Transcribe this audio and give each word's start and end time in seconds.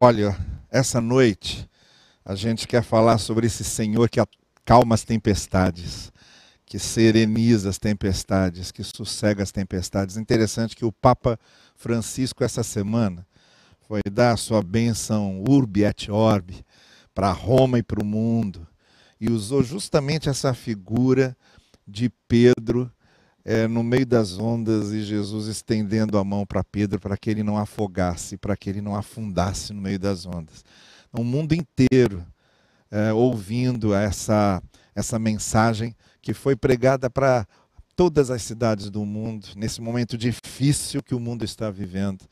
Olha, 0.00 0.38
essa 0.70 1.00
noite 1.00 1.68
a 2.24 2.36
gente 2.36 2.68
quer 2.68 2.84
falar 2.84 3.18
sobre 3.18 3.48
esse 3.48 3.64
Senhor 3.64 4.08
que 4.08 4.20
acalma 4.20 4.94
as 4.94 5.02
tempestades, 5.02 6.12
que 6.64 6.78
sereniza 6.78 7.68
as 7.68 7.78
tempestades, 7.78 8.70
que 8.70 8.84
sossega 8.84 9.42
as 9.42 9.50
tempestades. 9.50 10.16
Interessante 10.16 10.76
que 10.76 10.84
o 10.84 10.92
Papa 10.92 11.36
Francisco, 11.74 12.44
essa 12.44 12.62
semana, 12.62 13.26
foi 13.88 14.00
dar 14.08 14.34
a 14.34 14.36
sua 14.36 14.62
bênção 14.62 15.42
urbi 15.48 15.82
et 15.82 16.08
orbi 16.12 16.64
para 17.12 17.32
Roma 17.32 17.80
e 17.80 17.82
para 17.82 18.00
o 18.00 18.06
mundo, 18.06 18.64
e 19.20 19.28
usou 19.28 19.64
justamente 19.64 20.28
essa 20.28 20.54
figura 20.54 21.36
de 21.84 22.08
Pedro 22.28 22.88
é, 23.50 23.66
no 23.66 23.82
meio 23.82 24.04
das 24.04 24.38
ondas 24.38 24.92
e 24.92 25.02
Jesus 25.02 25.46
estendendo 25.46 26.18
a 26.18 26.22
mão 26.22 26.44
para 26.44 26.62
Pedro 26.62 27.00
para 27.00 27.16
que 27.16 27.30
ele 27.30 27.42
não 27.42 27.56
afogasse, 27.56 28.36
para 28.36 28.54
que 28.54 28.68
ele 28.68 28.82
não 28.82 28.94
afundasse 28.94 29.72
no 29.72 29.80
meio 29.80 29.98
das 29.98 30.26
ondas. 30.26 30.62
O 31.10 31.24
mundo 31.24 31.54
inteiro 31.54 32.22
é, 32.90 33.10
ouvindo 33.10 33.94
essa, 33.94 34.62
essa 34.94 35.18
mensagem 35.18 35.96
que 36.20 36.34
foi 36.34 36.56
pregada 36.56 37.08
para 37.08 37.46
todas 37.96 38.30
as 38.30 38.42
cidades 38.42 38.90
do 38.90 39.06
mundo, 39.06 39.48
nesse 39.56 39.80
momento 39.80 40.18
difícil 40.18 41.02
que 41.02 41.14
o 41.14 41.20
mundo 41.20 41.42
está 41.42 41.70
vivendo. 41.70 42.26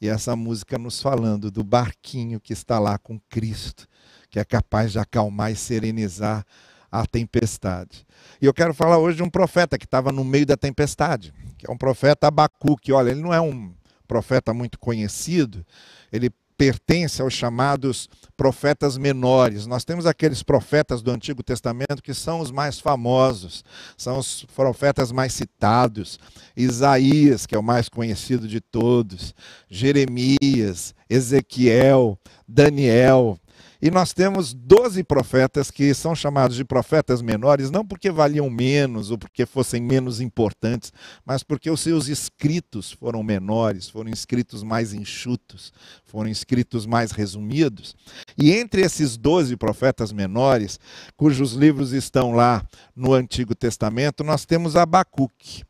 E 0.00 0.08
essa 0.08 0.36
música 0.36 0.78
nos 0.78 1.02
falando 1.02 1.50
do 1.50 1.64
barquinho 1.64 2.38
que 2.38 2.52
está 2.52 2.78
lá 2.78 2.96
com 2.96 3.18
Cristo, 3.28 3.88
que 4.30 4.38
é 4.38 4.44
capaz 4.44 4.92
de 4.92 5.00
acalmar 5.00 5.50
e 5.50 5.56
serenizar 5.56 6.46
a 6.90 7.06
tempestade. 7.06 8.06
E 8.40 8.46
eu 8.46 8.54
quero 8.54 8.74
falar 8.74 8.98
hoje 8.98 9.18
de 9.18 9.22
um 9.22 9.30
profeta 9.30 9.78
que 9.78 9.84
estava 9.84 10.10
no 10.10 10.24
meio 10.24 10.46
da 10.46 10.56
tempestade, 10.56 11.32
que 11.56 11.68
é 11.68 11.72
um 11.72 11.76
profeta 11.76 12.28
Abacuque. 12.28 12.92
Olha, 12.92 13.10
ele 13.10 13.20
não 13.20 13.32
é 13.32 13.40
um 13.40 13.72
profeta 14.06 14.52
muito 14.52 14.78
conhecido, 14.78 15.64
ele 16.12 16.30
pertence 16.60 17.22
aos 17.22 17.32
chamados 17.32 18.06
profetas 18.36 18.98
menores. 18.98 19.66
Nós 19.66 19.82
temos 19.82 20.04
aqueles 20.04 20.42
profetas 20.42 21.00
do 21.00 21.10
Antigo 21.10 21.42
Testamento 21.42 22.02
que 22.02 22.12
são 22.12 22.38
os 22.38 22.50
mais 22.50 22.78
famosos, 22.78 23.64
são 23.96 24.18
os 24.18 24.44
profetas 24.54 25.10
mais 25.10 25.32
citados. 25.32 26.18
Isaías, 26.54 27.46
que 27.46 27.54
é 27.54 27.58
o 27.58 27.62
mais 27.62 27.88
conhecido 27.88 28.46
de 28.46 28.60
todos, 28.60 29.34
Jeremias, 29.70 30.94
Ezequiel, 31.08 32.18
Daniel, 32.46 33.38
e 33.82 33.90
nós 33.90 34.12
temos 34.12 34.52
12 34.52 35.02
profetas 35.04 35.70
que 35.70 35.94
são 35.94 36.14
chamados 36.14 36.56
de 36.56 36.64
profetas 36.64 37.22
menores, 37.22 37.70
não 37.70 37.84
porque 37.84 38.10
valiam 38.10 38.50
menos 38.50 39.10
ou 39.10 39.16
porque 39.16 39.46
fossem 39.46 39.80
menos 39.80 40.20
importantes, 40.20 40.92
mas 41.24 41.42
porque 41.42 41.70
os 41.70 41.80
seus 41.80 42.08
escritos 42.08 42.92
foram 42.92 43.22
menores, 43.22 43.88
foram 43.88 44.10
escritos 44.10 44.62
mais 44.62 44.92
enxutos, 44.92 45.72
foram 46.04 46.28
escritos 46.28 46.84
mais 46.84 47.10
resumidos. 47.10 47.96
E 48.36 48.52
entre 48.52 48.82
esses 48.82 49.16
12 49.16 49.56
profetas 49.56 50.12
menores, 50.12 50.78
cujos 51.16 51.52
livros 51.52 51.92
estão 51.92 52.32
lá 52.32 52.62
no 52.94 53.14
Antigo 53.14 53.54
Testamento, 53.54 54.22
nós 54.22 54.44
temos 54.44 54.76
Abacuque, 54.76 55.62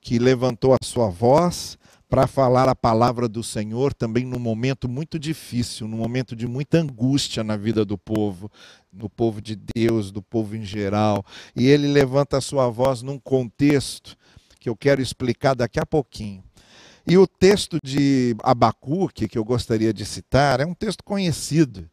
que 0.00 0.18
levantou 0.18 0.74
a 0.74 0.84
sua 0.84 1.08
voz 1.08 1.78
para 2.12 2.26
falar 2.26 2.68
a 2.68 2.74
palavra 2.74 3.26
do 3.26 3.42
Senhor 3.42 3.94
também 3.94 4.26
num 4.26 4.38
momento 4.38 4.86
muito 4.86 5.18
difícil, 5.18 5.88
num 5.88 5.96
momento 5.96 6.36
de 6.36 6.46
muita 6.46 6.76
angústia 6.76 7.42
na 7.42 7.56
vida 7.56 7.86
do 7.86 7.96
povo, 7.96 8.52
no 8.92 9.08
povo 9.08 9.40
de 9.40 9.56
Deus, 9.74 10.10
do 10.10 10.20
povo 10.20 10.54
em 10.54 10.62
geral. 10.62 11.24
E 11.56 11.66
ele 11.66 11.88
levanta 11.88 12.36
a 12.36 12.42
sua 12.42 12.68
voz 12.68 13.00
num 13.00 13.18
contexto 13.18 14.14
que 14.60 14.68
eu 14.68 14.76
quero 14.76 15.00
explicar 15.00 15.54
daqui 15.54 15.80
a 15.80 15.86
pouquinho. 15.86 16.44
E 17.06 17.16
o 17.16 17.26
texto 17.26 17.78
de 17.82 18.36
Abacuque, 18.42 19.26
que 19.26 19.38
eu 19.38 19.44
gostaria 19.44 19.90
de 19.90 20.04
citar, 20.04 20.60
é 20.60 20.66
um 20.66 20.74
texto 20.74 21.02
conhecido. 21.02 21.88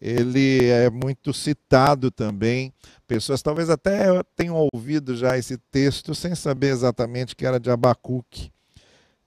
Ele 0.00 0.64
é 0.66 0.88
muito 0.90 1.34
citado 1.34 2.12
também. 2.12 2.72
Pessoas 3.08 3.42
talvez 3.42 3.68
até 3.68 4.22
tenham 4.36 4.68
ouvido 4.72 5.16
já 5.16 5.36
esse 5.36 5.58
texto 5.58 6.14
sem 6.14 6.36
saber 6.36 6.68
exatamente 6.68 7.34
que 7.34 7.44
era 7.44 7.58
de 7.58 7.68
Abacuque. 7.68 8.54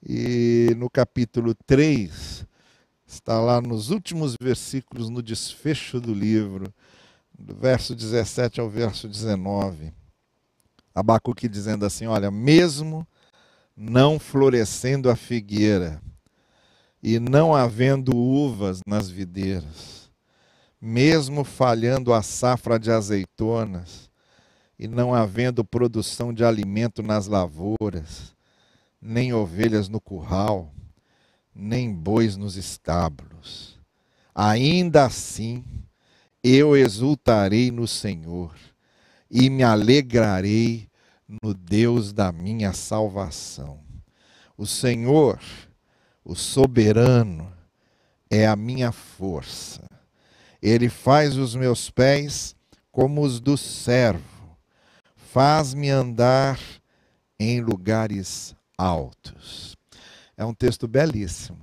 E 0.01 0.73
no 0.77 0.89
capítulo 0.89 1.53
3, 1.65 2.45
está 3.05 3.39
lá 3.39 3.59
nos 3.59 3.89
últimos 3.89 4.35
versículos, 4.39 5.09
no 5.09 5.21
desfecho 5.21 5.99
do 5.99 6.13
livro, 6.13 6.73
do 7.37 7.53
verso 7.53 7.93
17 7.93 8.61
ao 8.61 8.69
verso 8.69 9.07
19. 9.07 9.93
Abacuque 10.95 11.49
dizendo 11.49 11.85
assim: 11.85 12.07
Olha, 12.07 12.31
mesmo 12.31 13.05
não 13.75 14.19
florescendo 14.19 15.09
a 15.09 15.15
figueira, 15.15 16.01
e 17.01 17.19
não 17.19 17.55
havendo 17.55 18.15
uvas 18.15 18.81
nas 18.85 19.09
videiras, 19.09 20.11
mesmo 20.81 21.43
falhando 21.43 22.13
a 22.13 22.21
safra 22.21 22.79
de 22.79 22.91
azeitonas, 22.91 24.09
e 24.77 24.87
não 24.87 25.13
havendo 25.13 25.63
produção 25.63 26.33
de 26.33 26.43
alimento 26.43 27.01
nas 27.01 27.27
lavouras, 27.27 28.33
nem 29.01 29.33
ovelhas 29.33 29.87
no 29.87 29.99
curral, 30.01 30.73
nem 31.53 31.93
bois 31.93 32.35
nos 32.35 32.55
estábulos. 32.55 33.79
Ainda 34.33 35.05
assim, 35.05 35.63
eu 36.43 36.75
exultarei 36.75 37.71
no 37.71 37.87
Senhor 37.87 38.55
e 39.29 39.49
me 39.49 39.63
alegrarei 39.63 40.87
no 41.43 41.53
Deus 41.53 42.11
da 42.13 42.31
minha 42.31 42.73
salvação. 42.73 43.79
O 44.57 44.65
Senhor, 44.65 45.39
o 46.23 46.35
soberano, 46.35 47.51
é 48.29 48.47
a 48.47 48.55
minha 48.55 48.91
força. 48.91 49.83
Ele 50.61 50.89
faz 50.89 51.37
os 51.37 51.55
meus 51.55 51.89
pés 51.89 52.55
como 52.91 53.21
os 53.21 53.39
do 53.39 53.55
servo, 53.55 54.57
faz-me 55.15 55.89
andar 55.89 56.59
em 57.39 57.61
lugares 57.61 58.55
altos. 58.79 59.75
É 60.37 60.45
um 60.45 60.53
texto 60.53 60.87
belíssimo. 60.87 61.59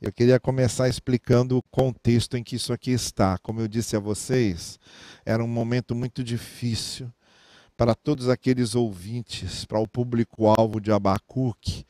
Eu 0.00 0.10
queria 0.10 0.40
começar 0.40 0.88
explicando 0.88 1.58
o 1.58 1.62
contexto 1.62 2.38
em 2.38 2.42
que 2.42 2.56
isso 2.56 2.72
aqui 2.72 2.90
está. 2.90 3.36
Como 3.38 3.60
eu 3.60 3.68
disse 3.68 3.96
a 3.96 4.00
vocês, 4.00 4.78
era 5.26 5.44
um 5.44 5.48
momento 5.48 5.94
muito 5.94 6.24
difícil 6.24 7.12
para 7.76 7.94
todos 7.94 8.30
aqueles 8.30 8.74
ouvintes, 8.74 9.66
para 9.66 9.78
o 9.78 9.86
público-alvo 9.86 10.80
de 10.80 10.90
Abacuque. 10.90 11.84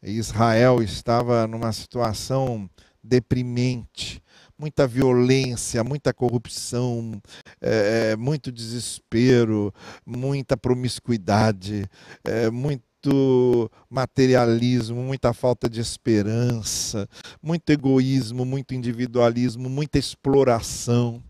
Israel 0.00 0.80
estava 0.80 1.46
numa 1.48 1.72
situação 1.72 2.70
deprimente, 3.02 4.22
muita 4.56 4.86
violência, 4.86 5.82
muita 5.82 6.12
corrupção, 6.12 7.20
é, 7.60 8.14
muito 8.14 8.52
desespero, 8.52 9.72
muita 10.06 10.56
promiscuidade, 10.56 11.84
é, 12.24 12.50
muito 12.50 12.87
muito 13.04 13.70
materialismo, 13.88 15.02
muita 15.02 15.32
falta 15.32 15.68
de 15.68 15.80
esperança, 15.80 17.08
muito 17.40 17.70
egoísmo, 17.70 18.44
muito 18.44 18.74
individualismo, 18.74 19.68
muita 19.68 19.98
exploração, 19.98 21.22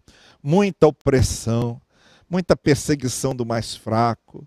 muita 0.43 0.87
opressão, 0.87 1.81
muita 2.29 2.57
perseguição 2.57 3.35
do 3.35 3.45
mais 3.45 3.77
fraco. 3.77 4.47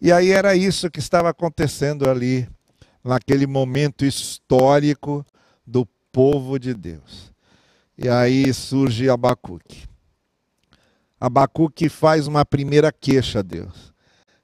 E 0.00 0.12
aí 0.12 0.30
era 0.30 0.54
isso 0.54 0.90
que 0.90 0.98
estava 0.98 1.30
acontecendo 1.30 2.08
ali, 2.08 2.48
naquele 3.02 3.46
momento 3.46 4.04
histórico 4.04 5.24
do 5.66 5.86
povo 6.12 6.58
de 6.58 6.74
Deus. 6.74 7.32
E 7.96 8.08
aí 8.08 8.52
surge 8.52 9.08
Abacuque. 9.08 9.88
Abacuque 11.18 11.88
faz 11.88 12.26
uma 12.26 12.44
primeira 12.44 12.90
queixa 12.92 13.40
a 13.40 13.42
Deus. 13.42 13.92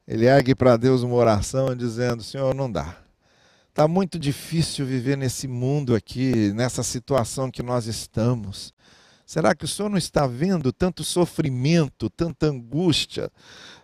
Ele 0.07 0.27
ergue 0.27 0.55
para 0.55 0.77
Deus 0.77 1.03
uma 1.03 1.15
oração 1.15 1.75
dizendo: 1.75 2.23
Senhor, 2.23 2.55
não 2.55 2.71
dá. 2.71 2.97
Está 3.69 3.89
muito 3.89 4.19
difícil 4.19 4.87
viver 4.87 5.17
nesse 5.19 5.47
mundo 5.47 5.95
aqui, 5.95 6.53
nessa 6.55 6.83
situação 6.83 7.51
que 7.51 7.63
nós 7.63 7.87
estamos. 7.87 8.73
Será 9.27 9.55
que 9.55 9.65
o 9.65 9.69
Senhor 9.69 9.89
não 9.89 9.99
está 9.99 10.27
vendo 10.27 10.73
tanto 10.73 11.03
sofrimento, 11.03 12.09
tanta 12.09 12.47
angústia, 12.47 13.31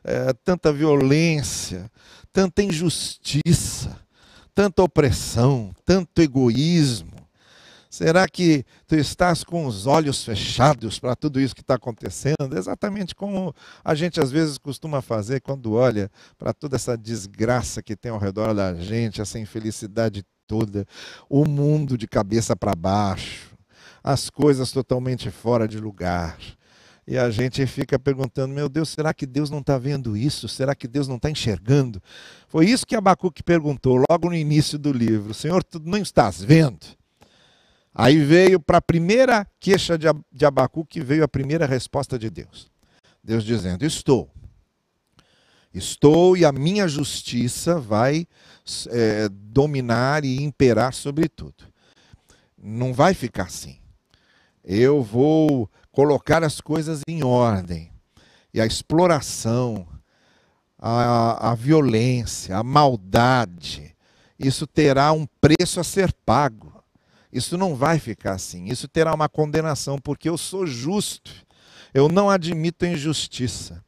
é, 0.05 0.33
tanta 0.33 0.73
violência, 0.73 1.91
tanta 2.33 2.63
injustiça, 2.63 3.99
tanta 4.55 4.83
opressão, 4.83 5.75
tanto 5.85 6.23
egoísmo? 6.23 7.22
Será 7.93 8.27
que 8.27 8.65
tu 8.87 8.97
estás 8.97 9.45
com 9.45 9.67
os 9.67 9.87
olhos 9.87 10.25
fechados 10.25 10.99
para 10.99 11.15
tudo 11.15 11.39
isso 11.39 11.55
que 11.55 11.61
está 11.61 11.75
acontecendo? 11.75 12.57
Exatamente 12.57 13.15
como 13.15 13.55
a 13.85 13.95
gente 13.95 14.19
às 14.19 14.31
vezes 14.31 14.57
costuma 14.57 15.03
fazer 15.03 15.43
quando 15.43 15.75
olha 15.75 16.11
para 16.39 16.55
toda 16.55 16.77
essa 16.77 16.97
desgraça 16.97 17.83
que 17.83 17.95
tem 17.95 18.11
ao 18.11 18.17
redor 18.17 18.55
da 18.55 18.73
gente, 18.73 19.21
essa 19.21 19.39
infelicidade 19.39 20.25
toda, 20.47 20.87
o 21.29 21.45
mundo 21.45 21.99
de 21.99 22.09
cabeça 22.09 22.57
para 22.57 22.75
baixo, 22.75 23.55
as 24.03 24.31
coisas 24.31 24.73
totalmente 24.73 25.31
fora 25.31 25.69
de 25.69 25.79
lugar. 25.79 26.39
E 27.07 27.19
a 27.19 27.29
gente 27.29 27.67
fica 27.67 27.99
perguntando: 27.99 28.55
meu 28.55 28.71
Deus, 28.71 28.89
será 28.89 29.13
que 29.13 29.27
Deus 29.27 29.51
não 29.51 29.59
está 29.59 29.77
vendo 29.77 30.17
isso? 30.17 30.49
Será 30.49 30.75
que 30.75 30.89
Deus 30.89 31.09
não 31.09 31.17
está 31.17 31.29
enxergando? 31.29 32.03
Foi 32.49 32.65
isso 32.65 32.87
que 32.87 32.97
Abacuque 32.97 33.43
perguntou 33.43 34.03
logo 34.09 34.31
no 34.31 34.35
início 34.35 34.79
do 34.79 34.91
livro: 34.91 35.35
Senhor, 35.35 35.63
tu 35.63 35.79
não 35.85 35.99
estás 35.99 36.43
vendo? 36.43 37.02
Aí 37.95 38.19
veio 38.25 38.59
para 38.59 38.79
a 38.79 38.83
primeira 38.83 39.47
queixa 39.61 39.99
de 39.99 40.45
Abacuque, 40.47 41.01
veio 41.01 41.25
a 41.25 41.29
primeira 41.29 41.67
resposta 41.67 42.19
de 42.19 42.31
Deus. 42.31 42.71
Deus 43.23 43.45
dizendo: 43.45 43.85
Estou. 43.85 44.31
Estou 45.75 46.37
e 46.37 46.45
a 46.45 46.53
minha 46.53 46.87
justiça 46.87 47.79
vai 47.79 48.27
é, 48.91 49.29
dominar 49.31 50.25
e 50.25 50.43
imperar 50.43 50.93
sobre 50.93 51.29
tudo. 51.29 51.65
Não 52.63 52.93
vai 52.93 53.15
ficar 53.15 53.45
assim. 53.45 53.79
Eu 54.63 55.03
vou 55.03 55.71
colocar 55.91 56.45
as 56.45 56.61
coisas 56.61 57.01
em 57.09 57.25
ordem. 57.25 57.91
E 58.53 58.61
a 58.61 58.67
exploração, 58.67 59.87
a, 60.79 61.53
a 61.53 61.55
violência, 61.55 62.57
a 62.57 62.63
maldade, 62.63 63.97
isso 64.39 64.67
terá 64.67 65.13
um 65.13 65.27
preço 65.41 65.81
a 65.81 65.85
ser 65.85 66.13
pago. 66.25 66.72
Isso 67.33 67.57
não 67.57 67.75
vai 67.75 67.99
ficar 67.99 68.33
assim. 68.33 68.67
Isso 68.67 68.87
terá 68.87 69.15
uma 69.15 69.29
condenação, 69.29 69.99
porque 69.99 70.29
eu 70.29 70.37
sou 70.37 70.67
justo. 70.67 71.33
Eu 71.95 72.09
não 72.09 72.29
admito 72.29 72.85
injustiça. 72.85 73.83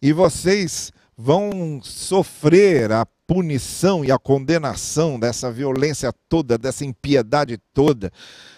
E 0.00 0.12
vocês 0.12 0.92
vão 1.16 1.80
sofrer 1.82 2.92
a 2.92 3.04
punição 3.26 4.04
e 4.04 4.12
a 4.12 4.18
condenação 4.18 5.18
dessa 5.18 5.50
violência 5.50 6.12
toda, 6.28 6.56
dessa 6.56 6.84
impiedade 6.84 7.58
toda, 7.74 8.12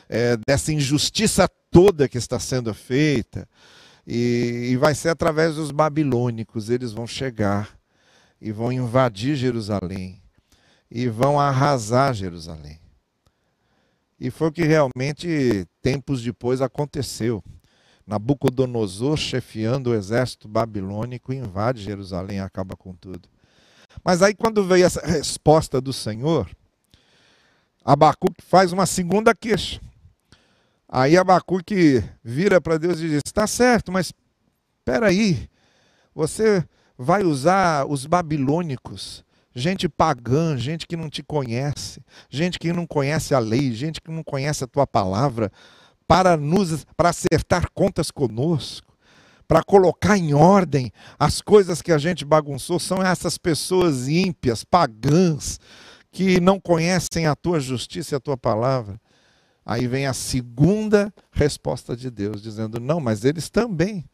é, 0.08 0.36
dessa 0.46 0.72
injustiça 0.72 1.48
toda 1.70 2.08
que 2.08 2.18
está 2.18 2.38
sendo 2.38 2.74
feita. 2.74 3.48
E, 4.06 4.70
e 4.72 4.76
vai 4.76 4.94
ser 4.94 5.08
através 5.10 5.54
dos 5.54 5.70
babilônicos. 5.70 6.68
Eles 6.68 6.92
vão 6.92 7.06
chegar 7.06 7.78
e 8.40 8.52
vão 8.52 8.70
invadir 8.70 9.34
Jerusalém 9.36 10.20
e 10.90 11.08
vão 11.08 11.38
arrasar 11.38 12.14
Jerusalém. 12.14 12.78
E 14.18 14.30
foi 14.30 14.48
o 14.48 14.52
que 14.52 14.64
realmente 14.64 15.66
tempos 15.80 16.22
depois 16.22 16.60
aconteceu. 16.60 17.42
Nabucodonosor, 18.06 19.16
chefiando 19.16 19.90
o 19.90 19.94
exército 19.94 20.48
babilônico, 20.48 21.32
invade 21.32 21.82
Jerusalém 21.82 22.38
e 22.38 22.40
acaba 22.40 22.74
com 22.74 22.94
tudo. 22.94 23.28
Mas 24.02 24.22
aí, 24.22 24.34
quando 24.34 24.64
veio 24.64 24.86
essa 24.86 25.04
resposta 25.06 25.80
do 25.80 25.92
Senhor, 25.92 26.50
Abacuque 27.84 28.42
faz 28.42 28.72
uma 28.72 28.86
segunda 28.86 29.34
queixa. 29.34 29.80
Aí 30.88 31.16
Abacuque 31.16 32.02
vira 32.24 32.60
para 32.60 32.78
Deus 32.78 32.98
e 32.98 33.08
diz: 33.08 33.22
Está 33.24 33.46
certo, 33.46 33.92
mas 33.92 34.12
espera 34.78 35.08
aí, 35.08 35.48
você 36.14 36.66
vai 36.96 37.22
usar 37.22 37.86
os 37.86 38.06
babilônicos 38.06 39.24
gente 39.54 39.88
pagã, 39.88 40.56
gente 40.56 40.86
que 40.86 40.96
não 40.96 41.08
te 41.08 41.22
conhece, 41.22 42.02
gente 42.30 42.58
que 42.58 42.72
não 42.72 42.86
conhece 42.86 43.34
a 43.34 43.38
lei, 43.38 43.72
gente 43.72 44.00
que 44.00 44.10
não 44.10 44.22
conhece 44.22 44.64
a 44.64 44.66
tua 44.66 44.86
palavra, 44.86 45.50
para 46.06 46.36
nos 46.36 46.84
para 46.96 47.10
acertar 47.10 47.70
contas 47.72 48.10
conosco, 48.10 48.96
para 49.46 49.62
colocar 49.62 50.16
em 50.16 50.34
ordem 50.34 50.92
as 51.18 51.40
coisas 51.40 51.82
que 51.82 51.92
a 51.92 51.98
gente 51.98 52.24
bagunçou, 52.24 52.78
são 52.78 53.02
essas 53.02 53.38
pessoas 53.38 54.08
ímpias, 54.08 54.64
pagãs, 54.64 55.58
que 56.10 56.40
não 56.40 56.58
conhecem 56.58 57.26
a 57.26 57.34
tua 57.34 57.60
justiça 57.60 58.14
e 58.14 58.16
a 58.16 58.20
tua 58.20 58.36
palavra. 58.36 59.00
Aí 59.64 59.86
vem 59.86 60.06
a 60.06 60.14
segunda 60.14 61.12
resposta 61.30 61.94
de 61.94 62.10
Deus, 62.10 62.42
dizendo: 62.42 62.80
não, 62.80 63.00
mas 63.00 63.24
eles 63.24 63.50
também. 63.50 64.04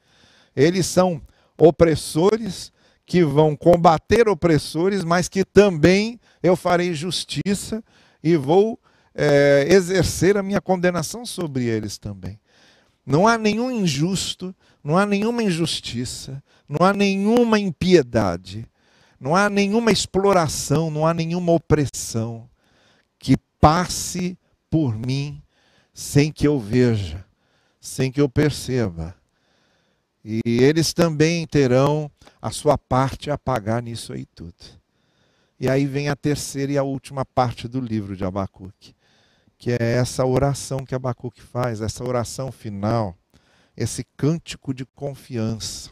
Eles 0.56 0.84
são 0.86 1.22
opressores, 1.56 2.72
que 3.06 3.24
vão 3.24 3.54
combater 3.54 4.28
opressores, 4.28 5.04
mas 5.04 5.28
que 5.28 5.44
também 5.44 6.18
eu 6.42 6.56
farei 6.56 6.94
justiça 6.94 7.82
e 8.22 8.36
vou 8.36 8.78
é, 9.14 9.66
exercer 9.68 10.36
a 10.36 10.42
minha 10.42 10.60
condenação 10.60 11.24
sobre 11.24 11.64
eles 11.64 11.98
também. 11.98 12.38
Não 13.06 13.26
há 13.26 13.36
nenhum 13.36 13.70
injusto, 13.70 14.54
não 14.82 14.96
há 14.96 15.04
nenhuma 15.04 15.42
injustiça, 15.42 16.42
não 16.68 16.86
há 16.86 16.92
nenhuma 16.92 17.58
impiedade, 17.58 18.66
não 19.20 19.36
há 19.36 19.50
nenhuma 19.50 19.92
exploração, 19.92 20.90
não 20.90 21.06
há 21.06 21.12
nenhuma 21.12 21.52
opressão 21.52 22.48
que 23.18 23.36
passe 23.60 24.38
por 24.70 24.98
mim 24.98 25.42
sem 25.92 26.32
que 26.32 26.46
eu 26.46 26.58
veja, 26.58 27.24
sem 27.80 28.10
que 28.10 28.20
eu 28.20 28.28
perceba. 28.28 29.14
E 30.24 30.40
eles 30.46 30.94
também 30.94 31.46
terão 31.46 32.10
a 32.40 32.50
sua 32.50 32.78
parte 32.78 33.30
a 33.30 33.36
pagar 33.36 33.82
nisso 33.82 34.12
aí 34.12 34.24
tudo. 34.24 34.54
E 35.60 35.68
aí 35.68 35.86
vem 35.86 36.08
a 36.08 36.16
terceira 36.16 36.72
e 36.72 36.78
a 36.78 36.82
última 36.82 37.24
parte 37.24 37.68
do 37.68 37.78
livro 37.78 38.16
de 38.16 38.24
Abacuque, 38.24 38.94
que 39.58 39.70
é 39.70 39.92
essa 39.92 40.24
oração 40.24 40.78
que 40.78 40.94
Abacuque 40.94 41.42
faz, 41.42 41.80
essa 41.80 42.02
oração 42.02 42.50
final, 42.50 43.16
esse 43.76 44.04
cântico 44.16 44.72
de 44.72 44.86
confiança. 44.86 45.90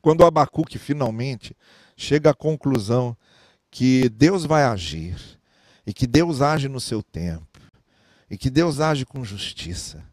Quando 0.00 0.24
Abacuque 0.24 0.78
finalmente 0.78 1.56
chega 1.96 2.30
à 2.30 2.34
conclusão 2.34 3.16
que 3.70 4.08
Deus 4.08 4.44
vai 4.44 4.62
agir, 4.62 5.36
e 5.86 5.92
que 5.92 6.06
Deus 6.06 6.40
age 6.40 6.68
no 6.68 6.80
seu 6.80 7.02
tempo, 7.02 7.60
e 8.28 8.36
que 8.36 8.50
Deus 8.50 8.80
age 8.80 9.04
com 9.04 9.24
justiça, 9.24 10.04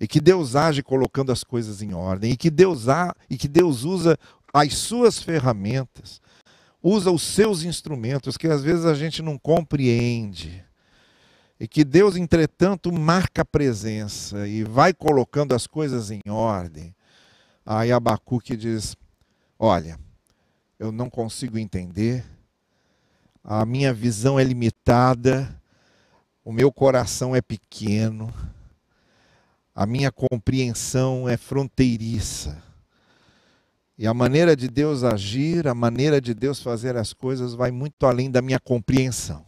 e 0.00 0.08
que 0.08 0.20
Deus 0.20 0.56
age 0.56 0.82
colocando 0.82 1.30
as 1.30 1.44
coisas 1.44 1.82
em 1.82 1.92
ordem, 1.92 2.32
e 2.32 2.36
que 2.36 2.50
Deus 2.50 2.88
há, 2.88 3.14
e 3.28 3.36
que 3.36 3.46
Deus 3.46 3.84
usa 3.84 4.18
as 4.52 4.74
suas 4.74 5.22
ferramentas, 5.22 6.22
usa 6.82 7.10
os 7.10 7.22
seus 7.22 7.62
instrumentos 7.62 8.38
que 8.38 8.48
às 8.48 8.62
vezes 8.62 8.86
a 8.86 8.94
gente 8.94 9.20
não 9.20 9.36
compreende. 9.36 10.64
E 11.60 11.68
que 11.68 11.84
Deus, 11.84 12.16
entretanto, 12.16 12.90
marca 12.90 13.42
a 13.42 13.44
presença 13.44 14.48
e 14.48 14.64
vai 14.64 14.94
colocando 14.94 15.54
as 15.54 15.66
coisas 15.66 16.10
em 16.10 16.22
ordem. 16.26 16.94
Aí 17.66 17.92
Abacuque 17.92 18.56
diz: 18.56 18.96
Olha, 19.58 20.00
eu 20.78 20.90
não 20.90 21.10
consigo 21.10 21.58
entender, 21.58 22.24
a 23.44 23.66
minha 23.66 23.92
visão 23.92 24.40
é 24.40 24.44
limitada, 24.44 25.54
o 26.42 26.50
meu 26.50 26.72
coração 26.72 27.36
é 27.36 27.42
pequeno 27.42 28.32
a 29.74 29.86
minha 29.86 30.10
compreensão 30.10 31.28
é 31.28 31.36
fronteiriça. 31.36 32.62
E 33.96 34.06
a 34.06 34.14
maneira 34.14 34.56
de 34.56 34.68
Deus 34.68 35.04
agir, 35.04 35.68
a 35.68 35.74
maneira 35.74 36.20
de 36.20 36.32
Deus 36.32 36.62
fazer 36.62 36.96
as 36.96 37.12
coisas 37.12 37.54
vai 37.54 37.70
muito 37.70 38.06
além 38.06 38.30
da 38.30 38.40
minha 38.40 38.58
compreensão. 38.58 39.44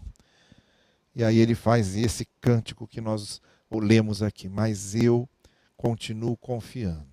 E 1.14 1.24
aí 1.24 1.38
ele 1.38 1.54
faz 1.54 1.96
esse 1.96 2.26
cântico 2.40 2.86
que 2.86 3.00
nós 3.00 3.40
lemos 3.70 4.22
aqui, 4.22 4.48
mas 4.48 4.94
eu 4.94 5.28
continuo 5.76 6.36
confiando. 6.36 7.06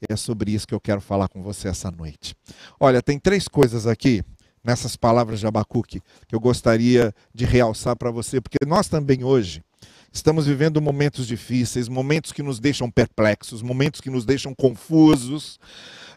E 0.00 0.12
é 0.12 0.16
sobre 0.16 0.52
isso 0.52 0.66
que 0.66 0.74
eu 0.74 0.80
quero 0.80 1.00
falar 1.00 1.28
com 1.28 1.42
você 1.42 1.68
essa 1.68 1.90
noite. 1.90 2.34
Olha, 2.80 3.02
tem 3.02 3.18
três 3.18 3.46
coisas 3.46 3.86
aqui 3.86 4.22
nessas 4.64 4.96
palavras 4.96 5.40
de 5.40 5.46
Abacuque 5.46 6.00
que 6.26 6.34
eu 6.34 6.40
gostaria 6.40 7.14
de 7.34 7.44
realçar 7.44 7.96
para 7.96 8.10
você, 8.10 8.40
porque 8.40 8.58
nós 8.66 8.88
também 8.88 9.22
hoje 9.22 9.62
Estamos 10.12 10.46
vivendo 10.46 10.80
momentos 10.82 11.26
difíceis, 11.26 11.88
momentos 11.88 12.32
que 12.32 12.42
nos 12.42 12.60
deixam 12.60 12.90
perplexos, 12.90 13.62
momentos 13.62 14.00
que 14.00 14.10
nos 14.10 14.26
deixam 14.26 14.54
confusos, 14.54 15.58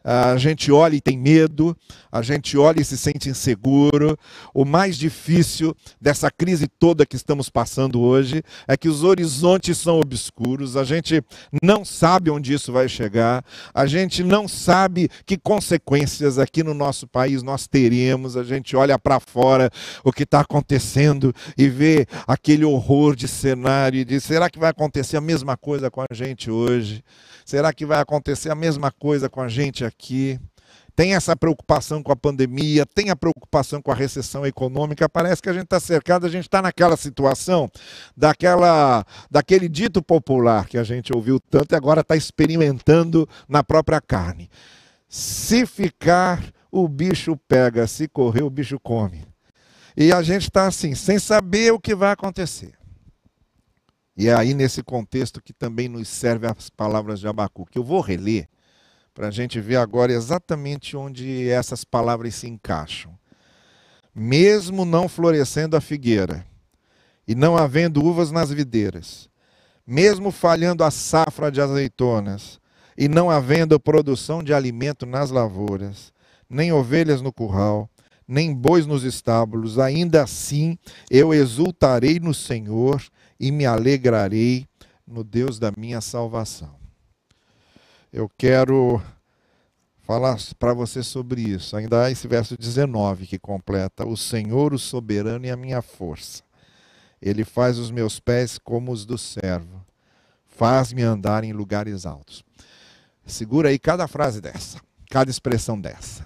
a 0.06 0.38
gente 0.38 0.72
olha 0.72 0.96
e 0.96 1.02
tem 1.02 1.18
medo, 1.18 1.76
a 2.12 2.22
gente 2.22 2.56
olha 2.60 2.80
e 2.80 2.86
se 2.86 2.96
sente 2.96 3.28
inseguro. 3.28 4.16
O 4.54 4.64
mais 4.64 4.98
difícil 4.98 5.76
dessa 6.00 6.30
crise 6.30 6.68
toda 6.68 7.08
que 7.08 7.16
estamos 7.16 7.50
passando 7.50 8.00
hoje 8.00 8.44
é 8.68 8.78
que 8.78 8.88
os 8.88 9.04
horizontes 9.04 9.80
são 9.80 10.00
obscuros, 10.00 10.78
a 10.78 10.84
gente 10.84 11.24
não 11.64 11.84
sabe 11.84 12.30
onde 12.30 12.54
isso 12.54 12.72
vai 12.72 12.88
chegar, 12.88 13.44
a 13.74 13.88
gente 13.88 14.24
não 14.24 14.48
sabe 14.48 15.10
que 15.26 15.38
consequências 15.38 16.38
aqui 16.38 16.62
no 16.62 16.76
nosso 16.76 17.08
país 17.08 17.42
nós 17.42 17.66
teremos, 17.68 18.38
a 18.38 18.44
gente 18.44 18.76
olha 18.76 19.00
para 19.00 19.20
fora 19.20 19.72
o 20.04 20.12
que 20.12 20.24
está 20.24 20.42
acontecendo 20.42 21.34
e 21.58 21.68
vê 21.68 22.06
aquele 22.28 22.64
horror 22.64 23.16
de 23.16 23.28
cenário 23.28 24.00
e 24.00 24.06
diz: 24.06 24.24
será 24.24 24.52
que 24.52 24.60
vai 24.60 24.70
acontecer 24.70 25.18
a 25.18 25.22
mesma 25.22 25.58
coisa 25.58 25.90
com 25.90 26.02
a 26.02 26.14
gente 26.14 26.52
hoje? 26.52 27.04
Será 27.44 27.72
que 27.72 27.86
vai 27.86 28.00
acontecer 28.00 28.50
a 28.50 28.56
mesma 28.56 28.92
coisa 28.92 29.30
com 29.30 29.42
a 29.42 29.48
gente 29.48 29.84
aqui? 29.86 29.95
Tem 30.96 31.14
essa 31.14 31.36
preocupação 31.36 32.02
com 32.02 32.12
a 32.12 32.16
pandemia, 32.16 32.86
tem 32.86 33.10
a 33.10 33.16
preocupação 33.16 33.82
com 33.82 33.92
a 33.92 33.96
recessão 33.96 34.46
econômica. 34.46 35.10
Parece 35.10 35.42
que 35.42 35.50
a 35.50 35.54
gente 35.54 35.66
está 35.66 35.80
cercado, 35.80 36.26
a 36.26 36.30
gente 36.30 36.46
está 36.46 36.62
naquela 36.62 36.96
situação, 36.96 37.70
daquela, 38.16 39.06
daquele 39.30 39.68
dito 39.68 40.02
popular 40.02 40.68
que 40.68 40.78
a 40.78 40.84
gente 40.84 41.14
ouviu 41.14 41.38
tanto 41.38 41.74
e 41.74 41.76
agora 41.76 42.00
está 42.00 42.16
experimentando 42.16 43.28
na 43.48 43.62
própria 43.62 44.00
carne. 44.00 44.50
Se 45.10 45.66
ficar, 45.66 46.42
o 46.72 46.88
bicho 46.88 47.38
pega, 47.48 47.88
se 47.88 48.08
correr, 48.08 48.44
o 48.44 48.50
bicho 48.50 48.80
come. 48.80 49.26
E 49.98 50.14
a 50.14 50.22
gente 50.22 50.44
está 50.44 50.68
assim, 50.68 50.96
sem 50.96 51.20
saber 51.20 51.74
o 51.74 51.80
que 51.80 51.94
vai 51.94 52.12
acontecer. 52.12 52.74
E 54.18 54.30
é 54.30 54.34
aí 54.34 54.54
nesse 54.54 54.82
contexto 54.82 55.42
que 55.42 55.52
também 55.52 55.90
nos 55.90 56.08
serve 56.08 56.48
as 56.48 56.70
palavras 56.70 57.20
de 57.20 57.28
Abacuque. 57.28 57.78
Eu 57.78 57.84
vou 57.84 58.00
reler 58.00 58.48
para 59.16 59.30
a 59.30 59.32
gente 59.32 59.62
ver 59.62 59.78
agora 59.78 60.12
exatamente 60.12 60.98
onde 60.98 61.50
essas 61.50 61.86
palavras 61.86 62.36
se 62.36 62.48
encaixam. 62.48 63.18
Mesmo 64.14 64.84
não 64.84 65.08
florescendo 65.08 65.78
a 65.78 65.82
figueira, 65.82 66.46
e 67.26 67.34
não 67.34 67.58
havendo 67.58 68.04
uvas 68.04 68.30
nas 68.30 68.52
videiras, 68.52 69.30
mesmo 69.88 70.32
falhando 70.32 70.84
a 70.84 70.92
safra 70.92 71.50
de 71.50 71.62
azeitonas, 71.62 72.60
e 72.98 73.08
não 73.08 73.30
havendo 73.32 73.80
produção 73.80 74.44
de 74.44 74.54
alimento 74.54 75.06
nas 75.06 75.32
lavouras, 75.32 76.14
nem 76.50 76.72
ovelhas 76.72 77.22
no 77.22 77.32
curral, 77.32 77.90
nem 78.28 78.54
bois 78.54 78.86
nos 78.86 79.04
estábulos, 79.04 79.80
ainda 79.80 80.24
assim 80.24 80.78
eu 81.10 81.34
exultarei 81.34 82.20
no 82.20 82.34
Senhor 82.34 83.02
e 83.40 83.50
me 83.52 83.66
alegrarei 83.66 84.68
no 85.08 85.24
Deus 85.24 85.58
da 85.58 85.72
minha 85.76 86.02
salvação. 86.02 86.85
Eu 88.16 88.32
quero 88.38 89.04
falar 90.04 90.38
para 90.58 90.74
você 90.74 91.04
sobre 91.04 91.42
isso. 91.42 91.76
Ainda 91.76 92.06
há 92.06 92.10
esse 92.10 92.30
verso 92.30 92.58
19 92.58 93.28
que 93.28 93.38
completa: 93.38 94.08
O 94.08 94.16
Senhor, 94.16 94.74
o 94.74 94.80
soberano 94.80 95.46
e 95.46 95.52
a 95.52 95.58
minha 95.58 95.82
força. 95.82 96.42
Ele 97.22 97.44
faz 97.44 97.78
os 97.78 97.92
meus 97.92 98.18
pés 98.18 98.58
como 98.58 98.94
os 98.94 99.06
do 99.06 99.18
servo, 99.18 99.86
faz-me 100.46 101.02
andar 101.02 101.44
em 101.44 101.52
lugares 101.52 102.06
altos. 102.06 102.42
Segura 103.26 103.68
aí 103.68 103.78
cada 103.78 104.08
frase 104.08 104.40
dessa, 104.40 104.80
cada 105.12 105.30
expressão 105.30 105.78
dessa, 105.78 106.26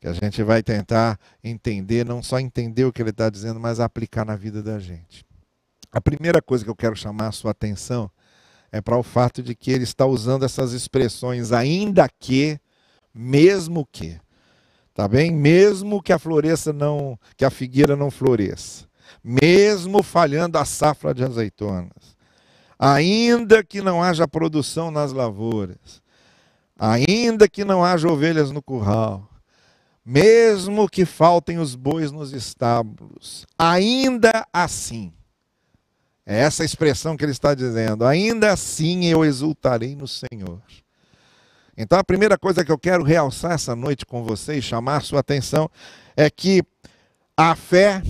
que 0.00 0.08
a 0.08 0.14
gente 0.14 0.42
vai 0.42 0.62
tentar 0.62 1.20
entender, 1.44 2.06
não 2.06 2.22
só 2.22 2.40
entender 2.40 2.86
o 2.86 2.92
que 2.92 3.02
ele 3.02 3.10
está 3.10 3.28
dizendo, 3.28 3.60
mas 3.60 3.80
aplicar 3.80 4.24
na 4.24 4.34
vida 4.34 4.62
da 4.62 4.78
gente. 4.78 5.26
A 5.92 6.00
primeira 6.00 6.40
coisa 6.40 6.64
que 6.64 6.70
eu 6.70 6.76
quero 6.76 6.96
chamar 6.96 7.28
a 7.28 7.32
sua 7.32 7.50
atenção 7.50 8.10
é 8.70 8.80
para 8.80 8.96
o 8.96 9.02
fato 9.02 9.42
de 9.42 9.54
que 9.54 9.70
ele 9.70 9.84
está 9.84 10.06
usando 10.06 10.44
essas 10.44 10.72
expressões, 10.72 11.52
ainda 11.52 12.08
que, 12.08 12.58
mesmo 13.14 13.86
que. 13.90 14.18
Tá 14.94 15.06
bem? 15.06 15.30
Mesmo 15.30 16.02
que 16.02 16.12
a 16.12 16.18
floresça 16.18 16.72
não, 16.72 17.18
que 17.36 17.44
a 17.44 17.50
figueira 17.50 17.94
não 17.94 18.10
floresça, 18.10 18.84
mesmo 19.22 20.02
falhando 20.02 20.58
a 20.58 20.64
safra 20.64 21.14
de 21.14 21.22
azeitonas, 21.22 22.16
ainda 22.76 23.62
que 23.62 23.80
não 23.80 24.02
haja 24.02 24.26
produção 24.26 24.90
nas 24.90 25.12
lavouras, 25.12 26.02
ainda 26.76 27.48
que 27.48 27.64
não 27.64 27.84
haja 27.84 28.08
ovelhas 28.08 28.50
no 28.50 28.60
curral, 28.60 29.30
mesmo 30.04 30.88
que 30.88 31.04
faltem 31.04 31.58
os 31.58 31.76
bois 31.76 32.10
nos 32.10 32.32
estábulos, 32.32 33.46
ainda 33.56 34.46
assim 34.52 35.12
é 36.30 36.40
essa 36.40 36.62
expressão 36.62 37.16
que 37.16 37.24
ele 37.24 37.32
está 37.32 37.54
dizendo. 37.54 38.04
Ainda 38.04 38.52
assim 38.52 39.06
eu 39.06 39.24
exultarei 39.24 39.96
no 39.96 40.06
Senhor. 40.06 40.60
Então 41.74 41.98
a 41.98 42.04
primeira 42.04 42.36
coisa 42.36 42.62
que 42.62 42.70
eu 42.70 42.76
quero 42.76 43.02
realçar 43.02 43.52
essa 43.52 43.74
noite 43.74 44.04
com 44.04 44.22
vocês, 44.22 44.62
chamar 44.62 45.00
sua 45.00 45.20
atenção, 45.20 45.70
é 46.14 46.28
que 46.28 46.62
a 47.34 47.54
fé, 47.54 48.02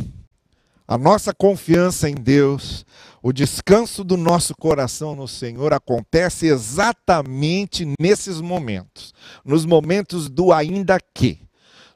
a 0.87 0.99
nossa 0.99 1.33
confiança 1.33 2.11
em 2.11 2.15
Deus, 2.17 2.85
o 3.23 3.33
descanso 3.33 4.03
do 4.03 4.17
nosso 4.17 4.53
coração 4.57 5.15
no 5.15 5.29
Senhor 5.29 5.73
acontece 5.73 6.49
exatamente 6.49 7.87
nesses 8.01 8.41
momentos, 8.41 9.15
nos 9.45 9.65
momentos 9.65 10.29
do 10.29 10.53
ainda 10.53 10.99
que, 11.15 11.39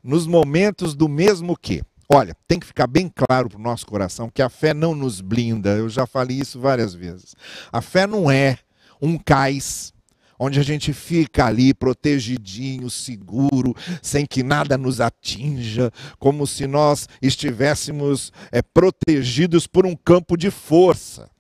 nos 0.05 0.25
momentos 0.29 0.95
do 0.95 1.09
mesmo 1.09 1.57
que. 1.57 1.83
Olha, 2.09 2.37
tem 2.47 2.59
que 2.59 2.67
ficar 2.67 2.87
bem 2.87 3.09
claro 3.09 3.49
para 3.49 3.59
o 3.59 3.63
nosso 3.63 3.87
coração 3.87 4.29
que 4.29 4.43
a 4.43 4.49
fé 4.49 4.75
não 4.75 4.95
nos 4.95 5.21
blinda. 5.21 5.71
Eu 5.71 5.89
já 5.89 6.07
falei 6.07 6.39
isso 6.39 6.61
várias 6.61 6.95
vezes. 6.95 7.35
A 7.73 7.81
fé 7.81 8.07
não 8.07 8.31
é 8.31 8.59
um 9.01 9.19
cais 9.19 9.93
onde 10.39 10.59
a 10.59 10.63
gente 10.63 10.93
fica 10.93 11.47
ali 11.47 11.73
protegidinho, 11.73 12.91
seguro, 12.91 13.77
sem 14.03 14.27
que 14.27 14.43
nada 14.43 14.77
nos 14.77 15.01
atinja, 15.01 15.93
como 16.19 16.49
se 16.49 16.67
nós 16.67 17.09
estivéssemos 17.21 18.33
é, 18.51 18.61
protegidos 18.61 19.69
por 19.69 19.87
um 19.87 19.95
campo 19.95 20.37
de 20.37 20.51
força. 20.51 21.31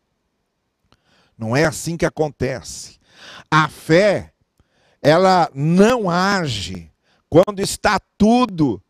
Não 1.36 1.56
é 1.56 1.64
assim 1.64 1.96
que 1.96 2.06
acontece. 2.06 3.00
A 3.50 3.68
fé, 3.68 4.32
ela 5.02 5.50
não 5.52 6.08
age 6.08 6.88
quando 7.28 7.58
está 7.58 7.98
tudo 8.16 8.80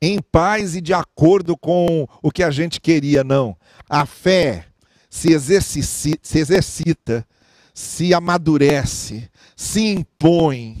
em 0.00 0.20
paz 0.20 0.74
e 0.76 0.80
de 0.80 0.92
acordo 0.92 1.56
com 1.56 2.06
o 2.22 2.30
que 2.30 2.42
a 2.42 2.50
gente 2.50 2.80
queria, 2.80 3.24
não. 3.24 3.56
A 3.88 4.04
fé 4.04 4.66
se 5.08 5.32
exercita, 5.32 6.18
se, 6.22 6.38
exercita, 6.38 7.26
se 7.72 8.12
amadurece, 8.12 9.28
se 9.56 9.80
impõe 9.80 10.78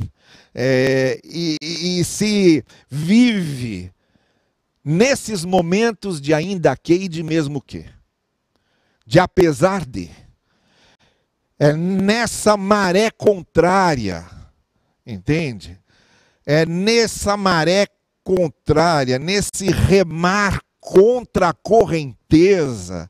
é, 0.54 1.20
e, 1.24 1.56
e 1.62 2.04
se 2.04 2.64
vive 2.88 3.92
nesses 4.84 5.44
momentos 5.44 6.20
de 6.20 6.34
ainda 6.34 6.76
que 6.76 6.94
e 6.94 7.08
de 7.08 7.22
mesmo 7.22 7.60
que, 7.60 7.86
de 9.06 9.18
apesar 9.18 9.86
de, 9.86 10.10
é 11.58 11.72
nessa 11.72 12.56
maré 12.56 13.10
contrária, 13.10 14.26
entende? 15.06 15.80
É 16.44 16.66
nessa 16.66 17.36
maré 17.36 17.86
contrária, 18.24 19.18
nesse 19.18 19.70
remar 19.70 20.60
contra 20.80 21.50
a 21.50 21.52
correnteza, 21.52 23.08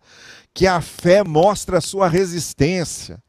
que 0.53 0.67
a 0.67 0.81
fé 0.81 1.23
mostra 1.25 1.79
a 1.79 1.81
sua 1.81 2.09
resistência. 2.09 3.23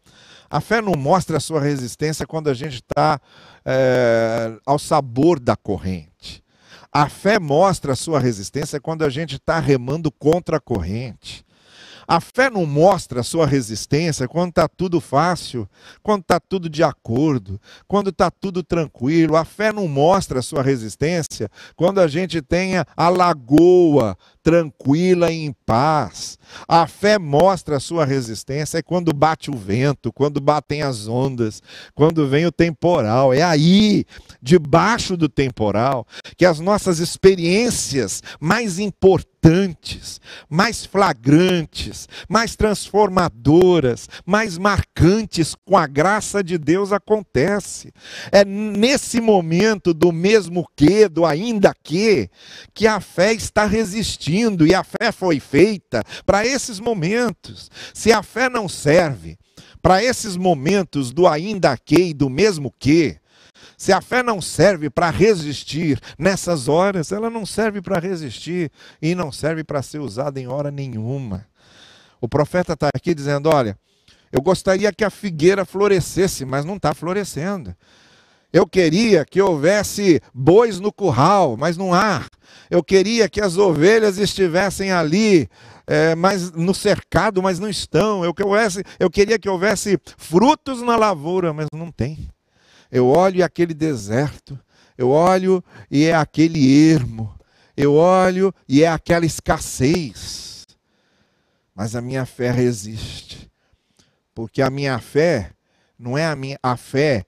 A 0.50 0.60
fé 0.60 0.82
não 0.82 0.94
mostra 0.94 1.38
a 1.38 1.40
sua 1.40 1.62
resistência 1.62 2.26
quando 2.26 2.50
a 2.50 2.54
gente 2.54 2.76
está 2.76 3.20
é, 3.64 4.58
ao 4.66 4.80
sabor 4.80 5.40
da 5.40 5.56
corrente. 5.56 6.44
A 6.92 7.10
fé 7.10 7.40
mostra 7.40 7.94
a 7.94 7.96
sua 7.96 8.20
resistência 8.20 8.80
quando 8.80 9.04
a 9.04 9.10
gente 9.10 9.36
está 9.36 9.60
remando 9.60 10.12
contra 10.12 10.58
a 10.58 10.62
corrente. 10.62 11.45
A 12.08 12.20
fé 12.20 12.50
não 12.50 12.66
mostra 12.66 13.22
a 13.22 13.24
sua 13.24 13.46
resistência 13.46 14.28
quando 14.28 14.50
está 14.50 14.68
tudo 14.68 15.02
fácil, 15.02 15.68
quando 16.04 16.22
está 16.22 16.40
tudo 16.40 16.70
de 16.70 16.84
acordo, 16.84 17.60
quando 17.88 18.10
está 18.10 18.30
tudo 18.30 18.62
tranquilo. 18.64 19.36
A 19.36 19.46
fé 19.46 19.72
não 19.72 19.88
mostra 19.88 20.40
a 20.40 20.44
sua 20.44 20.62
resistência 20.62 21.50
quando 21.76 22.00
a 22.00 22.08
gente 22.08 22.42
tenha 22.42 22.86
a 22.96 23.10
lagoa 23.10 24.18
tranquila 24.46 25.32
e 25.32 25.46
em 25.46 25.52
paz. 25.66 26.38
A 26.68 26.86
fé 26.86 27.18
mostra 27.18 27.78
a 27.78 27.80
sua 27.80 28.06
resistência 28.06 28.78
é 28.78 28.82
quando 28.84 29.12
bate 29.12 29.50
o 29.50 29.58
vento, 29.58 30.14
quando 30.14 30.40
batem 30.40 30.84
as 30.84 31.08
ondas, 31.08 31.64
quando 31.96 32.28
vem 32.28 32.46
o 32.46 32.52
temporal. 32.52 33.34
É 33.34 33.42
aí, 33.42 34.06
debaixo 34.40 35.18
do 35.18 35.28
temporal, 35.28 36.06
que 36.38 36.46
as 36.46 36.60
nossas 36.60 37.00
experiências 37.00 38.22
mais 38.40 38.78
importantes, 38.78 39.35
mais 40.50 40.86
flagrantes, 40.86 42.08
mais 42.28 42.56
transformadoras, 42.56 44.10
mais 44.26 44.58
marcantes 44.58 45.56
com 45.66 45.78
a 45.78 45.88
graça 45.88 46.44
de 46.44 46.58
Deus 46.58 46.92
acontece. 46.92 47.92
É 48.32 48.44
nesse 48.44 49.22
momento 49.22 49.94
do 49.94 50.12
mesmo 50.12 50.68
que, 50.76 51.08
do 51.08 51.26
ainda 51.26 51.74
que, 51.84 52.30
que 52.74 52.88
a 52.88 53.00
fé 53.00 53.34
está 53.34 53.66
resistindo 53.66 54.66
e 54.66 54.74
a 54.74 54.84
fé 54.84 55.12
foi 55.12 55.40
feita 55.40 56.04
para 56.26 56.46
esses 56.46 56.80
momentos. 56.80 57.70
Se 57.94 58.12
a 58.12 58.24
fé 58.24 58.50
não 58.50 58.68
serve 58.68 59.38
para 59.82 60.04
esses 60.04 60.36
momentos 60.36 61.12
do 61.12 61.28
ainda 61.28 61.78
que 61.78 61.96
e 61.96 62.14
do 62.14 62.30
mesmo 62.30 62.74
que, 62.80 63.18
se 63.78 63.92
a 63.92 64.02
fé 64.02 64.24
não 64.24 64.42
serve 64.42 64.90
para 64.90 65.10
resistir 65.10 66.00
nessas 66.18 66.68
horas, 66.68 67.12
ela 67.12 67.30
não 67.30 67.46
serve 67.46 67.82
para 67.82 68.00
resistir 68.00 68.72
e 69.02 69.16
não 69.16 69.32
serve 69.32 69.64
para 69.64 69.82
ser 69.82 70.00
usada 70.00 70.40
em 70.40 70.48
hora 70.48 70.72
nenhuma. 70.72 71.46
O 72.20 72.28
profeta 72.28 72.74
está 72.74 72.90
aqui 72.94 73.14
dizendo: 73.14 73.50
olha, 73.50 73.78
eu 74.32 74.42
gostaria 74.42 74.92
que 74.92 75.04
a 75.04 75.10
figueira 75.10 75.66
florescesse, 75.66 76.46
mas 76.46 76.66
não 76.66 76.76
está 76.76 76.94
florescendo. 76.94 77.76
Eu 78.52 78.66
queria 78.66 79.26
que 79.26 79.42
houvesse 79.42 80.22
bois 80.34 80.80
no 80.80 80.92
curral, 80.92 81.58
mas 81.58 81.76
não 81.76 81.94
há. 81.94 82.26
Eu 82.70 82.82
queria 82.82 83.28
que 83.28 83.42
as 83.42 83.58
ovelhas 83.58 84.18
estivessem 84.18 84.92
ali, 84.94 85.50
é, 85.86 86.16
mas 86.16 86.52
no 86.54 86.74
cercado, 86.74 87.44
mas 87.44 87.60
não 87.60 87.70
estão. 87.70 88.24
Eu, 88.24 88.34
eu 88.98 89.10
queria 89.10 89.38
que 89.38 89.50
houvesse 89.50 90.00
frutos 90.18 90.82
na 90.82 90.96
lavoura, 90.96 91.52
mas 91.52 91.68
não 91.74 91.92
tem. 91.92 92.30
Eu 92.96 93.10
olho 93.10 93.44
aquele 93.44 93.74
deserto, 93.74 94.58
eu 94.98 95.10
olho 95.10 95.62
e 95.92 96.06
é 96.06 96.16
aquele 96.16 96.92
ermo, 96.94 97.38
eu 97.76 97.94
olho 97.96 98.54
e 98.70 98.84
é 98.84 98.88
aquela 98.88 99.26
escassez. 99.26 100.66
Mas 101.76 101.94
a 101.94 102.02
minha 102.02 102.26
fé 102.26 102.52
resiste, 102.52 103.52
porque 104.34 104.62
a 104.62 104.70
minha 104.70 104.98
fé 105.00 105.52
não 106.00 106.18
é 106.18 106.26
a 106.26 106.38
minha 106.38 106.58
a 106.64 106.78
fé 106.78 107.26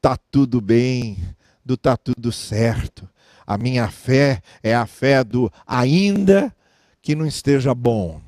tá 0.00 0.16
tudo 0.16 0.60
bem, 0.60 1.18
do 1.64 1.76
tá 1.76 1.96
tudo 1.96 2.32
certo. 2.32 3.08
A 3.46 3.56
minha 3.56 3.88
fé 3.88 4.40
é 4.60 4.74
a 4.74 4.86
fé 4.86 5.22
do 5.22 5.52
ainda 5.66 6.52
que 7.00 7.14
não 7.14 7.26
esteja 7.26 7.74
bom, 7.74 8.20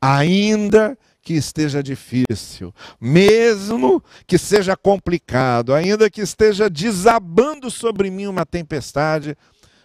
ainda 0.00 0.90
que 0.90 1.00
esteja 1.28 1.82
difícil, 1.82 2.74
mesmo 3.00 4.02
que 4.26 4.38
seja 4.38 4.76
complicado, 4.76 5.74
ainda 5.74 6.10
que 6.10 6.20
esteja 6.22 6.68
desabando 6.68 7.70
sobre 7.70 8.10
mim 8.10 8.26
uma 8.26 8.46
tempestade, 8.46 9.36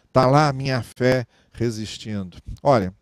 está 0.08 0.26
lá 0.26 0.48
a 0.48 0.54
minha 0.54 0.82
fé 0.82 1.26
resistindo. 1.52 2.38
Olha, 2.64 2.94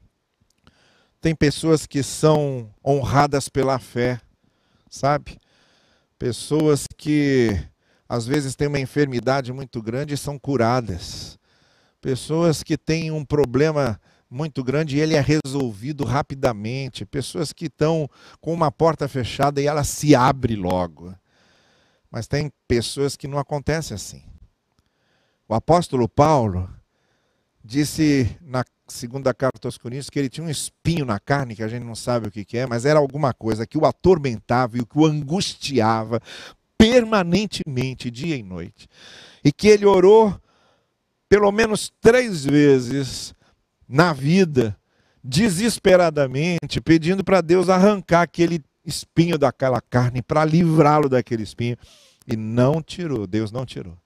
Tem 1.22 1.34
pessoas 1.34 1.86
que 1.86 2.04
são 2.04 2.70
honradas 2.86 3.48
pela 3.48 3.80
fé, 3.80 4.20
sabe? 4.90 5.40
Pessoas 6.20 6.86
que 6.98 7.58
às 8.10 8.28
vezes 8.28 8.56
têm 8.56 8.68
uma 8.68 8.80
enfermidade 8.80 9.54
muito 9.54 9.82
grande 9.82 10.14
e 10.14 10.18
são 10.18 10.38
curadas. 10.38 11.40
Pessoas 12.02 12.62
que 12.62 12.78
têm 12.78 13.10
um 13.10 13.24
problema 13.24 14.00
muito 14.34 14.64
grande 14.64 14.98
e 14.98 15.00
ele 15.00 15.14
é 15.14 15.22
resolvido 15.22 16.04
rapidamente. 16.04 17.06
Pessoas 17.06 17.54
que 17.54 17.66
estão 17.66 18.10
com 18.42 18.52
uma 18.52 18.72
porta 18.72 19.08
fechada 19.08 19.62
e 19.62 19.68
ela 19.68 19.84
se 19.84 20.16
abre 20.16 20.56
logo. 20.56 21.14
Mas 22.10 22.28
tem 22.28 22.52
pessoas 22.68 23.16
que 23.16 23.28
não 23.28 23.38
acontece 23.38 23.94
assim. 23.94 24.24
O 25.48 25.54
apóstolo 25.54 26.10
Paulo 26.10 26.70
disse 27.64 28.36
na 28.42 28.66
segunda 28.88 29.34
carta 29.34 29.68
aos 29.68 29.78
Coríntios 29.78 30.10
que 30.10 30.20
ele 30.20 30.30
tinha 30.30 30.46
um 30.46 30.50
espinho 30.50 31.06
na 31.06 31.20
carne, 31.20 31.56
que 31.56 31.64
a 31.64 31.68
gente 31.68 31.84
não 31.84 31.96
sabe 31.96 32.28
o 32.28 32.32
que, 32.32 32.58
é, 32.58 32.66
mas 32.66 32.86
era 32.86 33.00
alguma 33.00 33.34
coisa 33.34 33.66
que 33.66 33.78
o 33.78 33.86
atormentava 33.86 34.78
e 34.78 34.82
o 34.82 34.86
que 34.86 34.98
o 34.98 35.06
angustiava 35.06 36.20
permanentemente, 36.78 38.12
dia 38.12 38.36
e 38.36 38.44
noite. 38.44 38.88
E 39.44 39.52
que 39.52 39.68
ele 39.68 39.86
orou 39.86 40.36
pelo 41.30 41.52
menos 41.52 41.92
três 42.02 42.44
vezes 42.44 43.34
na 43.88 44.14
vida, 44.14 44.78
desesperadamente, 45.24 46.82
pedindo 46.84 47.24
para 47.24 47.42
Deus 47.42 47.70
arrancar 47.70 48.22
aquele 48.22 48.64
espinho 48.86 49.38
daquela 49.38 49.82
carne, 49.82 50.22
para 50.22 50.44
livrá-lo 50.46 51.08
daquele 51.08 51.44
espinho. 51.44 51.78
E 52.28 52.36
não 52.36 52.82
tirou, 52.82 53.28
Deus 53.28 53.52
não 53.52 53.66
tirou. 53.66 53.98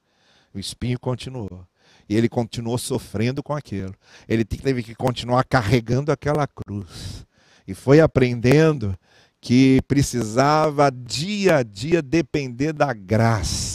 O 0.53 0.59
espinho 0.59 0.99
continuou. 0.99 1.65
E 2.09 2.15
ele 2.15 2.29
continuou 2.29 2.77
sofrendo 2.77 3.43
com 3.43 3.53
aquilo. 3.53 3.93
Ele 4.27 4.45
teve 4.45 4.81
que 4.81 4.95
continuar 4.95 5.43
carregando 5.43 6.11
aquela 6.11 6.47
cruz. 6.47 7.25
E 7.67 7.73
foi 7.73 7.99
aprendendo 7.99 8.97
que 9.41 9.81
precisava 9.87 10.91
dia 10.91 11.57
a 11.57 11.63
dia 11.63 12.01
depender 12.01 12.73
da 12.73 12.93
graça, 12.93 13.66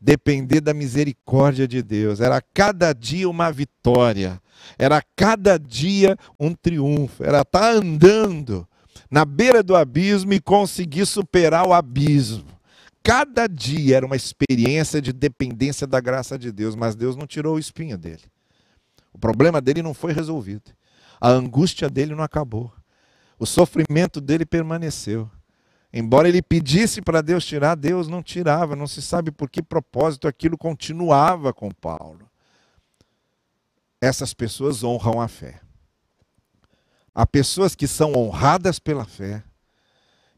depender 0.00 0.60
da 0.60 0.72
misericórdia 0.72 1.66
de 1.66 1.82
Deus. 1.82 2.20
Era 2.20 2.40
cada 2.40 2.92
dia 2.92 3.28
uma 3.28 3.50
vitória, 3.50 4.40
era 4.78 5.02
cada 5.16 5.58
dia 5.58 6.16
um 6.38 6.54
triunfo, 6.54 7.24
era 7.24 7.42
estar 7.42 7.60
tá 7.60 7.70
andando 7.70 8.66
na 9.10 9.24
beira 9.24 9.62
do 9.62 9.74
abismo 9.74 10.32
e 10.32 10.40
conseguir 10.40 11.06
superar 11.06 11.66
o 11.66 11.72
abismo. 11.72 12.58
Cada 13.02 13.46
dia 13.46 13.96
era 13.96 14.06
uma 14.06 14.16
experiência 14.16 15.00
de 15.00 15.12
dependência 15.12 15.86
da 15.86 15.98
graça 15.98 16.38
de 16.38 16.52
Deus, 16.52 16.76
mas 16.76 16.94
Deus 16.94 17.16
não 17.16 17.26
tirou 17.26 17.56
o 17.56 17.58
espinho 17.58 17.96
dele. 17.96 18.24
O 19.12 19.18
problema 19.18 19.60
dele 19.60 19.82
não 19.82 19.94
foi 19.94 20.12
resolvido. 20.12 20.70
A 21.20 21.30
angústia 21.30 21.88
dele 21.88 22.14
não 22.14 22.22
acabou. 22.22 22.72
O 23.38 23.46
sofrimento 23.46 24.20
dele 24.20 24.44
permaneceu. 24.44 25.30
Embora 25.92 26.28
ele 26.28 26.42
pedisse 26.42 27.00
para 27.00 27.22
Deus 27.22 27.44
tirar, 27.46 27.74
Deus 27.74 28.08
não 28.08 28.22
tirava, 28.22 28.76
não 28.76 28.86
se 28.86 29.00
sabe 29.00 29.30
por 29.30 29.48
que 29.48 29.62
propósito 29.62 30.28
aquilo 30.28 30.58
continuava 30.58 31.52
com 31.52 31.70
Paulo. 31.70 32.28
Essas 34.00 34.34
pessoas 34.34 34.84
honram 34.84 35.20
a 35.20 35.28
fé. 35.28 35.60
Há 37.14 37.26
pessoas 37.26 37.74
que 37.74 37.88
são 37.88 38.12
honradas 38.12 38.78
pela 38.78 39.04
fé 39.04 39.42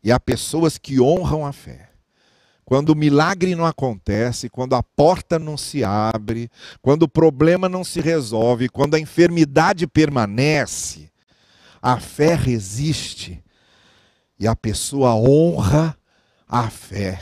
e 0.03 0.11
há 0.11 0.19
pessoas 0.19 0.79
que 0.79 1.01
honram 1.01 1.45
a 1.45 1.53
fé. 1.53 1.91
Quando 2.65 2.91
o 2.91 2.97
milagre 2.97 3.57
não 3.57 3.67
acontece, 3.67 4.49
quando 4.49 4.77
a 4.77 4.83
porta 4.83 5.41
não 5.41 5.57
se 5.57 5.83
abre, 5.83 6.49
quando 6.81 7.03
o 7.03 7.09
problema 7.09 7.69
não 7.69 7.83
se 7.83 8.01
resolve, 8.01 8.69
quando 8.69 8.95
a 8.95 9.01
enfermidade 9.01 9.89
permanece, 9.89 11.11
a 11.83 11.99
fé 11.99 12.37
resiste 12.37 13.43
e 14.41 14.49
a 14.49 14.57
pessoa 14.57 15.15
honra 15.15 15.95
a 16.49 16.71
fé, 16.71 17.21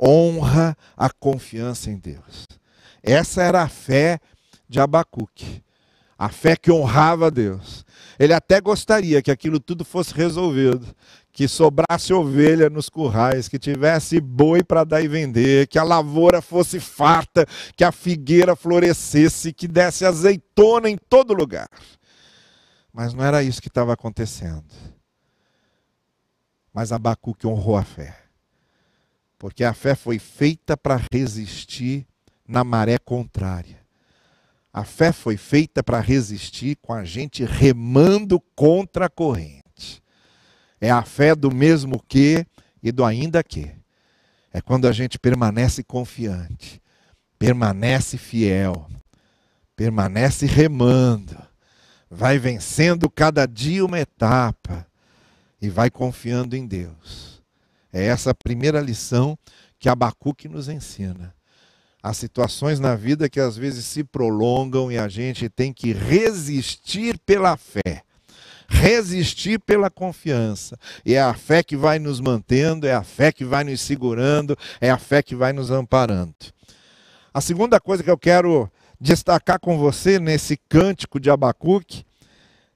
honra 0.00 0.74
a 0.96 1.10
confiança 1.10 1.90
em 1.90 1.98
Deus. 1.98 2.46
Essa 3.02 3.42
era 3.42 3.62
a 3.62 3.68
fé 3.68 4.18
de 4.66 4.80
Abacuque, 4.80 5.62
a 6.18 6.30
fé 6.30 6.56
que 6.56 6.72
honrava 6.72 7.26
a 7.26 7.30
Deus. 7.30 7.84
Ele 8.18 8.32
até 8.32 8.62
gostaria 8.62 9.20
que 9.20 9.30
aquilo 9.30 9.60
tudo 9.60 9.84
fosse 9.84 10.14
resolvido, 10.14 10.86
que 11.30 11.46
sobrasse 11.46 12.14
ovelha 12.14 12.70
nos 12.70 12.88
currais, 12.88 13.46
que 13.46 13.58
tivesse 13.58 14.18
boi 14.18 14.64
para 14.64 14.84
dar 14.84 15.02
e 15.02 15.08
vender, 15.08 15.66
que 15.66 15.78
a 15.78 15.82
lavoura 15.82 16.40
fosse 16.40 16.80
farta, 16.80 17.44
que 17.76 17.84
a 17.84 17.92
figueira 17.92 18.56
florescesse, 18.56 19.52
que 19.52 19.68
desse 19.68 20.06
azeitona 20.06 20.88
em 20.88 20.96
todo 20.96 21.34
lugar. 21.34 21.68
Mas 22.92 23.12
não 23.12 23.22
era 23.22 23.42
isso 23.42 23.60
que 23.60 23.68
estava 23.68 23.92
acontecendo. 23.92 24.64
Mas 26.74 26.90
Abacuque 26.90 27.46
honrou 27.46 27.76
a 27.76 27.84
fé. 27.84 28.16
Porque 29.38 29.62
a 29.62 29.72
fé 29.72 29.94
foi 29.94 30.18
feita 30.18 30.76
para 30.76 31.00
resistir 31.12 32.04
na 32.46 32.64
maré 32.64 32.98
contrária. 32.98 33.78
A 34.72 34.82
fé 34.82 35.12
foi 35.12 35.36
feita 35.36 35.84
para 35.84 36.00
resistir 36.00 36.76
com 36.82 36.92
a 36.92 37.04
gente 37.04 37.44
remando 37.44 38.40
contra 38.56 39.06
a 39.06 39.08
corrente. 39.08 40.02
É 40.80 40.90
a 40.90 41.02
fé 41.02 41.36
do 41.36 41.54
mesmo 41.54 42.02
que 42.08 42.44
e 42.82 42.90
do 42.90 43.04
ainda 43.04 43.44
que. 43.44 43.70
É 44.52 44.60
quando 44.60 44.88
a 44.88 44.92
gente 44.92 45.16
permanece 45.16 45.84
confiante, 45.84 46.82
permanece 47.38 48.18
fiel, 48.18 48.88
permanece 49.76 50.46
remando, 50.46 51.36
vai 52.10 52.38
vencendo 52.38 53.08
cada 53.08 53.46
dia 53.46 53.84
uma 53.84 54.00
etapa 54.00 54.86
e 55.64 55.70
vai 55.70 55.90
confiando 55.90 56.54
em 56.54 56.66
Deus. 56.66 57.42
É 57.90 58.04
essa 58.04 58.32
a 58.32 58.34
primeira 58.34 58.80
lição 58.80 59.38
que 59.78 59.88
Abacuque 59.88 60.46
nos 60.46 60.68
ensina. 60.68 61.34
Há 62.02 62.12
situações 62.12 62.78
na 62.78 62.94
vida 62.94 63.30
que 63.30 63.40
às 63.40 63.56
vezes 63.56 63.86
se 63.86 64.04
prolongam 64.04 64.92
e 64.92 64.98
a 64.98 65.08
gente 65.08 65.48
tem 65.48 65.72
que 65.72 65.92
resistir 65.92 67.18
pela 67.20 67.56
fé, 67.56 68.02
resistir 68.68 69.58
pela 69.58 69.88
confiança. 69.88 70.78
E 71.02 71.14
é 71.14 71.22
a 71.22 71.32
fé 71.32 71.62
que 71.62 71.78
vai 71.78 71.98
nos 71.98 72.20
mantendo, 72.20 72.86
é 72.86 72.92
a 72.92 73.02
fé 73.02 73.32
que 73.32 73.44
vai 73.44 73.64
nos 73.64 73.80
segurando, 73.80 74.58
é 74.82 74.90
a 74.90 74.98
fé 74.98 75.22
que 75.22 75.34
vai 75.34 75.54
nos 75.54 75.70
amparando. 75.70 76.34
A 77.32 77.40
segunda 77.40 77.80
coisa 77.80 78.02
que 78.02 78.10
eu 78.10 78.18
quero 78.18 78.70
destacar 79.00 79.58
com 79.58 79.78
você 79.78 80.18
nesse 80.18 80.58
cântico 80.68 81.18
de 81.18 81.30
Abacuque 81.30 82.04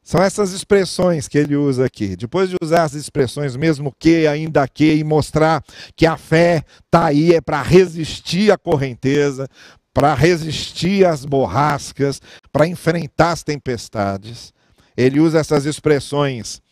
são 0.09 0.23
essas 0.23 0.53
expressões 0.53 1.29
que 1.29 1.37
ele 1.37 1.55
usa 1.55 1.85
aqui. 1.85 2.17
Depois 2.17 2.49
de 2.49 2.57
usar 2.63 2.85
as 2.85 2.95
expressões 2.95 3.55
mesmo 3.55 3.93
que, 3.99 4.27
ainda 4.27 4.67
que, 4.67 4.95
e 4.95 5.05
mostrar 5.05 5.63
que 5.95 6.07
a 6.07 6.17
fé 6.17 6.65
está 6.83 7.09
aí 7.09 7.35
é 7.35 7.43
para 7.43 7.61
resistir 7.61 8.51
à 8.51 8.57
correnteza, 8.57 9.47
para 9.93 10.15
resistir 10.15 11.05
às 11.05 11.27
borrascas, 11.27 12.23
para 12.51 12.67
enfrentar 12.67 13.33
as 13.33 13.43
tempestades. 13.43 14.51
Ele 14.97 15.21
usa 15.21 15.41
essas 15.41 15.67
expressões: 15.67 16.63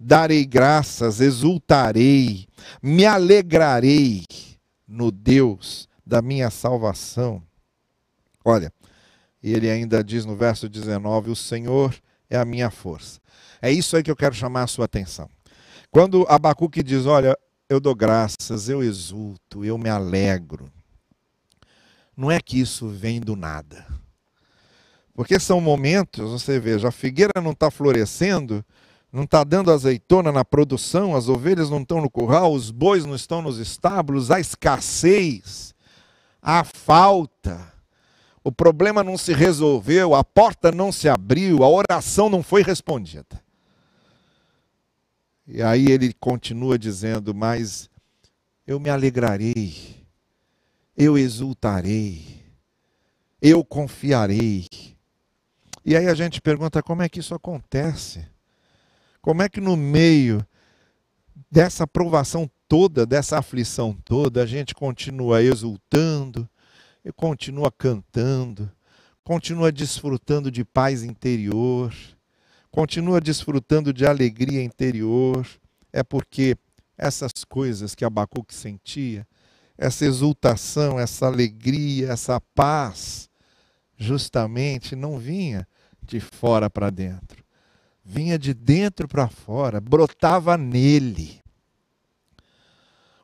darei 0.00 0.46
graças, 0.46 1.20
exultarei, 1.20 2.46
me 2.82 3.04
alegrarei 3.04 4.24
no 4.88 5.10
Deus 5.10 5.86
da 6.06 6.22
minha 6.22 6.48
salvação. 6.48 7.42
Olha, 8.42 8.72
ele 9.42 9.68
ainda 9.70 10.02
diz 10.02 10.24
no 10.24 10.34
verso 10.34 10.66
19: 10.66 11.30
O 11.30 11.36
Senhor 11.36 11.94
é 12.28 12.36
a 12.36 12.44
minha 12.44 12.70
força. 12.70 13.20
É 13.60 13.70
isso 13.70 13.96
aí 13.96 14.02
que 14.02 14.10
eu 14.10 14.16
quero 14.16 14.34
chamar 14.34 14.64
a 14.64 14.66
sua 14.66 14.84
atenção. 14.84 15.28
Quando 15.90 16.26
Abacuque 16.28 16.82
diz: 16.82 17.06
Olha, 17.06 17.36
eu 17.68 17.80
dou 17.80 17.94
graças, 17.94 18.68
eu 18.68 18.82
exulto, 18.82 19.64
eu 19.64 19.78
me 19.78 19.88
alegro. 19.88 20.70
Não 22.16 22.30
é 22.30 22.40
que 22.40 22.58
isso 22.58 22.88
vem 22.88 23.20
do 23.20 23.36
nada. 23.36 23.86
Porque 25.14 25.40
são 25.40 25.60
momentos, 25.60 26.30
você 26.30 26.60
veja, 26.60 26.88
a 26.88 26.92
figueira 26.92 27.40
não 27.42 27.52
está 27.52 27.70
florescendo, 27.70 28.64
não 29.10 29.24
está 29.24 29.42
dando 29.44 29.72
azeitona 29.72 30.30
na 30.30 30.44
produção, 30.44 31.16
as 31.16 31.28
ovelhas 31.28 31.70
não 31.70 31.80
estão 31.80 32.00
no 32.00 32.10
curral, 32.10 32.52
os 32.52 32.70
bois 32.70 33.04
não 33.04 33.14
estão 33.14 33.40
nos 33.40 33.58
estábulos, 33.58 34.30
há 34.30 34.38
escassez, 34.38 35.74
há 36.42 36.62
falta 36.64 37.75
o 38.46 38.52
problema 38.52 39.02
não 39.02 39.18
se 39.18 39.32
resolveu, 39.32 40.14
a 40.14 40.22
porta 40.22 40.70
não 40.70 40.92
se 40.92 41.08
abriu, 41.08 41.64
a 41.64 41.68
oração 41.68 42.28
não 42.30 42.44
foi 42.44 42.62
respondida. 42.62 43.42
E 45.48 45.60
aí 45.60 45.86
ele 45.86 46.12
continua 46.12 46.78
dizendo: 46.78 47.34
Mas 47.34 47.90
eu 48.64 48.78
me 48.78 48.88
alegrarei, 48.88 50.06
eu 50.96 51.18
exultarei, 51.18 52.40
eu 53.42 53.64
confiarei. 53.64 54.68
E 55.84 55.96
aí 55.96 56.06
a 56.06 56.14
gente 56.14 56.40
pergunta: 56.40 56.80
como 56.84 57.02
é 57.02 57.08
que 57.08 57.18
isso 57.18 57.34
acontece? 57.34 58.24
Como 59.20 59.42
é 59.42 59.48
que 59.48 59.60
no 59.60 59.76
meio 59.76 60.46
dessa 61.50 61.84
provação 61.84 62.48
toda, 62.68 63.04
dessa 63.04 63.38
aflição 63.40 63.92
toda, 64.04 64.40
a 64.40 64.46
gente 64.46 64.72
continua 64.72 65.42
exultando, 65.42 66.48
continua 67.12 67.70
cantando, 67.70 68.70
continua 69.22 69.72
desfrutando 69.72 70.50
de 70.50 70.64
paz 70.64 71.02
interior, 71.02 71.92
continua 72.70 73.20
desfrutando 73.20 73.92
de 73.92 74.06
alegria 74.06 74.62
interior, 74.62 75.46
é 75.92 76.02
porque 76.02 76.56
essas 76.96 77.32
coisas 77.48 77.94
que 77.94 78.04
Abacuque 78.04 78.54
sentia, 78.54 79.26
essa 79.78 80.04
exultação, 80.04 80.98
essa 80.98 81.26
alegria, 81.26 82.12
essa 82.12 82.40
paz, 82.54 83.28
justamente 83.96 84.94
não 84.94 85.18
vinha 85.18 85.66
de 86.02 86.20
fora 86.20 86.70
para 86.70 86.90
dentro, 86.90 87.44
vinha 88.04 88.38
de 88.38 88.54
dentro 88.54 89.08
para 89.08 89.28
fora, 89.28 89.80
brotava 89.80 90.56
nele. 90.56 91.40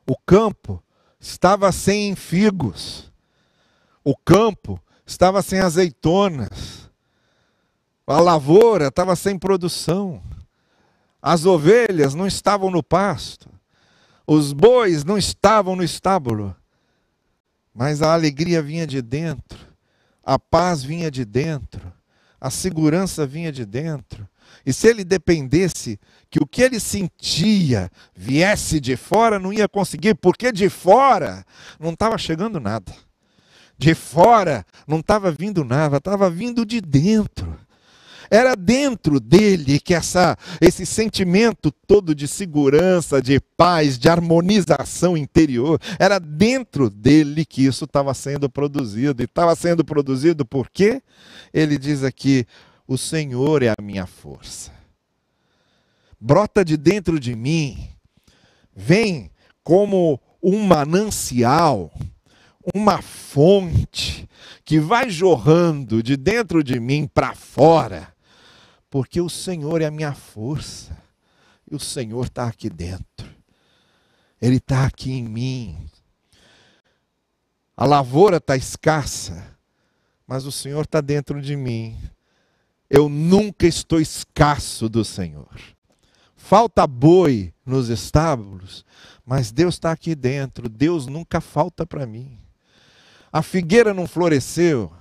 O 0.05 0.17
campo 0.17 0.83
estava 1.19 1.71
sem 1.71 2.15
figos, 2.15 3.12
o 4.03 4.15
campo 4.15 4.79
estava 5.05 5.41
sem 5.41 5.59
azeitonas, 5.59 6.89
a 8.05 8.19
lavoura 8.19 8.87
estava 8.87 9.15
sem 9.15 9.37
produção, 9.37 10.21
as 11.21 11.45
ovelhas 11.45 12.13
não 12.13 12.27
estavam 12.27 12.69
no 12.69 12.83
pasto, 12.83 13.49
os 14.27 14.51
bois 14.51 15.03
não 15.03 15.17
estavam 15.17 15.75
no 15.75 15.83
estábulo, 15.83 16.55
mas 17.73 18.01
a 18.01 18.13
alegria 18.13 18.61
vinha 18.61 18.85
de 18.85 19.01
dentro, 19.01 19.59
a 20.23 20.37
paz 20.37 20.83
vinha 20.83 21.09
de 21.09 21.23
dentro, 21.25 21.91
a 22.39 22.49
segurança 22.49 23.25
vinha 23.25 23.51
de 23.51 23.65
dentro. 23.65 24.27
E 24.65 24.71
se 24.71 24.87
ele 24.87 25.03
dependesse 25.03 25.99
que 26.29 26.41
o 26.41 26.45
que 26.45 26.61
ele 26.61 26.79
sentia 26.79 27.89
viesse 28.13 28.79
de 28.79 28.95
fora, 28.95 29.39
não 29.39 29.51
ia 29.51 29.67
conseguir, 29.67 30.15
porque 30.15 30.51
de 30.51 30.69
fora 30.69 31.45
não 31.79 31.91
estava 31.91 32.17
chegando 32.17 32.59
nada. 32.59 32.93
De 33.77 33.93
fora 33.93 34.65
não 34.87 34.99
estava 34.99 35.31
vindo 35.31 35.63
nada, 35.63 35.97
estava 35.97 36.29
vindo 36.29 36.65
de 36.65 36.79
dentro. 36.79 37.57
Era 38.29 38.55
dentro 38.55 39.19
dele 39.19 39.79
que 39.79 39.93
essa, 39.93 40.35
esse 40.59 40.85
sentimento 40.85 41.71
todo 41.71 42.15
de 42.15 42.27
segurança, 42.27 43.21
de 43.21 43.39
paz, 43.39 43.99
de 43.99 44.09
harmonização 44.09 45.15
interior, 45.15 45.79
era 45.99 46.19
dentro 46.19 46.89
dele 46.89 47.45
que 47.45 47.63
isso 47.63 47.85
estava 47.85 48.13
sendo 48.13 48.49
produzido. 48.49 49.21
E 49.21 49.25
estava 49.25 49.55
sendo 49.55 49.85
produzido 49.85 50.45
por 50.45 50.69
quê? 50.69 51.01
Ele 51.53 51.77
diz 51.77 52.03
aqui: 52.03 52.47
o 52.87 52.97
Senhor 52.97 53.61
é 53.61 53.69
a 53.69 53.81
minha 53.81 54.07
força. 54.07 54.71
Brota 56.19 56.63
de 56.65 56.77
dentro 56.77 57.19
de 57.19 57.35
mim, 57.35 57.89
vem 58.75 59.29
como 59.63 60.19
um 60.41 60.65
manancial, 60.65 61.91
uma 62.73 63.01
fonte 63.01 64.27
que 64.63 64.79
vai 64.79 65.09
jorrando 65.09 66.01
de 66.01 66.15
dentro 66.15 66.63
de 66.63 66.79
mim 66.79 67.07
para 67.07 67.33
fora 67.35 68.13
porque 68.93 69.19
o 69.19 69.27
Senhor 69.27 69.81
é 69.81 69.85
a 69.85 69.91
minha 69.91 70.13
força, 70.13 70.95
e 71.67 71.75
o 71.75 71.79
Senhor 71.79 72.27
está 72.27 72.45
aqui 72.45 72.69
dentro, 72.69 73.27
Ele 74.39 74.57
está 74.57 74.85
aqui 74.85 75.11
em 75.13 75.23
mim. 75.23 75.89
A 77.75 77.87
lavoura 77.87 78.37
está 78.37 78.55
escassa, 78.55 79.57
mas 80.27 80.45
o 80.45 80.51
Senhor 80.51 80.83
está 80.83 81.01
dentro 81.01 81.41
de 81.41 81.55
mim. 81.55 81.97
Eu 82.87 83.09
nunca 83.09 83.65
estou 83.65 83.99
escasso 83.99 84.87
do 84.87 85.03
Senhor. 85.03 85.59
Falta 86.35 86.85
boi 86.85 87.51
nos 87.65 87.89
estábulos, 87.89 88.85
mas 89.25 89.51
Deus 89.51 89.73
está 89.73 89.91
aqui 89.91 90.13
dentro. 90.13 90.69
Deus 90.69 91.07
nunca 91.07 91.41
falta 91.41 91.83
para 91.83 92.05
mim. 92.05 92.37
A 93.33 93.41
figueira 93.41 93.95
não 93.95 94.07
floresceu, 94.07 94.93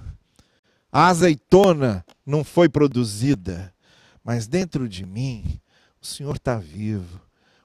a 0.90 1.08
azeitona 1.08 2.02
não 2.24 2.42
foi 2.42 2.66
produzida, 2.66 3.74
mas 4.24 4.46
dentro 4.46 4.88
de 4.88 5.04
mim, 5.04 5.60
o 6.00 6.06
Senhor 6.06 6.36
está 6.36 6.56
vivo. 6.56 7.20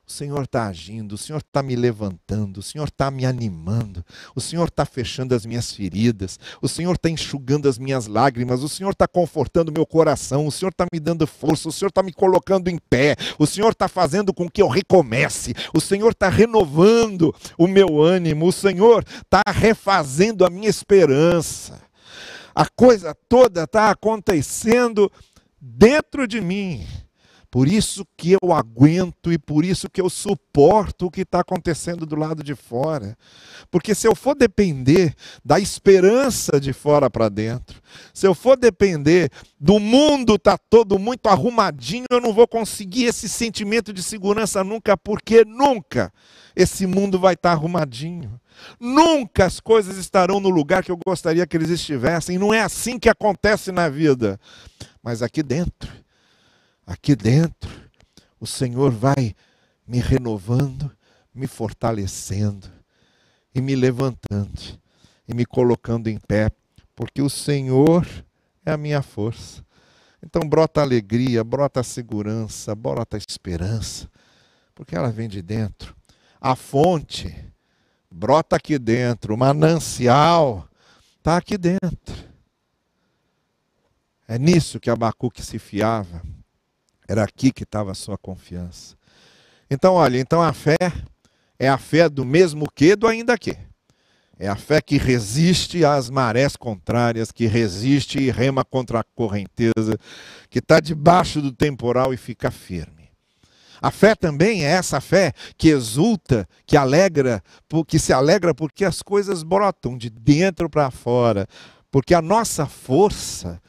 O 0.09 0.11
Senhor 0.11 0.43
está 0.43 0.67
agindo, 0.67 1.15
o 1.15 1.17
Senhor 1.17 1.39
está 1.39 1.61
me 1.61 1.75
levantando, 1.75 2.59
o 2.59 2.63
Senhor 2.63 2.87
está 2.87 3.11
me 3.11 3.25
animando, 3.25 4.05
o 4.33 4.39
Senhor 4.39 4.69
está 4.69 4.85
fechando 4.85 5.35
as 5.35 5.45
minhas 5.45 5.73
feridas, 5.73 6.39
o 6.61 6.67
Senhor 6.69 6.95
está 6.95 7.09
enxugando 7.09 7.67
as 7.67 7.77
minhas 7.77 8.07
lágrimas, 8.07 8.63
o 8.63 8.69
Senhor 8.69 8.91
está 8.91 9.05
confortando 9.05 9.69
meu 9.69 9.85
coração, 9.85 10.47
o 10.47 10.51
Senhor 10.51 10.69
está 10.69 10.85
me 10.93 10.97
dando 10.97 11.27
força, 11.27 11.67
o 11.67 11.73
Senhor 11.73 11.89
está 11.89 12.01
me 12.01 12.13
colocando 12.13 12.69
em 12.69 12.77
pé, 12.77 13.17
o 13.37 13.45
Senhor 13.45 13.73
está 13.73 13.89
fazendo 13.89 14.33
com 14.33 14.49
que 14.49 14.61
eu 14.61 14.69
recomece, 14.69 15.53
o 15.73 15.81
Senhor 15.81 16.13
está 16.13 16.29
renovando 16.29 17.35
o 17.57 17.67
meu 17.67 18.01
ânimo, 18.01 18.47
o 18.47 18.53
Senhor 18.53 19.03
está 19.05 19.41
refazendo 19.51 20.45
a 20.45 20.49
minha 20.49 20.69
esperança. 20.69 21.81
A 22.55 22.65
coisa 22.65 23.13
toda 23.27 23.65
está 23.65 23.91
acontecendo 23.91 25.11
dentro 25.59 26.25
de 26.25 26.39
mim. 26.39 26.87
Por 27.49 27.67
isso 27.67 28.05
que 28.17 28.33
eu 28.41 28.51
aguento 28.51 29.31
e 29.31 29.37
por 29.37 29.63
isso 29.63 29.89
que 29.89 30.01
eu 30.01 30.09
suporto 30.09 31.05
o 31.05 31.11
que 31.11 31.21
está 31.21 31.39
acontecendo 31.39 32.05
do 32.05 32.15
lado 32.15 32.43
de 32.43 32.53
fora. 32.55 33.17
Porque 33.71 33.95
se 33.95 34.05
eu 34.05 34.13
for 34.13 34.35
depender 34.35 35.15
da 35.43 35.59
esperança 35.59 36.59
de 36.59 36.73
fora 36.73 37.09
para 37.09 37.29
dentro, 37.29 37.81
se 38.13 38.27
eu 38.27 38.35
for 38.35 38.57
depender 38.57 39.31
do 39.59 39.79
mundo 39.79 40.37
tá 40.37 40.57
todo 40.57 40.99
muito 40.99 41.27
arrumadinho, 41.29 42.05
eu 42.11 42.19
não 42.19 42.33
vou 42.33 42.47
conseguir 42.47 43.05
esse 43.05 43.29
sentimento 43.29 43.93
de 43.93 44.03
segurança 44.03 44.61
nunca, 44.63 44.97
porque 44.97 45.45
nunca 45.45 46.11
esse 46.53 46.85
mundo 46.85 47.17
vai 47.17 47.33
estar 47.33 47.49
tá 47.49 47.55
arrumadinho. 47.55 48.39
Nunca 48.79 49.45
as 49.45 49.59
coisas 49.59 49.97
estarão 49.97 50.39
no 50.39 50.49
lugar 50.49 50.83
que 50.83 50.91
eu 50.91 50.97
gostaria 50.97 51.45
que 51.47 51.55
eles 51.55 51.69
estivessem. 51.69 52.37
Não 52.37 52.53
é 52.53 52.61
assim 52.61 52.99
que 52.99 53.07
acontece 53.07 53.71
na 53.71 53.87
vida. 53.87 54.39
Mas 55.01 55.21
aqui 55.21 55.41
dentro, 55.41 55.89
aqui 56.87 57.13
dentro, 57.13 57.69
o 58.39 58.47
Senhor 58.47 58.91
vai 58.91 59.35
me 59.85 59.99
renovando, 59.99 60.89
me 61.35 61.45
fortalecendo 61.45 62.71
e 63.53 63.59
me 63.59 63.75
levantando 63.75 64.79
e 65.27 65.33
me 65.33 65.45
colocando 65.45 66.07
em 66.07 66.17
pé, 66.17 66.49
porque 66.95 67.21
o 67.21 67.29
Senhor 67.29 68.07
é 68.65 68.71
a 68.71 68.77
minha 68.77 69.01
força. 69.01 69.65
Então 70.23 70.47
brota 70.47 70.81
alegria, 70.81 71.43
brota 71.43 71.83
segurança, 71.83 72.73
brota 72.73 73.17
esperança, 73.17 74.09
porque 74.73 74.95
ela 74.95 75.11
vem 75.11 75.27
de 75.27 75.41
dentro. 75.41 75.95
A 76.39 76.55
fonte 76.55 77.35
brota 78.09 78.55
aqui 78.55 78.79
dentro, 78.79 79.33
o 79.33 79.37
manancial 79.37 80.67
está 81.17 81.37
aqui 81.37 81.57
dentro. 81.57 82.15
É 84.27 84.37
nisso 84.37 84.79
que 84.79 84.89
Abacuque 84.89 85.43
se 85.43 85.59
fiava. 85.59 86.21
Era 87.07 87.23
aqui 87.23 87.51
que 87.51 87.63
estava 87.63 87.91
a 87.91 87.95
sua 87.95 88.17
confiança. 88.17 88.95
Então, 89.69 89.93
olha, 89.93 90.19
então 90.19 90.41
a 90.41 90.53
fé 90.53 90.77
é 91.59 91.67
a 91.67 91.77
fé 91.77 92.09
do 92.09 92.25
mesmo 92.25 92.69
que 92.73 92.95
do 92.95 93.07
ainda 93.07 93.37
que. 93.37 93.57
É 94.39 94.47
a 94.47 94.55
fé 94.55 94.79
que 94.81 94.97
resiste 94.97 95.83
às 95.83 96.09
marés 96.09 96.55
contrárias, 96.55 97.31
que 97.31 97.47
resiste 97.47 98.19
e 98.19 98.29
rema 98.29 98.63
contra 98.63 98.99
a 98.99 99.03
correnteza, 99.03 99.97
que 100.49 100.59
está 100.59 100.79
debaixo 100.79 101.41
do 101.41 101.51
temporal 101.51 102.13
e 102.13 102.17
fica 102.17 102.51
firme. 102.51 103.09
A 103.81 103.91
fé 103.91 104.15
também 104.15 104.63
é 104.63 104.69
essa 104.69 105.01
fé 105.01 105.33
que 105.57 105.69
exulta, 105.69 106.47
que 106.65 106.77
alegra, 106.77 107.43
que 107.87 107.99
se 107.99 108.13
alegra 108.13 108.53
porque 108.53 108.85
as 108.85 109.01
coisas 109.01 109.43
brotam 109.43 109.97
de 109.97 110.09
dentro 110.09 110.69
para 110.69 110.91
fora, 110.91 111.47
porque 111.91 112.13
a 112.13 112.21
nossa 112.21 112.65
força 112.65 113.61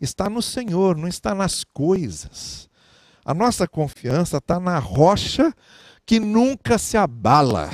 está 0.00 0.28
no 0.28 0.42
Senhor, 0.42 0.96
não 0.96 1.08
está 1.08 1.34
nas 1.34 1.64
coisas. 1.64 2.69
A 3.30 3.34
nossa 3.34 3.68
confiança 3.68 4.38
está 4.38 4.58
na 4.58 4.80
rocha 4.80 5.54
que 6.04 6.18
nunca 6.18 6.76
se 6.78 6.96
abala, 6.96 7.70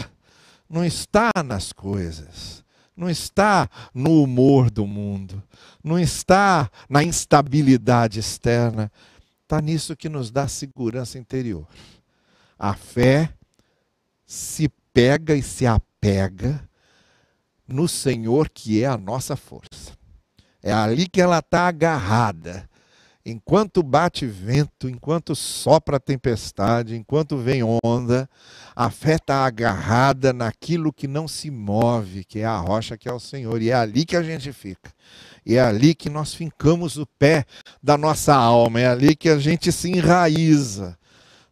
não 0.69 0.85
está 0.85 1.31
nas 1.43 1.73
coisas, 1.73 2.63
não 2.95 3.09
está 3.09 3.67
no 3.95 4.23
humor 4.23 4.71
do 4.71 4.87
mundo, 4.87 5.43
não 5.83 5.99
está 5.99 6.71
na 6.91 7.03
instabilidade 7.03 8.21
externa, 8.21 8.93
está 9.45 9.59
nisso 9.63 9.97
que 9.97 10.11
nos 10.11 10.31
dá 10.31 10.47
segurança 10.47 11.19
interior. 11.19 11.67
A 12.59 12.75
fé 12.75 13.33
se 14.27 14.69
pega 14.93 15.35
e 15.35 15.43
se 15.43 15.67
apega 15.67 16.69
no 17.67 17.89
Senhor, 17.89 18.51
que 18.51 18.83
é 18.83 18.87
a 18.87 18.99
nossa 18.99 19.37
força. 19.37 19.97
É 20.63 20.71
ali 20.71 21.09
que 21.09 21.19
ela 21.19 21.39
está 21.39 21.67
agarrada. 21.67 22.69
Enquanto 23.29 23.83
bate 23.83 24.25
vento, 24.25 24.89
enquanto 24.89 25.35
sopra 25.35 25.99
tempestade, 25.99 26.95
enquanto 26.95 27.37
vem 27.37 27.61
onda, 27.85 28.31
a 28.75 28.89
fé 28.89 29.17
está 29.17 29.45
agarrada 29.45 30.33
naquilo 30.33 30.93
que 30.93 31.09
não 31.09 31.27
se 31.27 31.51
move, 31.51 32.23
que 32.23 32.39
é 32.39 32.45
a 32.45 32.57
rocha 32.57 32.97
que 32.97 33.09
é 33.09 33.13
o 33.13 33.19
Senhor. 33.19 33.61
E 33.61 33.71
é 33.71 33.75
ali 33.75 34.05
que 34.05 34.17
a 34.17 34.23
gente 34.23 34.53
fica. 34.53 34.93
E 35.45 35.57
é 35.57 35.61
ali 35.61 35.93
que 35.93 36.09
nós 36.09 36.35
fincamos 36.35 36.99
o 36.99 37.05
pé 37.19 37.45
da 37.83 37.99
nossa 37.99 38.33
alma. 38.33 38.79
É 38.79 38.87
ali 38.87 39.17
que 39.17 39.29
a 39.29 39.41
gente 39.41 39.73
se 39.73 39.91
enraiza. 39.91 40.97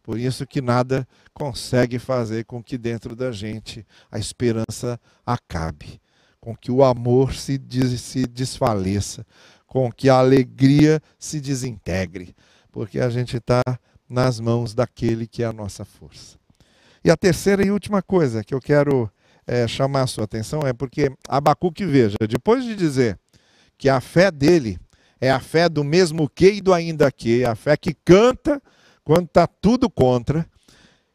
Por 0.01 0.17
isso 0.17 0.47
que 0.47 0.61
nada 0.61 1.05
consegue 1.33 1.99
fazer 1.99 2.45
com 2.45 2.63
que 2.63 2.77
dentro 2.77 3.17
da 3.17 3.33
gente 3.33 3.85
a 4.09 4.17
esperança 4.17 4.97
acabe 5.25 5.99
com 6.45 6.55
que 6.55 6.71
o 6.71 6.83
amor 6.83 7.33
se, 7.33 7.57
des, 7.57 7.99
se 7.99 8.27
desfaleça, 8.27 9.25
com 9.75 9.91
que 9.91 10.07
a 10.07 10.19
alegria 10.19 11.01
se 11.19 11.41
desintegre. 11.41 12.33
porque 12.71 12.97
a 12.97 13.09
gente 13.09 13.35
está 13.35 13.61
nas 14.09 14.39
mãos 14.39 14.73
daquele 14.73 15.27
que 15.27 15.43
é 15.43 15.45
a 15.45 15.51
nossa 15.51 15.83
força. 15.83 16.37
E 17.03 17.11
a 17.11 17.17
terceira 17.17 17.61
e 17.61 17.71
última 17.71 18.01
coisa 18.01 18.41
que 18.41 18.53
eu 18.53 18.61
quero 18.61 19.11
é, 19.45 19.67
chamar 19.67 20.03
a 20.03 20.07
sua 20.07 20.23
atenção 20.23 20.61
é 20.61 20.71
porque 20.71 21.11
Abacuque, 21.27 21.85
veja, 21.85 22.15
depois 22.25 22.63
de 22.63 22.73
dizer 22.73 23.19
que 23.77 23.89
a 23.89 23.99
fé 23.99 24.31
dele 24.31 24.77
é 25.19 25.29
a 25.29 25.41
fé 25.41 25.67
do 25.67 25.83
mesmo 25.83 26.29
que 26.29 26.53
e 26.53 26.61
do 26.61 26.73
ainda 26.73 27.11
que, 27.11 27.43
a 27.43 27.53
fé 27.53 27.75
que 27.75 27.93
canta 27.93 28.61
quando 29.03 29.25
está 29.25 29.45
tudo 29.45 29.89
contra, 29.89 30.49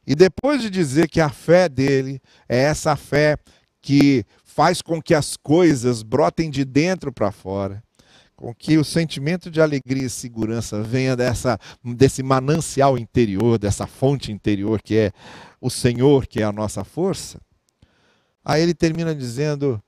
e 0.07 0.14
depois 0.14 0.61
de 0.61 0.68
dizer 0.68 1.09
que 1.09 1.20
a 1.20 1.31
fé 1.31 1.66
dele 1.66 2.20
é 2.46 2.59
essa 2.59 2.94
fé 2.94 3.38
que 3.81 4.23
faz 4.44 4.83
com 4.83 5.01
que 5.01 5.14
as 5.14 5.35
coisas 5.35 6.03
brotem 6.03 6.51
de 6.51 6.64
dentro 6.64 7.11
para 7.11 7.33
fora, 7.33 7.83
com 8.40 8.55
que 8.55 8.79
o 8.79 8.85
sentimento 8.85 9.50
de 9.50 9.61
alegria 9.61 10.07
e 10.07 10.11
segurança 10.11 10.83
venha 10.83 11.14
dessa, 11.14 11.59
desse 11.85 12.22
manancial 12.22 12.96
interior, 12.96 13.59
dessa 13.59 13.87
fonte 13.87 14.33
interior 14.33 14.81
que 14.81 14.96
é 14.96 15.12
o 15.61 15.68
Senhor, 15.68 16.26
que 16.26 16.40
é 16.40 16.44
a 16.44 16.50
nossa 16.50 16.83
força. 16.83 17.38
Aí 18.42 18.62
ele 18.62 18.72
termina 18.72 19.14
dizendo 19.14 19.81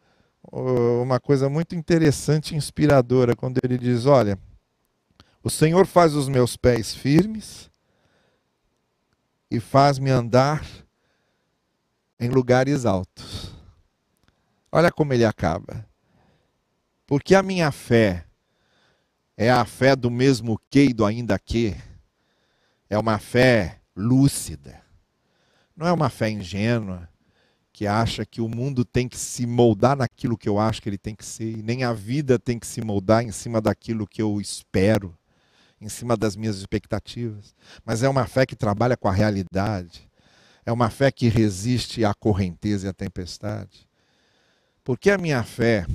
uma 0.52 1.18
coisa 1.18 1.48
muito 1.48 1.74
interessante 1.74 2.52
e 2.52 2.56
inspiradora, 2.58 3.34
quando 3.34 3.58
ele 3.64 3.78
diz: 3.78 4.04
Olha, 4.04 4.38
o 5.42 5.48
Senhor 5.48 5.86
faz 5.86 6.14
os 6.14 6.28
meus 6.28 6.54
pés 6.54 6.94
firmes 6.94 7.70
e 9.50 9.58
faz-me 9.60 10.10
andar 10.10 10.62
em 12.20 12.28
lugares 12.28 12.84
altos. 12.84 13.50
Olha 14.70 14.92
como 14.92 15.14
ele 15.14 15.24
acaba. 15.24 15.86
Porque 17.06 17.34
a 17.34 17.42
minha 17.42 17.72
fé 17.72 18.26
é 19.36 19.50
a 19.50 19.64
fé 19.64 19.96
do 19.96 20.10
mesmo 20.10 20.60
que 20.70 20.92
do 20.92 21.04
ainda 21.04 21.38
que. 21.38 21.76
É 22.88 22.98
uma 22.98 23.18
fé 23.18 23.80
lúcida. 23.96 24.82
Não 25.76 25.86
é 25.86 25.92
uma 25.92 26.10
fé 26.10 26.30
ingênua 26.30 27.08
que 27.72 27.86
acha 27.86 28.26
que 28.26 28.40
o 28.40 28.48
mundo 28.48 28.84
tem 28.84 29.08
que 29.08 29.18
se 29.18 29.46
moldar 29.46 29.96
naquilo 29.96 30.36
que 30.36 30.48
eu 30.48 30.58
acho 30.58 30.82
que 30.82 30.88
ele 30.88 30.98
tem 30.98 31.14
que 31.14 31.24
ser, 31.24 31.56
nem 31.62 31.84
a 31.84 31.92
vida 31.92 32.38
tem 32.38 32.58
que 32.58 32.66
se 32.66 32.82
moldar 32.82 33.24
em 33.24 33.32
cima 33.32 33.60
daquilo 33.60 34.06
que 34.06 34.20
eu 34.20 34.40
espero, 34.40 35.16
em 35.80 35.88
cima 35.88 36.16
das 36.16 36.36
minhas 36.36 36.58
expectativas. 36.58 37.54
Mas 37.84 38.02
é 38.02 38.08
uma 38.08 38.26
fé 38.26 38.44
que 38.44 38.54
trabalha 38.54 38.96
com 38.96 39.08
a 39.08 39.12
realidade. 39.12 40.08
É 40.64 40.70
uma 40.70 40.90
fé 40.90 41.10
que 41.10 41.28
resiste 41.28 42.04
à 42.04 42.14
correnteza 42.14 42.86
e 42.86 42.90
à 42.90 42.92
tempestade. 42.92 43.88
Porque 44.84 45.10
a 45.10 45.18
minha 45.18 45.42
fé, 45.42 45.86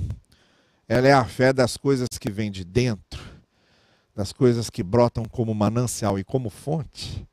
ela 0.88 1.06
é 1.06 1.12
a 1.12 1.24
fé 1.24 1.52
das 1.52 1.76
coisas 1.76 2.08
que 2.18 2.30
vêm 2.30 2.50
de 2.50 2.64
dentro, 2.64 3.22
das 4.16 4.32
coisas 4.32 4.70
que 4.70 4.82
brotam 4.82 5.24
como 5.26 5.54
manancial 5.54 6.18
e 6.18 6.24
como 6.24 6.48
fonte. 6.48 7.28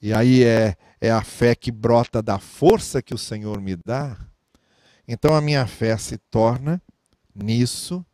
E 0.00 0.14
aí 0.14 0.42
é, 0.42 0.74
é 0.98 1.10
a 1.10 1.22
fé 1.22 1.54
que 1.54 1.70
brota 1.70 2.22
da 2.22 2.38
força 2.38 3.02
que 3.02 3.12
o 3.12 3.18
Senhor 3.18 3.60
me 3.60 3.76
dá. 3.76 4.16
Então 5.06 5.34
a 5.34 5.42
minha 5.42 5.66
fé 5.66 5.94
se 5.98 6.16
torna 6.30 6.80
nisso 7.34 8.04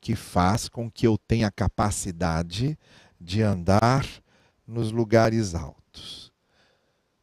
que 0.00 0.16
faz 0.16 0.68
com 0.68 0.90
que 0.90 1.06
eu 1.06 1.18
tenha 1.18 1.50
capacidade 1.50 2.78
de 3.20 3.42
andar 3.42 4.06
nos 4.66 4.90
lugares 4.90 5.54
altos, 5.54 6.32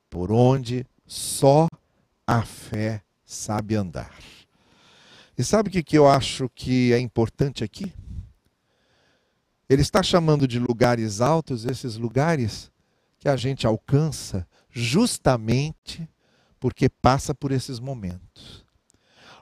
por 0.10 0.32
onde 0.32 0.86
só 1.08 1.68
a 2.28 2.44
fé 2.44 3.02
sabe 3.26 3.76
andar. 3.76 4.16
E 5.38 5.44
sabe 5.44 5.70
o 5.70 5.72
que 5.72 5.98
eu 5.98 6.08
acho 6.08 6.50
que 6.50 6.94
é 6.94 7.00
importante 7.00 7.64
aqui? 7.64 7.94
Ele 9.70 9.82
está 9.82 10.04
chamando 10.04 10.48
de 10.48 10.60
lugares 10.60 11.22
altos 11.22 11.66
esses 11.66 11.96
lugares 11.96 12.70
que 13.18 13.30
a 13.30 13.38
gente 13.38 13.66
alcança 13.66 14.46
justamente 14.70 16.10
porque 16.60 16.90
passa 16.90 17.34
por 17.34 17.52
esses 17.52 17.80
momentos. 17.80 18.66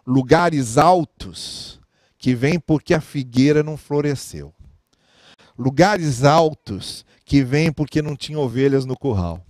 Lugares 0.05 0.77
altos 0.77 1.79
que 2.17 2.35
vêm 2.35 2.59
porque 2.59 2.93
a 2.93 3.01
figueira 3.01 3.63
não 3.63 3.75
floresceu. 3.75 4.53
Lugares 5.57 6.23
altos 6.23 7.05
que 7.25 7.43
vêm 7.43 7.71
porque 7.71 8.01
não 8.01 8.15
tinha 8.15 8.39
ovelhas 8.39 8.85
no 8.85 8.97
curral. 8.97 9.43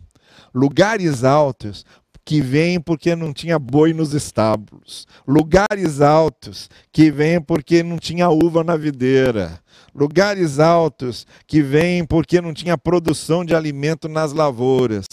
Lugares 0.53 1.23
altos 1.23 1.85
que 2.29 2.41
vêm 2.41 2.79
porque 2.79 3.15
não 3.15 3.33
tinha 3.33 3.57
boi 3.57 3.91
nos 3.91 4.13
estábulos. 4.13 5.07
Lugares 5.27 5.99
altos 5.99 6.69
que 6.91 7.09
vêm 7.09 7.41
porque 7.41 7.81
não 7.81 7.97
tinha 7.97 8.29
uva 8.29 8.63
na 8.63 8.77
videira 8.77 9.59
lugares 9.95 10.59
altos 10.59 11.25
que 11.47 11.63
vêm 11.63 12.05
porque 12.05 12.39
não 12.39 12.53
tinha 12.53 12.77
produção 12.77 13.43
de 13.43 13.55
alimento 13.55 14.07
nas 14.07 14.31
lavouras. 14.31 15.05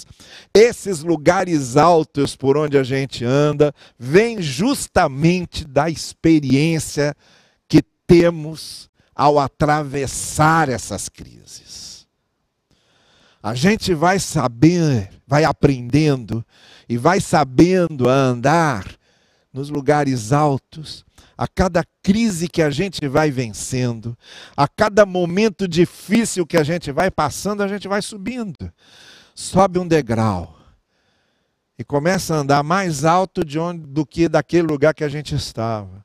Esses 0.53 1.03
lugares 1.03 1.79
altos 1.79 2.37
por 2.37 2.59
onde 2.59 2.77
a 2.77 2.83
gente 2.83 3.25
anda 3.25 3.75
vêm 3.99 4.43
justamente 4.43 5.65
da 5.65 5.89
experiência 5.89 7.17
que 7.67 7.83
temos 8.07 8.91
ao 9.15 9.39
atravessar 9.39 10.69
essas 10.69 11.09
crises. 11.09 11.66
A 13.47 13.55
gente 13.55 13.95
vai 13.95 14.19
saber, 14.19 15.09
vai 15.25 15.45
aprendendo 15.45 16.45
e 16.89 16.97
vai 16.97 17.21
sabendo 17.21 18.09
a 18.09 18.13
andar 18.13 18.85
nos 19.53 19.71
lugares 19.71 20.33
altos 20.33 21.07
a 21.39 21.47
cada 21.47 21.85
crise 22.03 22.49
que 22.49 22.61
a 22.61 22.71
gente 22.71 23.07
vai 23.07 23.31
vencendo, 23.31 24.19
a 24.57 24.67
cada 24.67 25.07
momento 25.07 25.69
difícil 25.69 26.45
que 26.45 26.57
a 26.57 26.65
gente 26.65 26.91
vai 26.91 27.09
passando, 27.09 27.63
a 27.63 27.69
gente 27.69 27.87
vai 27.87 28.03
subindo. 28.03 28.69
Sobe 29.33 29.79
um 29.79 29.87
degrau 29.87 30.59
e 31.79 31.85
começa 31.85 32.35
a 32.35 32.39
andar 32.39 32.65
mais 32.65 33.05
alto 33.05 33.45
de 33.45 33.61
onde, 33.61 33.87
do 33.87 34.05
que 34.05 34.29
daquele 34.29 34.67
lugar 34.67 34.93
que 34.93 35.05
a 35.05 35.09
gente 35.09 35.37
estava. 35.37 36.05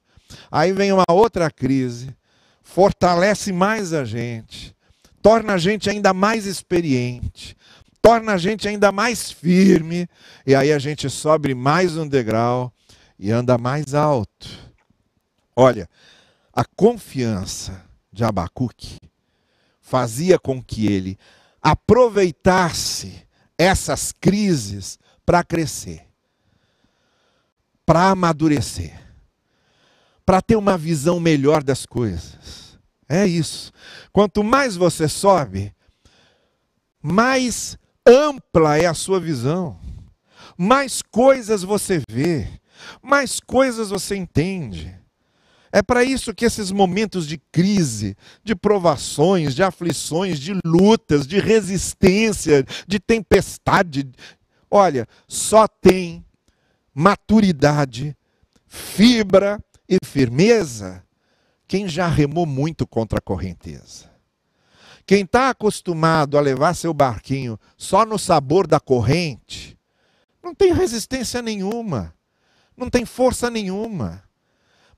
Aí 0.51 0.71
vem 0.73 0.91
uma 0.91 1.05
outra 1.09 1.49
crise, 1.49 2.15
fortalece 2.61 3.51
mais 3.51 3.93
a 3.93 4.05
gente, 4.05 4.75
torna 5.21 5.53
a 5.53 5.57
gente 5.57 5.89
ainda 5.89 6.13
mais 6.13 6.45
experiente, 6.45 7.55
torna 8.01 8.33
a 8.33 8.37
gente 8.37 8.67
ainda 8.67 8.91
mais 8.91 9.31
firme, 9.31 10.07
e 10.45 10.55
aí 10.55 10.71
a 10.71 10.79
gente 10.79 11.09
sobe 11.09 11.53
mais 11.53 11.95
um 11.95 12.07
degrau 12.07 12.73
e 13.19 13.31
anda 13.31 13.57
mais 13.57 13.93
alto. 13.93 14.49
Olha, 15.55 15.87
a 16.51 16.65
confiança 16.65 17.85
de 18.11 18.23
Abacuque 18.23 18.97
fazia 19.79 20.39
com 20.39 20.61
que 20.61 20.87
ele 20.87 21.17
aproveitasse 21.61 23.27
essas 23.57 24.11
crises 24.11 24.97
para 25.23 25.43
crescer, 25.43 26.07
para 27.85 28.09
amadurecer, 28.09 28.99
para 30.25 30.41
ter 30.41 30.55
uma 30.55 30.77
visão 30.77 31.19
melhor 31.19 31.61
das 31.61 31.85
coisas. 31.85 32.70
É 33.13 33.27
isso. 33.27 33.73
Quanto 34.13 34.41
mais 34.41 34.77
você 34.77 35.05
sobe, 35.09 35.75
mais 37.03 37.77
ampla 38.07 38.77
é 38.77 38.85
a 38.85 38.93
sua 38.93 39.19
visão, 39.19 39.77
mais 40.57 41.01
coisas 41.01 41.61
você 41.61 42.01
vê, 42.09 42.47
mais 43.03 43.41
coisas 43.41 43.89
você 43.89 44.15
entende. 44.15 44.97
É 45.73 45.81
para 45.81 46.05
isso 46.05 46.33
que 46.33 46.45
esses 46.45 46.71
momentos 46.71 47.27
de 47.27 47.37
crise, 47.51 48.15
de 48.45 48.55
provações, 48.55 49.53
de 49.53 49.61
aflições, 49.61 50.39
de 50.39 50.53
lutas, 50.63 51.27
de 51.27 51.37
resistência, 51.37 52.65
de 52.87 52.97
tempestade, 52.97 54.09
olha, 54.69 55.05
só 55.27 55.67
tem 55.67 56.23
maturidade, 56.95 58.15
fibra 58.69 59.61
e 59.89 59.97
firmeza 60.01 61.03
quem 61.71 61.87
já 61.87 62.05
remou 62.05 62.45
muito 62.45 62.85
contra 62.85 63.19
a 63.19 63.21
correnteza. 63.21 64.11
Quem 65.05 65.21
está 65.21 65.51
acostumado 65.51 66.37
a 66.37 66.41
levar 66.41 66.73
seu 66.73 66.93
barquinho 66.93 67.57
só 67.77 68.05
no 68.05 68.19
sabor 68.19 68.67
da 68.67 68.77
corrente, 68.77 69.79
não 70.43 70.53
tem 70.53 70.73
resistência 70.73 71.41
nenhuma, 71.41 72.13
não 72.75 72.89
tem 72.89 73.05
força 73.05 73.49
nenhuma. 73.49 74.21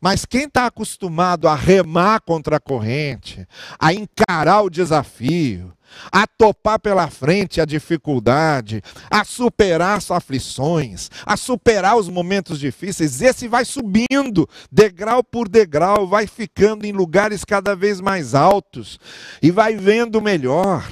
Mas 0.02 0.26
quem 0.26 0.46
está 0.46 0.66
acostumado 0.66 1.48
a 1.48 1.54
remar 1.54 2.22
contra 2.22 2.56
a 2.56 2.60
corrente, 2.60 3.48
a 3.78 3.94
encarar 3.94 4.64
o 4.64 4.70
desafio, 4.72 5.72
a 6.12 6.28
topar 6.28 6.80
pela 6.80 7.10
frente 7.10 7.62
a 7.62 7.66
dificuldade, 7.66 8.82
a 9.10 9.24
superar 9.24 9.98
as 9.98 10.10
aflições, 10.12 11.10
a 11.26 11.38
superar 11.38 11.98
os 11.98 12.10
momentos 12.10 12.60
difíceis, 12.60 13.22
esse 13.22 13.48
vai 13.48 13.66
subindo, 13.66 14.48
degrau 14.72 15.24
por 15.24 15.48
degrau, 15.48 16.08
vai 16.08 16.28
ficando 16.28 16.86
em 16.86 16.92
lugares 16.92 17.44
cada 17.44 17.76
vez 17.76 18.00
mais 18.00 18.34
altos 18.34 19.00
e 19.42 19.52
vai 19.52 19.76
vendo 19.76 20.22
melhor, 20.22 20.88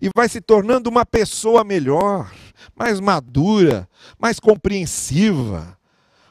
e 0.00 0.10
vai 0.14 0.28
se 0.28 0.40
tornando 0.40 0.88
uma 0.88 1.04
pessoa 1.04 1.64
melhor, 1.64 2.32
mais 2.74 3.00
madura, 3.00 3.88
mais 4.18 4.38
compreensiva, 4.38 5.76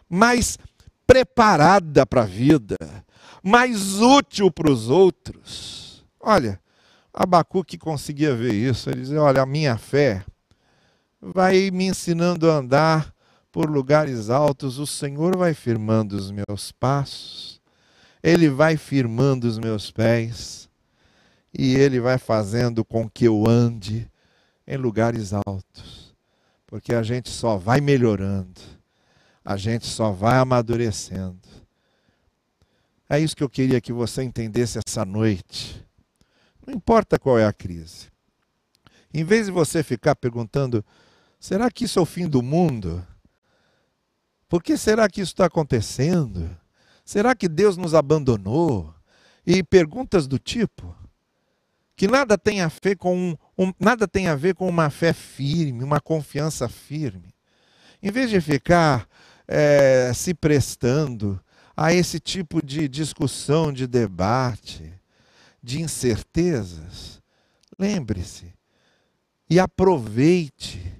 mais 0.09 0.57
preparada 1.05 2.05
para 2.05 2.23
a 2.23 2.25
vida, 2.25 2.75
mais 3.43 3.99
útil 3.99 4.51
para 4.51 4.71
os 4.71 4.89
outros. 4.89 6.05
Olha, 6.19 6.59
Abacuque 7.19 7.79
conseguia 7.79 8.35
ver 8.35 8.53
isso. 8.53 8.91
Ele 8.91 9.01
dizia: 9.01 9.19
Olha, 9.19 9.41
a 9.41 9.45
minha 9.45 9.75
fé 9.75 10.23
vai 11.19 11.71
me 11.71 11.87
ensinando 11.87 12.49
a 12.49 12.57
andar 12.57 13.11
por 13.51 13.67
lugares 13.67 14.29
altos, 14.29 14.77
o 14.77 14.85
Senhor 14.85 15.35
vai 15.35 15.55
firmando 15.55 16.15
os 16.15 16.29
meus 16.29 16.71
passos, 16.71 17.59
Ele 18.21 18.47
vai 18.49 18.77
firmando 18.77 19.47
os 19.47 19.57
meus 19.57 19.89
pés, 19.89 20.69
e 21.51 21.73
Ele 21.73 21.99
vai 21.99 22.19
fazendo 22.19 22.85
com 22.85 23.09
que 23.09 23.25
eu 23.25 23.49
ande 23.49 24.07
em 24.67 24.77
lugares 24.77 25.33
altos, 25.33 26.13
porque 26.67 26.93
a 26.93 27.01
gente 27.01 27.31
só 27.31 27.57
vai 27.57 27.81
melhorando, 27.81 28.61
a 29.43 29.57
gente 29.57 29.87
só 29.87 30.11
vai 30.11 30.37
amadurecendo. 30.37 31.47
É 33.09 33.19
isso 33.19 33.35
que 33.35 33.43
eu 33.43 33.49
queria 33.49 33.81
que 33.81 33.91
você 33.91 34.21
entendesse 34.21 34.77
essa 34.85 35.03
noite. 35.03 35.86
Não 36.67 36.73
importa 36.73 37.17
qual 37.17 37.39
é 37.39 37.45
a 37.45 37.53
crise. 37.53 38.09
Em 39.13 39.23
vez 39.23 39.45
de 39.45 39.51
você 39.53 39.81
ficar 39.81 40.15
perguntando, 40.15 40.83
será 41.39 41.71
que 41.71 41.85
isso 41.85 41.97
é 41.97 42.01
o 42.01 42.05
fim 42.05 42.27
do 42.27 42.43
mundo? 42.43 43.07
Por 44.49 44.61
que 44.61 44.75
será 44.75 45.07
que 45.07 45.21
isso 45.21 45.31
está 45.31 45.45
acontecendo? 45.45 46.49
Será 47.05 47.33
que 47.33 47.47
Deus 47.47 47.77
nos 47.77 47.95
abandonou? 47.95 48.93
E 49.45 49.63
perguntas 49.63 50.27
do 50.27 50.37
tipo 50.37 50.93
que 51.95 52.07
nada 52.07 52.37
tem 52.37 52.61
a 52.61 52.67
ver 52.67 52.95
com 52.95 53.17
um, 53.17 53.37
um, 53.57 53.73
nada 53.79 54.07
tem 54.07 54.27
a 54.27 54.35
ver 54.35 54.53
com 54.53 54.69
uma 54.69 54.91
fé 54.91 55.13
firme, 55.13 55.83
uma 55.83 55.99
confiança 55.99 56.69
firme. 56.69 57.33
Em 58.03 58.11
vez 58.11 58.29
de 58.29 58.39
ficar 58.39 59.07
é, 59.47 60.11
se 60.13 60.35
prestando 60.35 61.41
a 61.75 61.91
esse 61.91 62.19
tipo 62.19 62.63
de 62.63 62.87
discussão, 62.87 63.73
de 63.73 63.87
debate, 63.87 64.93
de 65.61 65.81
incertezas, 65.81 67.21
lembre-se 67.77 68.53
e 69.49 69.59
aproveite 69.59 70.93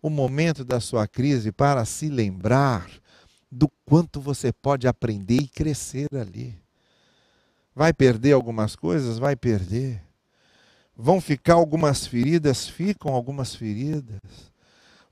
o 0.00 0.08
momento 0.08 0.64
da 0.64 0.80
sua 0.80 1.06
crise 1.06 1.50
para 1.50 1.84
se 1.84 2.08
lembrar 2.08 2.88
do 3.50 3.68
quanto 3.84 4.20
você 4.20 4.52
pode 4.52 4.86
aprender 4.86 5.42
e 5.42 5.48
crescer 5.48 6.08
ali. 6.14 6.60
Vai 7.74 7.92
perder 7.92 8.32
algumas 8.32 8.76
coisas? 8.76 9.18
Vai 9.18 9.36
perder. 9.36 10.02
Vão 10.96 11.20
ficar 11.20 11.54
algumas 11.54 12.06
feridas? 12.06 12.68
Ficam 12.68 13.14
algumas 13.14 13.54
feridas. 13.54 14.20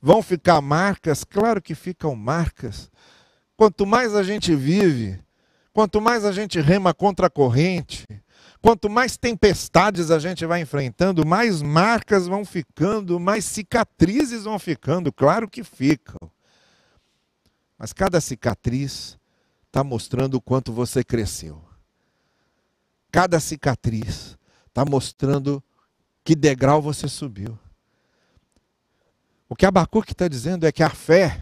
Vão 0.01 0.23
ficar 0.23 0.61
marcas? 0.61 1.25
Claro 1.25 1.63
que 1.63 1.75
ficam 1.75 2.15
marcas. 2.15 2.91
Quanto 3.57 3.87
mais 3.87 4.15
a 4.15 4.23
gente 4.23 4.55
vive, 4.55 5.19
quanto 5.73 6.01
mais 6.01 6.25
a 6.25 6.33
gente 6.33 6.61
rema 6.61 6.93
contra 6.93 7.29
a 7.29 7.31
corrente, 7.31 8.05
Quanto 8.67 8.91
mais 8.91 9.17
tempestades 9.17 10.11
a 10.11 10.19
gente 10.19 10.45
vai 10.45 10.61
enfrentando, 10.61 11.25
mais 11.25 11.63
marcas 11.63 12.27
vão 12.27 12.45
ficando, 12.45 13.21
mais 13.21 13.45
cicatrizes 13.45 14.43
vão 14.43 14.59
ficando, 14.59 15.13
claro 15.13 15.49
que 15.49 15.63
ficam. 15.63 16.29
Mas 17.79 17.93
cada 17.93 18.21
cicatriz 18.21 19.17
está 19.69 19.85
mostrando 19.85 20.35
o 20.35 20.41
quanto 20.41 20.73
você 20.73 21.05
cresceu. 21.05 21.63
Cada 23.13 23.39
cicatriz 23.39 24.37
está 24.67 24.85
mostrando 24.85 25.63
que 26.25 26.35
degrau 26.35 26.83
você 26.83 27.07
subiu. 27.07 27.57
O 29.49 29.55
que 29.55 29.65
Abacuque 29.65 30.11
está 30.11 30.27
dizendo 30.27 30.67
é 30.67 30.73
que 30.73 30.83
a 30.83 30.91
fé, 30.91 31.41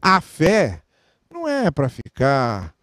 a 0.00 0.22
fé, 0.22 0.82
não 1.30 1.46
é 1.46 1.70
para 1.70 1.90
ficar 1.90 2.74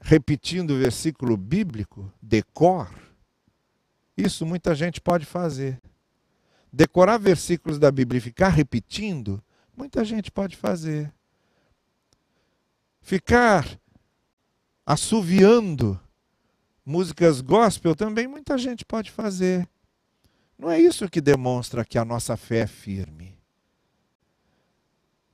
repetindo 0.00 0.70
o 0.70 0.78
versículo 0.78 1.36
bíblico, 1.36 2.10
decor, 2.20 2.90
isso 4.16 4.46
muita 4.46 4.74
gente 4.74 5.00
pode 5.00 5.26
fazer. 5.26 5.80
Decorar 6.72 7.18
versículos 7.18 7.78
da 7.78 7.90
Bíblia 7.90 8.18
e 8.18 8.22
ficar 8.22 8.48
repetindo, 8.48 9.42
muita 9.76 10.04
gente 10.04 10.30
pode 10.30 10.56
fazer. 10.56 11.12
Ficar 13.00 13.66
assoviando 14.86 16.00
músicas 16.84 17.40
gospel 17.40 17.94
também 17.94 18.26
muita 18.26 18.56
gente 18.58 18.84
pode 18.84 19.10
fazer. 19.10 19.68
Não 20.58 20.70
é 20.70 20.78
isso 20.78 21.08
que 21.08 21.20
demonstra 21.20 21.84
que 21.84 21.98
a 21.98 22.04
nossa 22.04 22.36
fé 22.36 22.60
é 22.60 22.66
firme. 22.66 23.38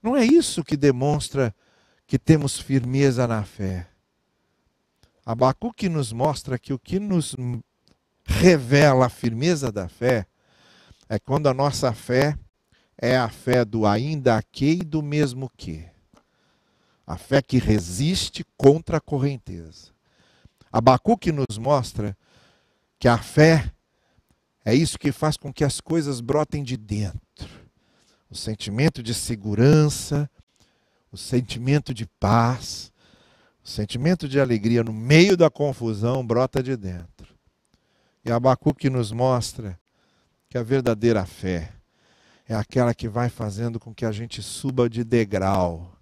Não 0.03 0.17
é 0.17 0.25
isso 0.25 0.63
que 0.63 0.77
demonstra 0.77 1.55
que 2.07 2.19
temos 2.19 2.61
firmeza 2.61 3.27
na 3.27 3.43
fé. 3.43 3.89
Abacuque 5.27 5.89
nos 5.89 6.13
mostra 6.13 6.57
que 6.57 6.73
o 6.73 6.79
que 6.79 7.01
nos 7.01 7.35
revela 8.25 9.07
a 9.07 9.09
firmeza 9.09 9.73
da 9.73 9.89
fé 9.89 10.25
é 11.09 11.19
quando 11.19 11.49
a 11.49 11.55
nossa 11.55 11.93
fé 11.93 12.39
é 12.97 13.17
a 13.17 13.29
fé 13.29 13.65
do 13.65 13.85
ainda 13.85 14.41
que 14.41 14.71
e 14.71 14.85
do 14.85 15.03
mesmo 15.03 15.51
que. 15.57 15.85
A 17.05 17.19
fé 17.19 17.43
que 17.43 17.59
resiste 17.59 18.45
contra 18.57 18.99
a 18.99 19.01
correnteza. 19.01 19.91
Abacuque 20.71 21.33
nos 21.33 21.59
mostra 21.59 22.17
que 22.97 23.09
a 23.09 23.19
fé 23.19 23.73
é 24.65 24.77
isso 24.77 24.97
que 24.97 25.11
faz 25.11 25.37
com 25.37 25.53
que 25.53 25.65
as 25.65 25.81
coisas 25.81 26.21
brotem 26.21 26.63
de 26.63 26.77
dentro. 26.77 27.21
O 28.31 28.37
sentimento 28.37 29.03
de 29.03 29.13
segurança, 29.13 30.31
o 31.11 31.17
sentimento 31.17 31.93
de 31.93 32.07
paz, 32.21 32.93
o 33.67 33.69
sentimento 33.69 34.29
de 34.29 34.39
alegria 34.39 34.85
no 34.85 34.93
meio 34.93 35.37
da 35.37 35.51
confusão 35.51 36.25
brota 36.25 36.63
de 36.63 36.77
dentro. 36.77 37.35
E 38.25 38.31
Abacuque 38.31 38.89
nos 38.89 39.11
mostra 39.11 39.77
que 40.49 40.57
a 40.57 40.63
verdadeira 40.63 41.27
fé 41.27 41.73
é 42.49 42.55
aquela 42.55 42.95
que 42.95 43.09
vai 43.09 43.29
fazendo 43.29 43.81
com 43.81 43.93
que 43.93 44.05
a 44.05 44.13
gente 44.13 44.41
suba 44.41 44.89
de 44.89 45.03
degrau, 45.03 45.93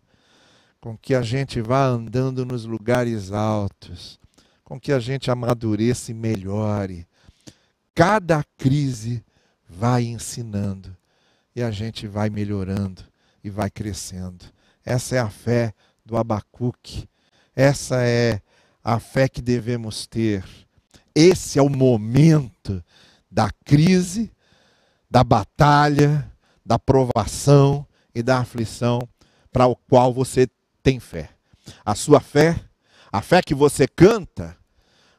com 0.78 0.94
que 0.94 1.14
a 1.14 1.22
gente 1.22 1.62
vá 1.62 1.86
andando 1.86 2.44
nos 2.44 2.66
lugares 2.66 3.32
altos, 3.32 4.20
com 4.62 4.78
que 4.78 4.92
a 4.92 5.00
gente 5.00 5.30
amadureça 5.30 6.10
e 6.10 6.14
melhore. 6.14 7.08
Cada 7.94 8.44
crise 8.58 9.24
vai 9.66 10.04
ensinando 10.04 10.94
e 11.56 11.62
a 11.62 11.70
gente 11.70 12.06
vai 12.06 12.28
melhorando 12.28 13.02
e 13.42 13.48
vai 13.48 13.70
crescendo. 13.70 14.44
Essa 14.84 15.16
é 15.16 15.18
a 15.18 15.30
fé 15.30 15.72
do 16.04 16.18
Abacuque 16.18 17.08
essa 17.54 18.02
é 18.02 18.40
a 18.82 18.98
fé 18.98 19.28
que 19.28 19.40
devemos 19.40 20.06
ter. 20.06 20.44
Esse 21.14 21.58
é 21.58 21.62
o 21.62 21.68
momento 21.68 22.84
da 23.30 23.50
crise, 23.64 24.32
da 25.10 25.22
batalha, 25.22 26.30
da 26.64 26.78
provação 26.78 27.86
e 28.14 28.22
da 28.22 28.38
aflição 28.38 28.98
para 29.52 29.66
o 29.66 29.76
qual 29.76 30.12
você 30.12 30.48
tem 30.82 30.98
fé. 30.98 31.30
A 31.84 31.94
sua 31.94 32.20
fé, 32.20 32.60
a 33.12 33.22
fé 33.22 33.40
que 33.40 33.54
você 33.54 33.86
canta, 33.86 34.56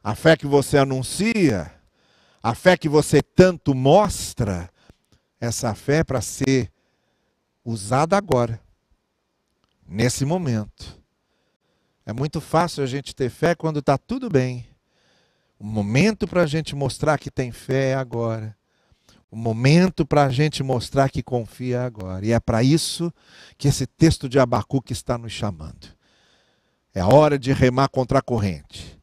a 0.04 0.13
fé 0.13 0.36
que 0.36 0.45
você 0.45 0.78
anuncia, 0.78 1.71
a 2.43 2.54
fé 2.54 2.78
que 2.78 2.89
você 2.89 3.21
tanto 3.21 3.74
mostra, 3.74 4.69
essa 5.39 5.74
fé 5.74 5.98
é 5.98 6.04
para 6.04 6.21
ser 6.21 6.71
usada 7.63 8.17
agora, 8.17 8.60
nesse 9.88 10.26
momento 10.26 11.05
é 12.06 12.13
muito 12.13 12.39
fácil 12.39 12.84
a 12.84 12.88
gente 12.88 13.15
ter 13.15 13.30
fé 13.30 13.56
quando 13.56 13.80
está 13.80 13.98
tudo 13.98 14.30
bem. 14.30 14.68
O 15.58 15.65
momento 15.65 16.28
para 16.28 16.44
a 16.44 16.46
gente 16.46 16.76
mostrar 16.76 17.18
que 17.18 17.32
tem 17.32 17.52
fé 17.52 17.89
é 17.89 17.96
agora. 17.96 18.56
O 19.32 19.36
momento 19.36 20.06
para 20.06 20.26
a 20.26 20.30
gente 20.30 20.62
mostrar 20.62 21.10
que 21.10 21.24
confia 21.24 21.78
é 21.78 21.86
agora. 21.86 22.24
E 22.24 22.32
é 22.32 22.39
para 22.39 22.62
isso 22.62 23.12
que 23.58 23.68
esse 23.68 23.88
texto 23.88 24.30
de 24.30 24.38
Abacuque 24.38 24.94
está 24.94 25.18
nos 25.18 25.32
chamando. 25.32 25.88
É 26.94 27.02
a 27.02 27.08
hora 27.08 27.39
de 27.39 27.52
remar 27.52 27.89
contra 27.89 28.20
a 28.20 28.22
corrente. 28.22 29.02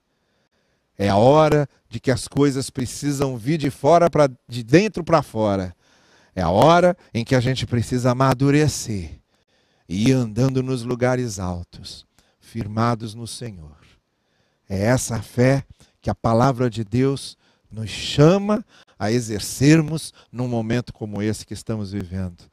É 0.96 1.08
a 1.08 1.16
hora 1.16 1.68
de 1.88 1.98
que 1.98 2.10
as 2.10 2.28
coisas 2.28 2.70
precisam 2.70 3.36
vir 3.36 3.58
de 3.58 3.68
fora 3.68 4.08
para 4.08 4.30
de 4.48 4.62
dentro 4.62 5.02
para 5.02 5.22
fora. 5.22 5.74
É 6.36 6.42
a 6.42 6.50
hora 6.50 6.96
em 7.12 7.24
que 7.24 7.34
a 7.34 7.40
gente 7.40 7.66
precisa 7.66 8.12
amadurecer 8.12 9.18
e 9.88 10.08
ir 10.08 10.12
andando 10.12 10.62
nos 10.62 10.84
lugares 10.84 11.40
altos 11.40 12.06
firmados 12.52 13.14
no 13.14 13.26
Senhor. 13.26 13.78
É 14.68 14.78
essa 14.78 15.22
fé 15.22 15.64
que 16.02 16.10
a 16.10 16.14
palavra 16.14 16.68
de 16.68 16.84
Deus 16.84 17.34
nos 17.70 17.88
chama 17.88 18.62
a 18.98 19.10
exercermos 19.10 20.12
num 20.30 20.46
momento 20.46 20.92
como 20.92 21.22
esse 21.22 21.46
que 21.46 21.54
estamos 21.54 21.92
vivendo. 21.92 22.44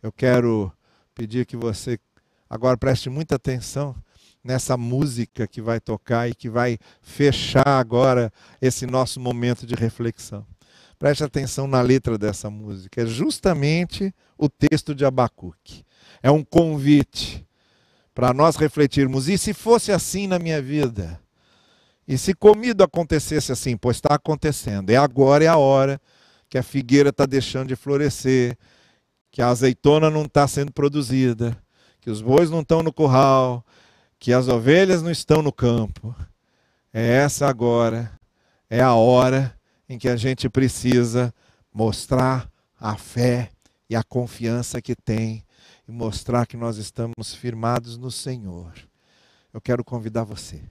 Eu 0.00 0.12
quero 0.12 0.72
pedir 1.12 1.44
que 1.44 1.56
você 1.56 1.98
agora 2.48 2.78
preste 2.78 3.10
muita 3.10 3.34
atenção 3.34 3.96
nessa 4.44 4.76
música 4.76 5.48
que 5.48 5.60
vai 5.60 5.80
tocar 5.80 6.28
e 6.28 6.36
que 6.36 6.48
vai 6.48 6.78
fechar 7.02 7.66
agora 7.66 8.32
esse 8.62 8.86
nosso 8.86 9.18
momento 9.18 9.66
de 9.66 9.74
reflexão. 9.74 10.46
Preste 11.00 11.24
atenção 11.24 11.66
na 11.66 11.80
letra 11.80 12.16
dessa 12.16 12.48
música. 12.48 13.02
É 13.02 13.06
justamente 13.06 14.14
o 14.38 14.48
texto 14.48 14.94
de 14.94 15.04
Abacuque. 15.04 15.84
É 16.22 16.30
um 16.30 16.44
convite 16.44 17.47
para 18.18 18.34
nós 18.34 18.56
refletirmos. 18.56 19.28
E 19.28 19.38
se 19.38 19.54
fosse 19.54 19.92
assim 19.92 20.26
na 20.26 20.40
minha 20.40 20.60
vida? 20.60 21.20
E 22.04 22.18
se 22.18 22.34
comido 22.34 22.82
acontecesse 22.82 23.52
assim, 23.52 23.76
pois 23.76 23.98
está 23.98 24.16
acontecendo, 24.16 24.90
é 24.90 24.96
agora, 24.96 25.44
é 25.44 25.46
a 25.46 25.56
hora 25.56 26.00
que 26.48 26.58
a 26.58 26.62
figueira 26.64 27.10
está 27.10 27.24
deixando 27.26 27.68
de 27.68 27.76
florescer, 27.76 28.58
que 29.30 29.40
a 29.40 29.46
azeitona 29.46 30.10
não 30.10 30.22
está 30.22 30.48
sendo 30.48 30.72
produzida, 30.72 31.56
que 32.00 32.10
os 32.10 32.20
bois 32.20 32.50
não 32.50 32.62
estão 32.62 32.82
no 32.82 32.92
curral, 32.92 33.64
que 34.18 34.32
as 34.32 34.48
ovelhas 34.48 35.00
não 35.00 35.12
estão 35.12 35.40
no 35.40 35.52
campo. 35.52 36.12
É 36.92 37.18
essa 37.18 37.46
agora, 37.46 38.10
é 38.68 38.80
a 38.80 38.94
hora 38.94 39.56
em 39.88 39.96
que 39.96 40.08
a 40.08 40.16
gente 40.16 40.48
precisa 40.48 41.32
mostrar 41.72 42.50
a 42.80 42.96
fé 42.96 43.50
e 43.88 43.94
a 43.94 44.02
confiança 44.02 44.82
que 44.82 44.96
tem 44.96 45.44
e 45.88 45.92
mostrar 45.92 46.46
que 46.46 46.56
nós 46.56 46.76
estamos 46.76 47.34
firmados 47.34 47.96
no 47.96 48.10
Senhor. 48.10 48.72
Eu 49.52 49.60
quero 49.60 49.82
convidar 49.82 50.24
você 50.24 50.62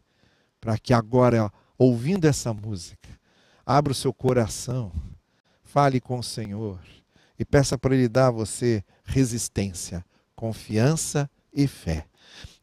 para 0.61 0.77
que 0.77 0.93
agora, 0.93 1.51
ouvindo 1.77 2.25
essa 2.25 2.53
música, 2.53 3.09
abra 3.65 3.91
o 3.91 3.95
seu 3.95 4.13
coração, 4.13 4.91
fale 5.63 5.99
com 5.99 6.19
o 6.19 6.23
Senhor 6.23 6.79
e 7.39 7.43
peça 7.43 7.77
para 7.77 7.95
Ele 7.95 8.07
dar 8.07 8.27
a 8.27 8.31
você 8.31 8.83
resistência, 9.03 10.05
confiança 10.35 11.29
e 11.53 11.67
fé. 11.67 12.05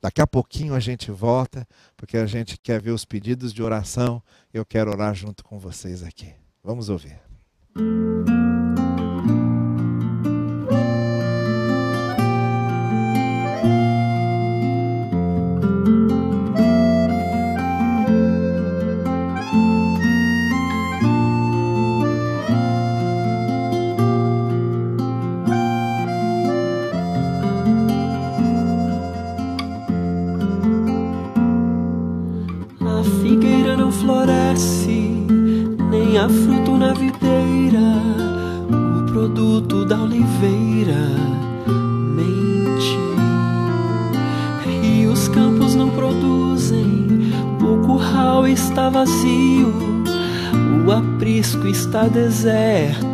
Daqui 0.01 0.21
a 0.21 0.27
pouquinho 0.27 0.75
a 0.75 0.81
gente 0.81 1.11
volta, 1.11 1.67
porque 1.97 2.17
a 2.17 2.27
gente 2.27 2.59
quer 2.59 2.81
ver 2.81 2.91
os 2.91 3.05
pedidos 3.05 3.53
de 3.53 3.63
oração. 3.63 4.23
Eu 4.53 4.65
quero 4.65 4.91
orar 4.91 5.15
junto 5.15 5.43
com 5.43 5.59
vocês 5.59 6.03
aqui. 6.03 6.33
Vamos 6.63 6.89
ouvir. 6.89 7.19
Está 51.95 52.09
deserto. 52.09 53.14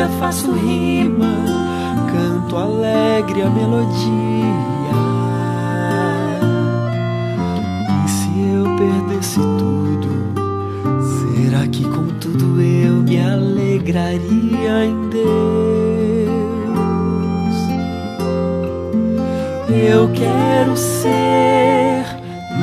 Ainda 0.00 0.08
faço 0.18 0.50
rima? 0.52 1.44
Canto 2.10 2.56
alegre 2.56 3.42
a 3.42 3.50
melodia. 3.50 4.00
E 8.04 8.08
se 8.08 8.30
eu 8.50 8.64
perdesse 8.76 9.40
tudo, 9.40 10.08
será 11.02 11.66
que 11.66 11.84
com 11.84 12.06
tudo 12.18 12.60
eu 12.62 12.94
me 13.02 13.20
alegraria 13.20 14.86
em 14.86 15.08
Deus? 15.10 15.20
Eu 19.68 20.10
quero 20.12 20.76
ser, 20.76 22.04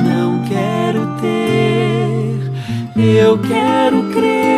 não 0.04 0.42
quero 0.48 1.06
ter. 1.20 1.38
Eu 2.96 3.38
quero 3.38 4.10
crer, 4.10 4.57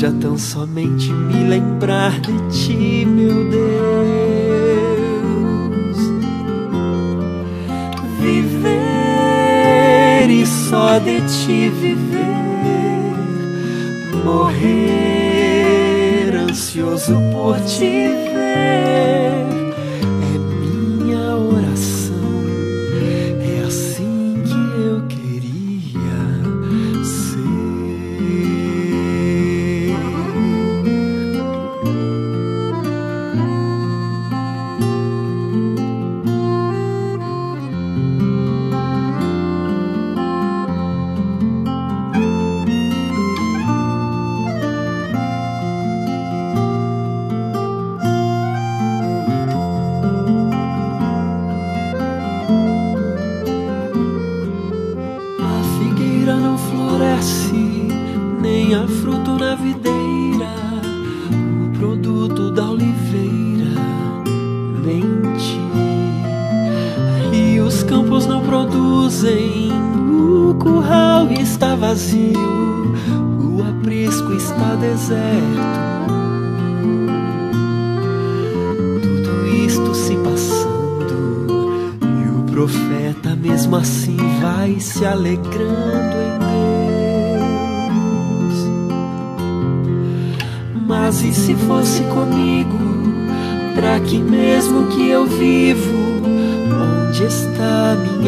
seja 0.00 0.12
tão 0.18 0.38
somente 0.38 1.12
me 1.12 1.44
lembrar 1.44 2.18
de 2.20 2.32
ti, 2.48 3.04
meu 3.04 3.50
Deus. 3.50 3.60
Viver 8.18 8.70
e 10.30 10.46
só 10.46 10.98
de 10.98 11.20
ti 11.20 11.68
viver, 11.68 13.12
morrer 14.24 14.74
ansioso 16.48 17.20
por 17.30 17.60
te 17.60 18.08
ver 18.08 19.49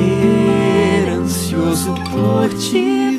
morrer 0.00 1.10
ansioso 1.10 1.94
por 2.10 2.48
te 2.48 3.09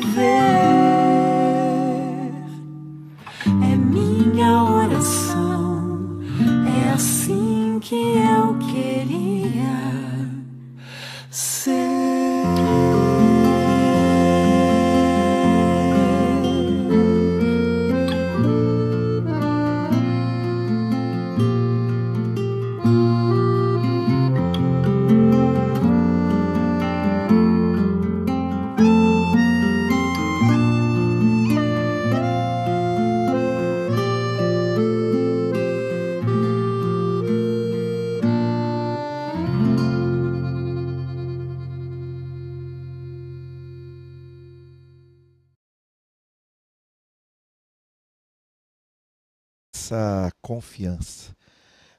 essa 49.82 50.30
confiança. 50.40 51.34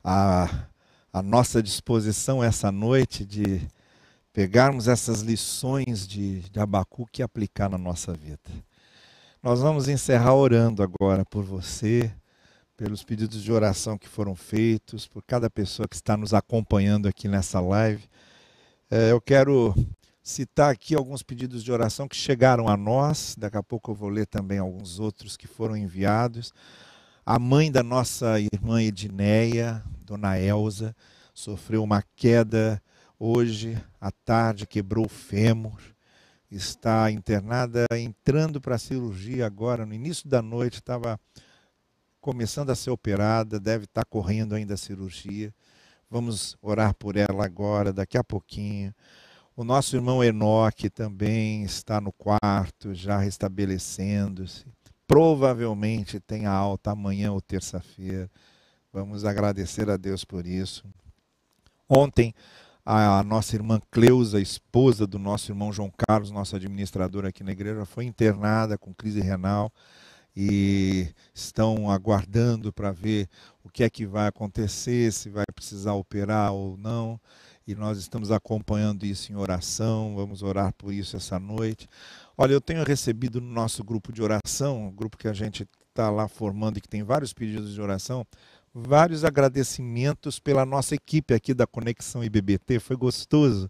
A, 0.01 0.67
a 1.11 1.21
nossa 1.21 1.61
disposição 1.61 2.41
essa 2.41 2.71
noite 2.71 3.25
de 3.25 3.61
pegarmos 4.31 4.87
essas 4.87 5.19
lições 5.19 6.07
de, 6.07 6.39
de 6.49 6.59
Abacuque 6.59 7.21
e 7.21 7.23
aplicar 7.23 7.69
na 7.69 7.77
nossa 7.77 8.13
vida. 8.13 8.39
Nós 9.41 9.59
vamos 9.59 9.89
encerrar 9.89 10.33
orando 10.33 10.81
agora 10.81 11.25
por 11.25 11.43
você, 11.43 12.09
pelos 12.77 13.03
pedidos 13.03 13.43
de 13.43 13.51
oração 13.51 13.97
que 13.97 14.07
foram 14.07 14.33
feitos, 14.33 15.05
por 15.05 15.21
cada 15.21 15.49
pessoa 15.49 15.87
que 15.87 15.95
está 15.95 16.15
nos 16.15 16.33
acompanhando 16.33 17.09
aqui 17.09 17.27
nessa 17.27 17.59
live. 17.59 18.03
É, 18.89 19.11
eu 19.11 19.19
quero 19.19 19.75
citar 20.23 20.71
aqui 20.71 20.95
alguns 20.95 21.21
pedidos 21.21 21.61
de 21.61 21.71
oração 21.71 22.07
que 22.07 22.15
chegaram 22.15 22.69
a 22.69 22.77
nós, 22.77 23.35
daqui 23.37 23.57
a 23.57 23.63
pouco 23.63 23.91
eu 23.91 23.95
vou 23.95 24.07
ler 24.07 24.25
também 24.25 24.57
alguns 24.57 24.99
outros 24.99 25.35
que 25.35 25.47
foram 25.47 25.75
enviados. 25.75 26.53
A 27.25 27.39
mãe 27.39 27.71
da 27.71 27.81
nossa 27.81 28.37
irmã 28.37 28.83
Edneia, 28.83 29.81
dona 30.05 30.37
Elza, 30.37 30.93
sofreu 31.33 31.81
uma 31.81 32.03
queda 32.17 32.83
hoje 33.17 33.81
à 34.01 34.11
tarde, 34.11 34.67
quebrou 34.67 35.05
o 35.05 35.09
fêmur, 35.09 35.79
está 36.51 37.09
internada, 37.09 37.85
entrando 37.93 38.59
para 38.59 38.75
a 38.75 38.77
cirurgia 38.77 39.45
agora, 39.45 39.85
no 39.85 39.93
início 39.93 40.27
da 40.27 40.41
noite, 40.41 40.79
estava 40.79 41.17
começando 42.19 42.71
a 42.71 42.75
ser 42.75 42.89
operada, 42.89 43.57
deve 43.57 43.85
estar 43.85 44.03
correndo 44.03 44.53
ainda 44.53 44.73
a 44.73 44.77
cirurgia. 44.77 45.55
Vamos 46.09 46.57
orar 46.61 46.93
por 46.93 47.15
ela 47.15 47.45
agora, 47.45 47.93
daqui 47.93 48.17
a 48.17 48.23
pouquinho. 48.23 48.93
O 49.55 49.63
nosso 49.63 49.95
irmão 49.95 50.21
Enoque 50.21 50.89
também 50.89 51.63
está 51.63 52.01
no 52.01 52.11
quarto, 52.11 52.93
já 52.93 53.17
restabelecendo-se 53.17 54.65
provavelmente 55.07 56.19
tenha 56.19 56.49
alta 56.49 56.91
amanhã 56.91 57.31
ou 57.31 57.41
terça-feira. 57.41 58.29
Vamos 58.91 59.25
agradecer 59.25 59.89
a 59.89 59.97
Deus 59.97 60.23
por 60.23 60.45
isso. 60.45 60.83
Ontem, 61.89 62.33
a 62.85 63.23
nossa 63.23 63.55
irmã 63.55 63.79
Cleusa, 63.89 64.41
esposa 64.41 65.07
do 65.07 65.17
nosso 65.17 65.51
irmão 65.51 65.71
João 65.71 65.91
Carlos, 65.95 66.31
nosso 66.31 66.55
administrador 66.55 67.25
aqui 67.25 67.43
na 67.43 67.51
igreja, 67.51 67.85
foi 67.85 68.05
internada 68.05 68.77
com 68.77 68.93
crise 68.93 69.21
renal 69.21 69.71
e 70.35 71.07
estão 71.33 71.89
aguardando 71.89 72.73
para 72.73 72.91
ver 72.91 73.29
o 73.63 73.69
que 73.69 73.83
é 73.83 73.89
que 73.89 74.05
vai 74.05 74.27
acontecer, 74.27 75.11
se 75.13 75.29
vai 75.29 75.45
precisar 75.53 75.93
operar 75.93 76.51
ou 76.51 76.75
não. 76.77 77.19
E 77.65 77.73
nós 77.75 77.97
estamos 77.97 78.31
acompanhando 78.31 79.05
isso 79.05 79.31
em 79.31 79.35
oração, 79.35 80.15
vamos 80.15 80.43
orar 80.43 80.73
por 80.73 80.91
isso 80.91 81.15
essa 81.15 81.39
noite. 81.39 81.87
Olha, 82.35 82.53
eu 82.53 82.61
tenho 82.61 82.83
recebido 82.83 83.39
no 83.39 83.51
nosso 83.51 83.83
grupo 83.83 84.11
de 84.11 84.21
oração, 84.23 84.87
um 84.87 84.91
grupo 84.91 85.17
que 85.17 85.27
a 85.27 85.33
gente 85.33 85.67
está 85.89 86.09
lá 86.09 86.27
formando 86.27 86.77
e 86.77 86.81
que 86.81 86.89
tem 86.89 87.03
vários 87.03 87.31
pedidos 87.31 87.75
de 87.75 87.79
oração, 87.79 88.25
vários 88.73 89.23
agradecimentos 89.23 90.39
pela 90.39 90.65
nossa 90.65 90.95
equipe 90.95 91.31
aqui 91.35 91.53
da 91.53 91.67
Conexão 91.67 92.23
IBBT. 92.23 92.79
Foi 92.79 92.95
gostoso. 92.95 93.69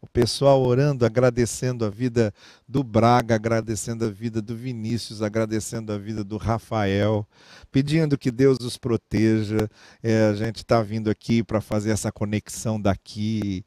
O 0.00 0.06
pessoal 0.06 0.62
orando, 0.62 1.04
agradecendo 1.04 1.84
a 1.84 1.90
vida 1.90 2.32
do 2.68 2.84
Braga, 2.84 3.34
agradecendo 3.34 4.04
a 4.04 4.10
vida 4.10 4.40
do 4.40 4.54
Vinícius, 4.54 5.20
agradecendo 5.20 5.92
a 5.92 5.98
vida 5.98 6.22
do 6.22 6.36
Rafael, 6.36 7.26
pedindo 7.72 8.16
que 8.16 8.30
Deus 8.30 8.58
os 8.60 8.78
proteja. 8.78 9.68
É, 10.00 10.28
a 10.28 10.34
gente 10.34 10.58
está 10.58 10.80
vindo 10.82 11.10
aqui 11.10 11.42
para 11.42 11.60
fazer 11.60 11.90
essa 11.90 12.12
conexão 12.12 12.80
daqui. 12.80 13.64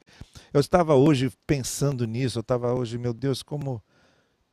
Eu 0.54 0.62
estava 0.62 0.96
hoje 0.96 1.30
pensando 1.46 2.08
nisso, 2.08 2.38
eu 2.38 2.42
estava 2.42 2.74
hoje, 2.74 2.98
meu 2.98 3.14
Deus, 3.14 3.44
como 3.44 3.84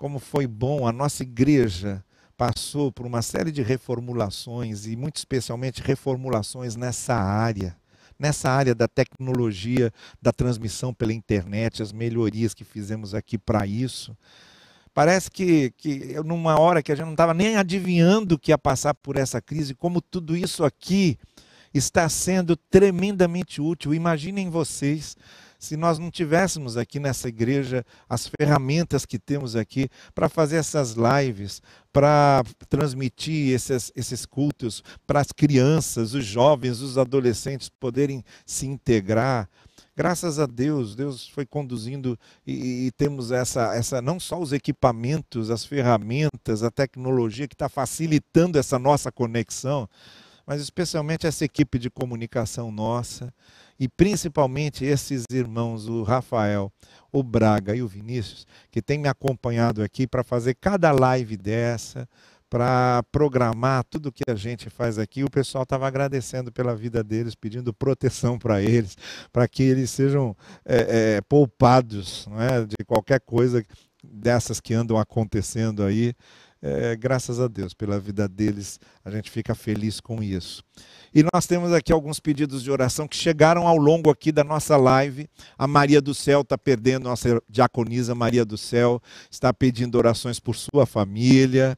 como 0.05 0.19
foi 0.19 0.47
bom 0.47 0.87
a 0.87 0.93
nossa 0.93 1.23
igreja 1.23 2.05
passou 2.37 2.93
por 2.93 3.07
uma 3.07 3.23
série 3.23 3.51
de 3.51 3.63
reformulações 3.63 4.85
e 4.85 4.95
muito 4.97 5.17
especialmente 5.17 5.81
reformulações 5.81 6.77
nessa 6.77 7.15
área, 7.15 7.75
nessa 8.19 8.51
área 8.51 8.75
da 8.75 8.87
tecnologia, 8.87 9.91
da 10.21 10.31
transmissão 10.31 10.93
pela 10.93 11.15
internet, 11.15 11.83
as 11.83 11.91
melhorias 11.91 12.53
que 12.53 12.65
fizemos 12.65 13.15
aqui 13.15 13.39
para 13.39 13.67
isso. 13.67 14.15
Parece 14.93 15.31
que, 15.31 15.71
que 15.71 16.23
numa 16.23 16.61
hora 16.61 16.83
que 16.83 16.93
a 16.93 16.95
gente 16.95 17.07
não 17.07 17.13
estava 17.13 17.33
nem 17.33 17.57
adivinhando 17.57 18.39
que 18.39 18.51
ia 18.51 18.59
passar 18.59 18.93
por 18.93 19.17
essa 19.17 19.41
crise, 19.41 19.75
como 19.75 20.03
tudo 20.03 20.37
isso 20.37 20.65
aqui 20.65 21.19
está 21.73 22.07
sendo 22.11 22.59
tremendamente 22.59 23.59
útil. 23.59 23.95
Imaginem 23.95 24.51
vocês 24.51 25.17
se 25.65 25.79
nós 25.79 25.99
não 25.99 26.11
tivéssemos 26.11 26.77
aqui 26.77 27.01
nessa 27.01 27.27
igreja 27.27 27.87
as 28.07 28.29
ferramentas 28.29 29.07
que 29.07 29.19
temos 29.19 29.57
aqui 29.57 29.89
para 30.15 30.29
fazer 30.29 30.57
essas 30.57 30.95
lives, 30.95 31.63
para 31.91 32.45
transmitir 32.69 33.55
esses, 33.55 33.91
esses 33.97 34.27
cultos 34.27 34.83
para 35.07 35.21
as 35.21 35.33
crianças, 35.33 36.13
os 36.13 36.25
jovens, 36.25 36.81
os 36.81 36.99
adolescentes 36.99 37.71
poderem 37.71 38.23
se 38.45 38.67
integrar. 38.67 39.49
Graças 39.97 40.39
a 40.39 40.45
Deus, 40.45 40.95
Deus 40.95 41.29
foi 41.29 41.47
conduzindo 41.47 42.19
e, 42.47 42.87
e 42.87 42.91
temos 42.93 43.33
essa, 43.33 43.75
essa, 43.75 44.03
não 44.03 44.21
só 44.21 44.39
os 44.39 44.53
equipamentos, 44.53 45.51
as 45.51 45.65
ferramentas, 45.65 46.63
a 46.63 46.71
tecnologia 46.71 47.49
que 47.49 47.55
está 47.55 47.71
facilitando 47.71 48.59
essa 48.59 48.79
nossa 48.79 49.11
conexão, 49.11 49.89
mas 50.47 50.61
especialmente 50.61 51.27
essa 51.27 51.45
equipe 51.45 51.79
de 51.79 51.89
comunicação 51.89 52.71
nossa 52.71 53.33
e 53.85 53.89
principalmente 53.89 54.83
esses 54.83 55.25
irmãos, 55.31 55.87
o 55.89 56.03
Rafael, 56.05 56.73
o 57.13 57.23
Braga 57.23 57.77
e 57.77 57.83
o 57.83 57.87
Vinícius, 57.87 58.47
que 58.71 58.81
têm 58.81 58.99
me 58.99 59.09
acompanhado 59.09 59.83
aqui 59.83 60.07
para 60.07 60.25
fazer 60.25 60.55
cada 60.55 60.91
live 60.91 61.37
dessa, 61.37 62.09
para 62.49 63.03
programar 63.13 63.85
tudo 63.85 64.11
que 64.11 64.23
a 64.27 64.35
gente 64.35 64.71
faz 64.71 64.99
aqui. 64.99 65.23
O 65.23 65.31
pessoal 65.31 65.65
estava 65.65 65.87
agradecendo 65.87 66.51
pela 66.51 66.75
vida 66.75 67.05
deles, 67.05 67.35
pedindo 67.35 67.75
proteção 67.75 68.39
para 68.39 68.63
eles, 68.63 68.97
para 69.31 69.47
que 69.47 69.63
eles 69.63 69.91
sejam 69.91 70.35
é, 70.65 71.17
é, 71.17 71.21
poupados 71.21 72.27
é, 72.39 72.65
de 72.65 72.83
qualquer 72.87 73.21
coisa 73.21 73.63
dessas 74.03 74.63
que 74.63 74.73
andam 74.73 74.97
acontecendo 74.97 75.83
aí. 75.83 76.15
É, 76.67 76.97
graças 76.97 77.39
a 77.39 77.47
Deus 77.47 77.75
pela 77.75 78.01
vida 78.01 78.27
deles, 78.27 78.81
a 79.05 79.11
gente 79.11 79.31
fica 79.31 79.55
feliz 79.55 80.01
com 80.01 80.23
isso. 80.23 80.65
E 81.15 81.23
nós 81.35 81.47
temos 81.47 81.75
aqui 81.75 81.93
alguns 81.93 82.19
pedidos 82.19 82.63
de 82.63 82.71
oração 82.71 83.07
que 83.07 83.19
chegaram 83.19 83.69
ao 83.69 83.77
longo 83.77 84.09
aqui 84.09 84.33
da 84.33 84.43
nossa 84.43 84.75
live. 84.79 85.29
A 85.59 85.67
Maria 85.67 86.01
do 86.01 86.15
Céu 86.15 86.41
está 86.41 86.57
perdendo, 86.57 87.05
nossa 87.05 87.39
diaconisa 87.51 88.15
Maria 88.15 88.47
do 88.47 88.57
Céu 88.57 88.99
está 89.31 89.53
pedindo 89.53 89.99
orações 89.99 90.41
por 90.41 90.57
sua 90.57 90.87
família. 90.87 91.77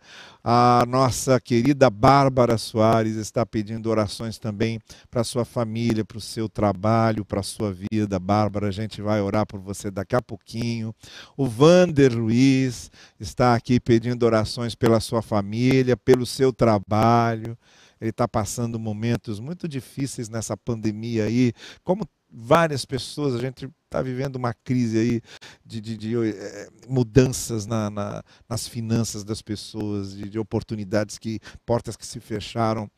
A 0.49 0.84
nossa 0.86 1.40
querida 1.40 1.90
Bárbara 1.90 2.57
Soares 2.57 3.16
está 3.16 3.44
pedindo 3.44 3.90
orações 3.90 4.38
também 4.38 4.78
para 5.11 5.24
sua 5.24 5.44
família, 5.44 6.05
para 6.05 6.18
o 6.18 6.20
seu 6.20 6.49
trabalho, 6.49 7.24
para 7.24 7.40
a 7.40 7.42
sua 7.42 7.72
vida. 7.72 8.16
Bárbara, 8.20 8.68
a 8.68 8.70
gente 8.70 9.03
vai 9.03 9.20
orar 9.20 9.44
por 9.44 9.59
você 9.59 9.90
daqui 9.90 10.14
a 10.14 10.22
pouquinho. 10.22 10.94
O 11.36 11.49
Vander 11.49 12.16
Luiz 12.16 12.92
está 13.18 13.57
aqui 13.57 13.80
pedindo 13.80 14.24
orações 14.24 14.76
pela 14.76 15.01
sua 15.01 15.20
família, 15.20 15.97
pelo 15.97 16.24
seu 16.24 16.53
trabalho 16.53 17.59
ele 18.01 18.11
está 18.11 18.28
passando 18.28 18.78
momentos 18.78 19.40
muito 19.40 19.66
difíceis 19.66 20.28
nessa 20.28 20.57
pandemia 20.57 21.24
aí, 21.24 21.53
como 21.82 22.07
várias 22.31 22.85
pessoas, 22.85 23.35
a 23.35 23.39
gente 23.39 23.68
está 23.85 24.03
vivendo 24.03 24.37
uma 24.37 24.53
crise 24.53 24.99
aí 24.99 25.22
de, 25.64 25.81
de, 25.81 25.97
de 25.97 26.16
é, 26.16 26.68
mudanças 26.89 27.66
na, 27.66 27.89
na, 27.89 28.22
nas 28.49 28.66
finanças 28.68 29.24
das 29.24 29.41
pessoas, 29.41 30.14
de, 30.14 30.29
de, 30.29 30.39
oportunidades 30.39 31.18
que, 31.18 31.41
portas 31.64 31.97
que 31.97 32.07
se 32.07 32.20
fecharam. 32.20 32.91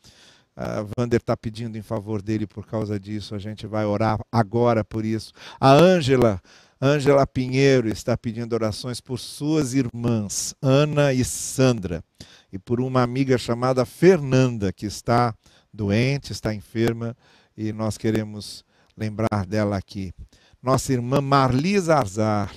A 0.56 0.84
Vander 0.96 1.20
está 1.20 1.36
pedindo 1.36 1.78
em 1.78 1.82
favor 1.82 2.20
dele 2.20 2.44
por 2.44 2.66
causa 2.66 2.98
disso, 2.98 3.34
a 3.34 3.38
gente 3.38 3.64
vai 3.64 3.84
orar 3.84 4.18
agora 4.32 4.82
por 4.82 5.04
isso. 5.04 5.32
A 5.60 5.72
Ângela, 5.72 6.42
Ângela 6.82 7.24
Pinheiro 7.24 7.88
está 7.88 8.16
pedindo 8.16 8.54
orações 8.54 9.00
por 9.00 9.20
suas 9.20 9.72
irmãs, 9.72 10.56
Ana 10.60 11.12
e 11.12 11.24
Sandra, 11.24 12.02
e 12.52 12.58
por 12.58 12.80
uma 12.80 13.02
amiga 13.02 13.38
chamada 13.38 13.84
Fernanda, 13.84 14.72
que 14.72 14.84
está 14.84 15.32
doente, 15.72 16.32
está 16.32 16.52
enferma, 16.52 17.16
e 17.56 17.72
nós 17.72 17.96
queremos 17.96 18.64
lembrar 18.98 19.46
dela 19.46 19.76
aqui. 19.76 20.12
Nossa 20.60 20.92
irmã 20.92 21.20
Marli 21.20 21.78
Zarzar 21.78 22.52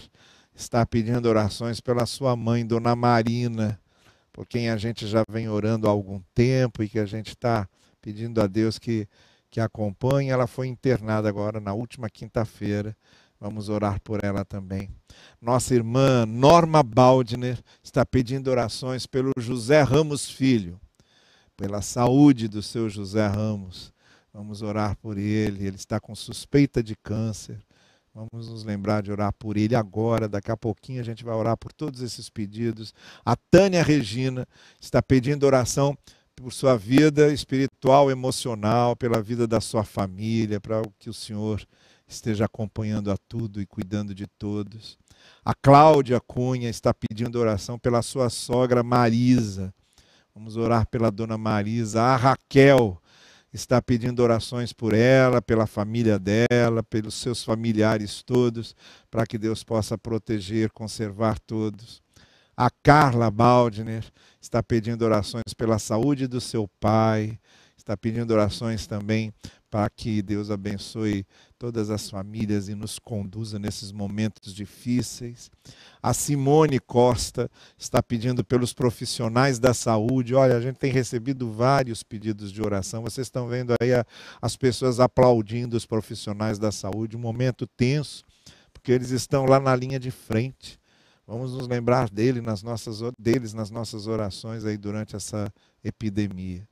está 0.55 0.85
pedindo 0.85 1.29
orações 1.29 1.79
pela 1.79 2.05
sua 2.05 2.35
mãe, 2.35 2.65
Dona 2.65 2.95
Marina, 2.95 3.79
por 4.33 4.47
quem 4.47 4.69
a 4.69 4.77
gente 4.77 5.05
já 5.07 5.23
vem 5.29 5.47
orando 5.47 5.87
há 5.87 5.91
algum 5.91 6.19
tempo 6.33 6.81
e 6.81 6.89
que 6.89 6.97
a 6.97 7.05
gente 7.05 7.29
está 7.29 7.67
pedindo 8.01 8.41
a 8.41 8.47
Deus 8.47 8.79
que, 8.79 9.07
que 9.51 9.59
acompanhe. 9.59 10.29
Ela 10.29 10.47
foi 10.47 10.67
internada 10.67 11.29
agora 11.29 11.59
na 11.59 11.73
última 11.73 12.09
quinta-feira. 12.09 12.95
Vamos 13.39 13.69
orar 13.69 13.99
por 14.01 14.23
ela 14.23 14.43
também. 14.45 14.89
Nossa 15.41 15.73
irmã 15.75 16.25
Norma 16.25 16.81
Baldner 16.81 17.59
está 17.83 18.05
pedindo 18.05 18.49
orações 18.49 19.05
pelo 19.05 19.31
José 19.37 19.81
Ramos 19.81 20.29
Filho, 20.29 20.79
pela 21.57 21.81
saúde 21.81 22.47
do 22.47 22.61
seu 22.61 22.89
José 22.89 23.25
Ramos. 23.27 23.91
Vamos 24.33 24.61
orar 24.61 24.95
por 24.97 25.17
ele. 25.17 25.65
Ele 25.65 25.75
está 25.75 25.99
com 25.99 26.15
suspeita 26.15 26.81
de 26.81 26.95
câncer. 26.95 27.59
Vamos 28.13 28.49
nos 28.49 28.63
lembrar 28.63 29.01
de 29.01 29.11
orar 29.11 29.33
por 29.33 29.57
ele 29.57 29.75
agora. 29.75 30.27
Daqui 30.27 30.51
a 30.51 30.57
pouquinho 30.57 31.01
a 31.01 31.03
gente 31.03 31.23
vai 31.23 31.35
orar 31.35 31.57
por 31.57 31.71
todos 31.71 32.01
esses 32.01 32.29
pedidos. 32.29 32.93
A 33.25 33.35
Tânia 33.35 33.83
Regina 33.83 34.47
está 34.79 35.01
pedindo 35.01 35.45
oração 35.45 35.97
por 36.35 36.51
sua 36.51 36.75
vida 36.75 37.31
espiritual, 37.31 38.09
emocional, 38.09 38.95
pela 38.95 39.21
vida 39.21 39.47
da 39.47 39.61
sua 39.61 39.83
família, 39.83 40.59
para 40.59 40.81
que 40.97 41.09
o 41.09 41.13
Senhor 41.13 41.65
esteja 42.07 42.45
acompanhando 42.45 43.11
a 43.11 43.17
tudo 43.29 43.61
e 43.61 43.65
cuidando 43.65 44.13
de 44.13 44.27
todos. 44.27 44.97
A 45.45 45.53
Cláudia 45.53 46.19
Cunha 46.19 46.69
está 46.69 46.93
pedindo 46.93 47.39
oração 47.39 47.79
pela 47.79 48.01
sua 48.01 48.29
sogra 48.29 48.83
Marisa. 48.83 49.73
Vamos 50.35 50.57
orar 50.57 50.87
pela 50.87 51.11
dona 51.11 51.37
Marisa. 51.37 52.01
A 52.01 52.15
Raquel 52.15 53.00
está 53.53 53.81
pedindo 53.81 54.21
orações 54.21 54.71
por 54.71 54.93
ela, 54.93 55.41
pela 55.41 55.67
família 55.67 56.17
dela, 56.17 56.81
pelos 56.83 57.15
seus 57.15 57.43
familiares 57.43 58.23
todos, 58.23 58.75
para 59.09 59.25
que 59.25 59.37
Deus 59.37 59.63
possa 59.63 59.97
proteger, 59.97 60.71
conservar 60.71 61.37
todos. 61.39 62.01
A 62.55 62.69
Carla 62.69 63.29
Baldner 63.31 64.05
está 64.39 64.61
pedindo 64.61 65.03
orações 65.03 65.53
pela 65.57 65.79
saúde 65.79 66.27
do 66.27 66.39
seu 66.39 66.67
pai, 66.79 67.39
está 67.91 67.97
pedindo 67.97 68.31
orações 68.31 68.87
também 68.87 69.33
para 69.69 69.89
que 69.89 70.21
Deus 70.21 70.49
abençoe 70.49 71.25
todas 71.59 71.89
as 71.89 72.09
famílias 72.09 72.69
e 72.69 72.75
nos 72.75 72.97
conduza 72.97 73.59
nesses 73.59 73.91
momentos 73.91 74.53
difíceis. 74.53 75.51
A 76.01 76.13
Simone 76.13 76.79
Costa 76.79 77.49
está 77.77 78.01
pedindo 78.01 78.43
pelos 78.43 78.73
profissionais 78.73 79.59
da 79.59 79.73
saúde. 79.73 80.33
Olha, 80.33 80.55
a 80.55 80.61
gente 80.61 80.77
tem 80.77 80.91
recebido 80.91 81.51
vários 81.51 82.01
pedidos 82.01 82.51
de 82.51 82.61
oração. 82.61 83.03
Vocês 83.03 83.27
estão 83.27 83.47
vendo 83.47 83.73
aí 83.81 83.93
a, 83.93 84.05
as 84.41 84.55
pessoas 84.55 84.99
aplaudindo 84.99 85.75
os 85.75 85.85
profissionais 85.85 86.57
da 86.57 86.71
saúde, 86.71 87.17
um 87.17 87.19
momento 87.19 87.67
tenso, 87.67 88.23
porque 88.73 88.91
eles 88.91 89.11
estão 89.11 89.45
lá 89.45 89.59
na 89.59 89.75
linha 89.75 89.99
de 89.99 90.11
frente. 90.11 90.79
Vamos 91.27 91.53
nos 91.53 91.67
lembrar 91.67 92.09
dele 92.09 92.41
nas 92.41 92.63
nossas, 92.63 92.99
deles 93.17 93.53
nas 93.53 93.69
nossas 93.69 94.07
orações 94.07 94.65
aí 94.65 94.77
durante 94.77 95.15
essa 95.15 95.51
epidemia. 95.83 96.67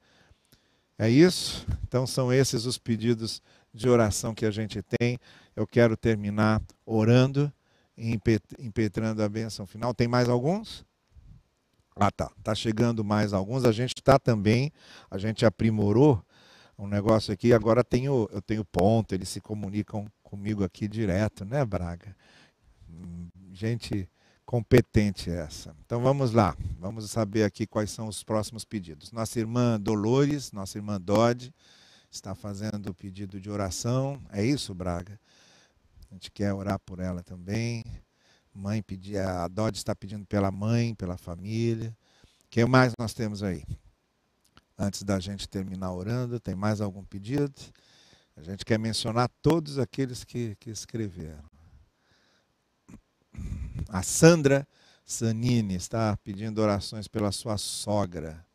É 1.02 1.10
isso? 1.10 1.66
Então 1.88 2.06
são 2.06 2.32
esses 2.32 2.66
os 2.66 2.78
pedidos 2.78 3.41
de 3.74 3.88
oração 3.88 4.36
que 4.36 4.45
a 4.45 4.52
gente 4.52 4.82
tem. 4.82 5.18
Eu 5.56 5.66
quero 5.66 5.95
terminar 5.95 6.62
orando 6.86 7.52
e 7.97 8.20
impetrando 8.60 9.24
a 9.24 9.30
bênção 9.30 9.66
final. 9.66 9.93
Tem 9.93 10.10
mais 10.10 10.28
alguns? 10.28 10.86
Ah, 11.95 12.12
tá. 12.12 12.30
Tá 12.43 12.54
chegando 12.54 13.02
mais 13.02 13.32
alguns. 13.32 13.64
A 13.64 13.72
gente 13.72 13.93
está 13.95 14.20
também, 14.20 14.74
a 15.10 15.18
gente 15.18 15.45
aprimorou 15.45 16.22
um 16.78 16.86
negócio 16.86 17.34
aqui. 17.34 17.54
Agora 17.54 17.82
tenho, 17.82 18.28
eu 18.30 18.41
tenho 18.41 18.66
ponto, 18.66 19.16
eles 19.16 19.30
se 19.30 19.39
comunicam 19.39 20.06
comigo 20.22 20.66
aqui 20.66 20.86
direto, 20.86 21.45
né, 21.45 21.64
Braga? 21.64 22.14
Gente 23.54 24.10
competente 24.50 25.30
essa. 25.30 25.76
Então 25.86 26.02
vamos 26.02 26.34
lá, 26.34 26.58
vamos 26.80 27.08
saber 27.12 27.43
aqui 27.43 27.68
quais 27.68 27.91
são 27.91 28.08
os 28.08 28.24
próximos 28.24 28.66
pedidos. 28.66 29.12
Nossa 29.12 29.39
irmã 29.39 29.80
Dolores, 29.80 30.52
nossa 30.52 30.76
irmã 30.80 31.00
Dodge, 31.00 31.54
está 32.10 32.34
fazendo 32.34 32.89
o 32.89 32.93
pedido 32.95 33.39
de 33.39 33.47
oração. 33.47 34.20
É 34.32 34.43
isso, 34.43 34.74
Braga? 34.74 35.20
A 36.10 36.16
gente 36.16 36.32
quer 36.32 36.52
orar 36.52 36.80
por 36.80 37.00
ela 37.00 37.22
também. 37.22 37.86
Mãe 38.52 38.82
pedir, 38.82 39.20
a 39.20 39.47
Dodge 39.47 39.78
está 39.78 39.95
pedindo 39.95 40.26
pela 40.26 40.50
mãe, 40.50 40.95
pela 40.95 41.16
família. 41.16 41.95
O 42.45 42.50
que 42.50 42.66
mais 42.66 42.93
nós 42.97 43.14
temos 43.14 43.43
aí? 43.43 43.64
Antes 44.76 45.04
da 45.04 45.20
gente 45.20 45.47
terminar 45.47 45.93
orando, 45.93 46.39
tem 46.39 46.56
mais 46.56 46.82
algum 46.82 47.04
pedido? 47.04 47.54
A 48.36 48.41
gente 48.41 48.66
quer 48.66 48.80
mencionar 48.80 49.30
todos 49.43 49.78
aqueles 49.78 50.24
que, 50.24 50.56
que 50.56 50.72
escreveram. 50.72 51.49
A 53.92 54.04
Sandra 54.04 54.68
Sanini 55.04 55.74
está 55.74 56.16
pedindo 56.18 56.62
orações 56.62 57.08
pela 57.08 57.32
sua 57.32 57.58
sogra, 57.58 58.46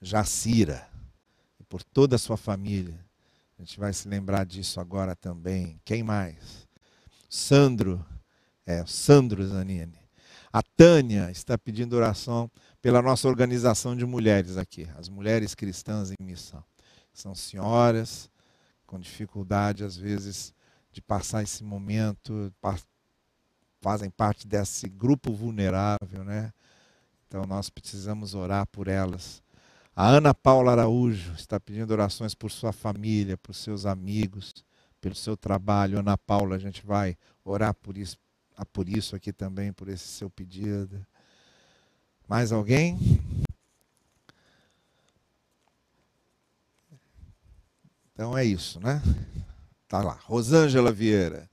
Jacira, 0.00 0.86
e 1.58 1.64
por 1.64 1.82
toda 1.82 2.16
a 2.16 2.18
sua 2.18 2.36
família. 2.36 3.02
A 3.58 3.62
gente 3.62 3.80
vai 3.80 3.92
se 3.94 4.06
lembrar 4.06 4.44
disso 4.44 4.78
agora 4.78 5.16
também. 5.16 5.80
Quem 5.84 6.02
mais? 6.02 6.68
Sandro, 7.28 8.04
é, 8.66 8.84
Sandro 8.86 9.46
Zanini. 9.46 9.98
A 10.52 10.62
Tânia 10.62 11.30
está 11.30 11.56
pedindo 11.56 11.96
oração 11.96 12.50
pela 12.82 13.00
nossa 13.00 13.26
organização 13.26 13.96
de 13.96 14.04
mulheres 14.04 14.56
aqui, 14.58 14.86
as 14.96 15.08
mulheres 15.08 15.54
cristãs 15.54 16.10
em 16.10 16.22
missão. 16.22 16.62
São 17.12 17.34
senhoras 17.34 18.30
com 18.86 19.00
dificuldade, 19.00 19.82
às 19.82 19.96
vezes, 19.96 20.54
de 20.92 21.00
passar 21.00 21.42
esse 21.42 21.64
momento, 21.64 22.52
fazem 23.80 24.10
parte 24.10 24.46
desse 24.46 24.88
grupo 24.88 25.32
vulnerável, 25.32 26.24
né? 26.24 26.52
Então 27.26 27.44
nós 27.44 27.68
precisamos 27.68 28.34
orar 28.34 28.66
por 28.66 28.88
elas. 28.88 29.42
A 29.94 30.06
Ana 30.08 30.32
Paula 30.32 30.72
Araújo 30.72 31.32
está 31.32 31.58
pedindo 31.58 31.90
orações 31.90 32.34
por 32.34 32.50
sua 32.50 32.72
família, 32.72 33.36
por 33.36 33.54
seus 33.54 33.84
amigos, 33.84 34.54
pelo 35.00 35.14
seu 35.14 35.36
trabalho. 35.36 35.98
Ana 35.98 36.16
Paula, 36.16 36.56
a 36.56 36.58
gente 36.58 36.86
vai 36.86 37.16
orar 37.44 37.74
por 37.74 37.98
isso, 37.98 38.16
ah, 38.56 38.64
por 38.64 38.88
isso 38.88 39.16
aqui 39.16 39.32
também, 39.32 39.72
por 39.72 39.88
esse 39.88 40.06
seu 40.06 40.30
pedido. 40.30 41.04
Mais 42.28 42.52
alguém? 42.52 42.98
Então 48.12 48.36
é 48.36 48.44
isso, 48.44 48.80
né? 48.80 49.02
Tá 49.88 50.02
lá. 50.02 50.18
Rosângela 50.24 50.92
Vieira. 50.92 51.48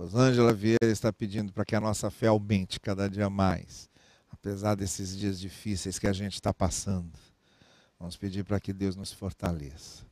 Rosângela 0.00 0.54
Vieira 0.54 0.86
está 0.86 1.12
pedindo 1.12 1.52
para 1.52 1.62
que 1.62 1.76
a 1.76 1.80
nossa 1.80 2.10
fé 2.10 2.28
aumente 2.28 2.80
cada 2.80 3.06
dia 3.06 3.28
mais, 3.28 3.90
apesar 4.30 4.74
desses 4.74 5.14
dias 5.14 5.38
difíceis 5.38 5.98
que 5.98 6.06
a 6.06 6.12
gente 6.14 6.36
está 6.36 6.54
passando. 6.54 7.12
Vamos 7.98 8.16
pedir 8.16 8.42
para 8.42 8.58
que 8.58 8.72
Deus 8.72 8.96
nos 8.96 9.12
fortaleça. 9.12 10.06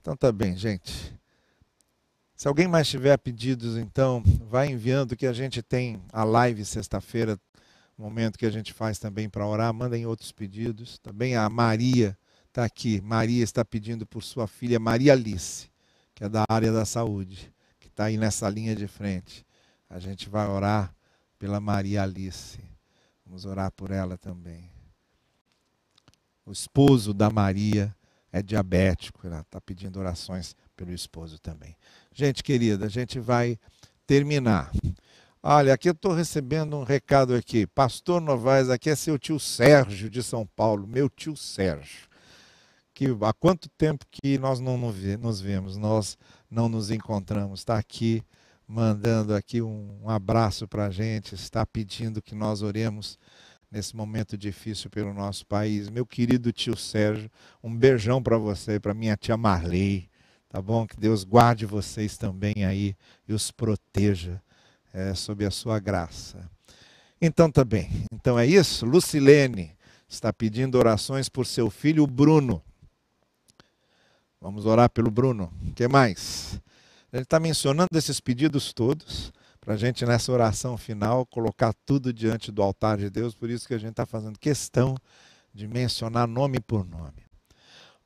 Então 0.00 0.16
tá 0.16 0.30
bem, 0.30 0.56
gente. 0.56 1.12
Se 2.36 2.46
alguém 2.46 2.68
mais 2.68 2.86
tiver 2.86 3.18
pedidos, 3.18 3.76
então, 3.76 4.22
vai 4.48 4.68
enviando 4.68 5.16
que 5.16 5.26
a 5.26 5.32
gente 5.32 5.60
tem 5.60 6.00
a 6.12 6.22
live 6.22 6.64
sexta-feira, 6.64 7.36
momento 7.98 8.38
que 8.38 8.46
a 8.46 8.50
gente 8.50 8.72
faz 8.72 9.00
também 9.00 9.28
para 9.28 9.44
orar. 9.44 9.74
Mandem 9.74 10.06
outros 10.06 10.30
pedidos. 10.30 11.00
Também 11.00 11.34
a 11.34 11.48
Maria 11.50 12.16
está 12.46 12.64
aqui. 12.64 13.00
Maria 13.00 13.42
está 13.42 13.64
pedindo 13.64 14.06
por 14.06 14.22
sua 14.22 14.46
filha 14.46 14.78
Maria 14.78 15.14
Alice, 15.14 15.68
que 16.14 16.22
é 16.22 16.28
da 16.28 16.44
área 16.48 16.70
da 16.70 16.84
saúde 16.84 17.52
está 17.98 18.04
aí 18.04 18.16
nessa 18.16 18.48
linha 18.48 18.76
de 18.76 18.86
frente. 18.86 19.44
A 19.90 19.98
gente 19.98 20.28
vai 20.28 20.46
orar 20.46 20.94
pela 21.36 21.58
Maria 21.58 22.04
Alice. 22.04 22.60
Vamos 23.26 23.44
orar 23.44 23.72
por 23.72 23.90
ela 23.90 24.16
também. 24.16 24.70
O 26.46 26.52
esposo 26.52 27.12
da 27.12 27.28
Maria 27.28 27.92
é 28.30 28.40
diabético, 28.40 29.26
ela 29.26 29.40
está 29.40 29.60
pedindo 29.60 29.98
orações 29.98 30.54
pelo 30.76 30.92
esposo 30.92 31.40
também. 31.40 31.76
Gente 32.14 32.44
querida, 32.44 32.86
a 32.86 32.88
gente 32.88 33.18
vai 33.18 33.58
terminar. 34.06 34.70
Olha, 35.42 35.74
aqui 35.74 35.88
eu 35.88 35.92
estou 35.92 36.12
recebendo 36.12 36.76
um 36.76 36.84
recado 36.84 37.34
aqui. 37.34 37.66
Pastor 37.66 38.20
Novaes, 38.20 38.70
aqui 38.70 38.90
é 38.90 38.94
seu 38.94 39.18
tio 39.18 39.40
Sérgio 39.40 40.08
de 40.08 40.22
São 40.22 40.46
Paulo, 40.46 40.86
meu 40.86 41.10
tio 41.10 41.36
Sérgio 41.36 42.07
que 42.98 43.06
há 43.20 43.32
quanto 43.32 43.68
tempo 43.68 44.04
que 44.10 44.36
nós 44.38 44.58
não 44.58 44.76
nos 44.76 45.40
vemos, 45.40 45.76
nós 45.76 46.18
não 46.50 46.68
nos 46.68 46.90
encontramos. 46.90 47.60
Está 47.60 47.78
aqui 47.78 48.24
mandando 48.66 49.36
aqui 49.36 49.62
um, 49.62 50.10
abraço 50.10 50.66
para 50.66 50.86
a 50.86 50.90
gente, 50.90 51.32
está 51.32 51.64
pedindo 51.64 52.20
que 52.20 52.34
nós 52.34 52.60
oremos 52.60 53.16
nesse 53.70 53.94
momento 53.94 54.36
difícil 54.36 54.90
pelo 54.90 55.14
nosso 55.14 55.46
país. 55.46 55.88
Meu 55.88 56.04
querido 56.04 56.50
tio 56.50 56.76
Sérgio, 56.76 57.30
um 57.62 57.72
beijão 57.72 58.20
para 58.20 58.36
você, 58.36 58.80
para 58.80 58.92
minha 58.92 59.16
tia 59.16 59.36
Marley, 59.36 60.10
tá 60.48 60.60
bom? 60.60 60.84
Que 60.84 60.96
Deus 60.96 61.22
guarde 61.22 61.66
vocês 61.66 62.18
também 62.18 62.64
aí 62.64 62.96
e 63.28 63.32
os 63.32 63.52
proteja 63.52 64.42
é, 64.92 65.14
sob 65.14 65.46
a 65.46 65.52
sua 65.52 65.78
graça. 65.78 66.50
Então 67.22 67.48
tá 67.48 67.64
bem. 67.64 67.88
Então 68.12 68.36
é 68.36 68.44
isso. 68.44 68.84
Lucilene 68.84 69.70
está 70.08 70.32
pedindo 70.32 70.76
orações 70.76 71.28
por 71.28 71.46
seu 71.46 71.70
filho 71.70 72.04
Bruno. 72.04 72.60
Vamos 74.40 74.66
orar 74.66 74.88
pelo 74.88 75.10
Bruno. 75.10 75.52
O 75.68 75.72
que 75.72 75.88
mais? 75.88 76.60
Ele 77.12 77.22
está 77.22 77.40
mencionando 77.40 77.96
esses 77.96 78.20
pedidos 78.20 78.72
todos 78.72 79.32
para 79.60 79.74
a 79.74 79.76
gente, 79.76 80.06
nessa 80.06 80.32
oração 80.32 80.78
final, 80.78 81.26
colocar 81.26 81.74
tudo 81.84 82.12
diante 82.12 82.50
do 82.50 82.62
altar 82.62 82.98
de 82.98 83.10
Deus. 83.10 83.34
Por 83.34 83.50
isso 83.50 83.66
que 83.66 83.74
a 83.74 83.78
gente 83.78 83.90
está 83.90 84.06
fazendo 84.06 84.38
questão 84.38 84.96
de 85.52 85.66
mencionar 85.66 86.26
nome 86.26 86.60
por 86.60 86.86
nome. 86.86 87.26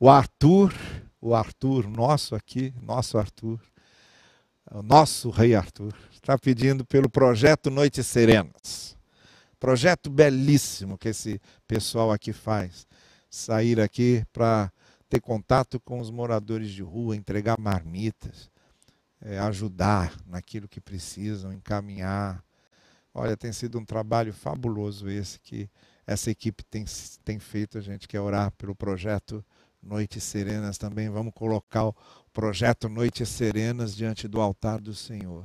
O 0.01 0.09
Arthur, 0.09 0.75
o 1.21 1.35
Arthur, 1.35 1.89
nosso 1.89 2.35
aqui, 2.35 2.75
nosso 2.83 3.19
Arthur, 3.19 3.61
o 4.71 4.83
nosso 4.83 5.31
rei 5.31 5.55
Arthur, 5.55 5.95
está 6.13 6.37
pedindo 6.39 6.85
pelo 6.85 7.09
projeto 7.09 7.71
Noites 7.71 8.07
Serenas. 8.07 8.97
Projeto 9.61 10.11
belíssimo 10.11 10.99
que 10.99 11.11
esse 11.11 11.41
pessoal 11.69 12.11
aqui 12.11 12.33
faz. 12.33 12.87
Sair 13.31 13.81
aqui 13.81 14.25
para 14.33 14.73
ter 15.13 15.21
contato 15.21 15.79
com 15.79 16.01
os 16.01 16.11
moradores 16.11 16.71
de 16.71 16.83
rua, 16.83 17.15
entregar 17.15 17.61
marmitas, 17.61 18.51
é, 19.21 19.39
ajudar 19.41 20.19
naquilo 20.27 20.67
que 20.67 20.81
precisam, 20.81 21.53
encaminhar. 21.53 22.43
Olha, 23.13 23.37
tem 23.37 23.53
sido 23.53 23.79
um 23.79 23.85
trabalho 23.85 24.33
fabuloso 24.33 25.11
esse 25.11 25.39
que 25.39 25.69
essa 26.07 26.31
equipe 26.31 26.65
tem, 26.65 26.87
tem 27.23 27.39
feito. 27.39 27.77
A 27.77 27.83
gente 27.83 28.09
quer 28.09 28.21
orar 28.21 28.53
pelo 28.53 28.75
projeto 28.75 29.45
Noites 29.83 30.25
Serenas 30.25 30.79
também. 30.79 31.11
Vamos 31.11 31.35
colocar 31.35 31.89
o 31.89 31.95
projeto 32.33 32.89
Noites 32.89 33.29
Serenas 33.29 33.95
diante 33.95 34.27
do 34.27 34.41
altar 34.41 34.81
do 34.81 34.95
Senhor. 34.95 35.45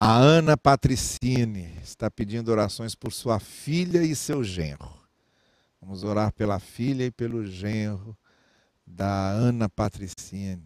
A 0.00 0.16
Ana 0.16 0.56
Patricine 0.56 1.78
está 1.82 2.10
pedindo 2.10 2.50
orações 2.50 2.94
por 2.94 3.12
sua 3.12 3.38
filha 3.38 4.02
e 4.02 4.16
seu 4.16 4.42
genro. 4.42 4.95
Vamos 5.80 6.04
orar 6.04 6.32
pela 6.32 6.58
filha 6.58 7.04
e 7.04 7.10
pelo 7.10 7.44
genro 7.46 8.16
da 8.86 9.30
Ana 9.30 9.68
Patricine. 9.68 10.62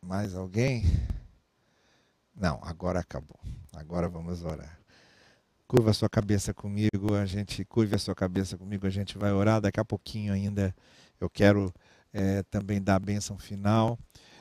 Mais 0.00 0.34
alguém? 0.34 0.84
Não, 2.34 2.58
agora 2.62 3.00
acabou. 3.00 3.38
Agora 3.74 4.08
vamos 4.08 4.42
orar. 4.42 4.78
Curva 5.66 5.90
a 5.90 5.94
sua 5.94 6.08
cabeça 6.08 6.52
comigo, 6.52 7.14
a 7.14 7.24
gente 7.24 7.64
curva 7.64 7.96
a 7.96 7.98
sua 7.98 8.14
cabeça 8.14 8.58
comigo, 8.58 8.86
a 8.86 8.90
gente 8.90 9.16
vai 9.16 9.32
orar. 9.32 9.60
Daqui 9.60 9.80
a 9.80 9.84
pouquinho 9.84 10.32
ainda 10.32 10.74
eu 11.20 11.30
quero 11.30 11.72
é, 12.12 12.42
também 12.44 12.82
dar 12.82 12.96
a 12.96 13.00
bênção 13.00 13.38
final. 13.38 13.98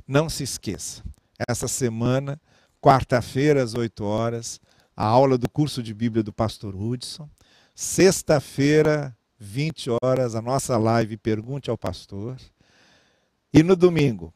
Não 0.07 0.29
se 0.29 0.43
esqueça, 0.43 1.03
essa 1.47 1.67
semana, 1.67 2.39
quarta-feira 2.81 3.63
às 3.63 3.73
8 3.75 4.03
horas, 4.03 4.59
a 4.95 5.05
aula 5.05 5.37
do 5.37 5.49
curso 5.49 5.81
de 5.81 5.93
Bíblia 5.93 6.23
do 6.23 6.33
pastor 6.33 6.75
Hudson. 6.75 7.29
Sexta-feira, 7.83 9.17
20 9.39 9.89
horas, 10.03 10.35
a 10.35 10.41
nossa 10.41 10.77
live 10.77 11.17
Pergunte 11.17 11.67
ao 11.67 11.75
Pastor. 11.75 12.37
E 13.51 13.63
no 13.63 13.75
domingo, 13.75 14.31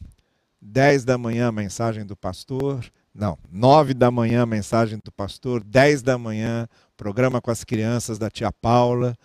10 0.60 1.06
da 1.06 1.16
manhã, 1.16 1.52
mensagem 1.52 2.04
do 2.04 2.18
pastor. 2.18 2.84
Não, 3.14 3.38
9 3.52 3.94
da 3.94 4.10
manhã, 4.10 4.48
mensagem 4.48 4.98
do 4.98 5.12
pastor. 5.12 5.64
10 5.64 6.02
da 6.02 6.18
manhã, 6.18 6.68
programa 6.98 7.40
com 7.40 7.52
as 7.52 7.64
crianças 7.64 8.18
da 8.18 8.32
tia 8.32 8.52
Paula. 8.52 9.16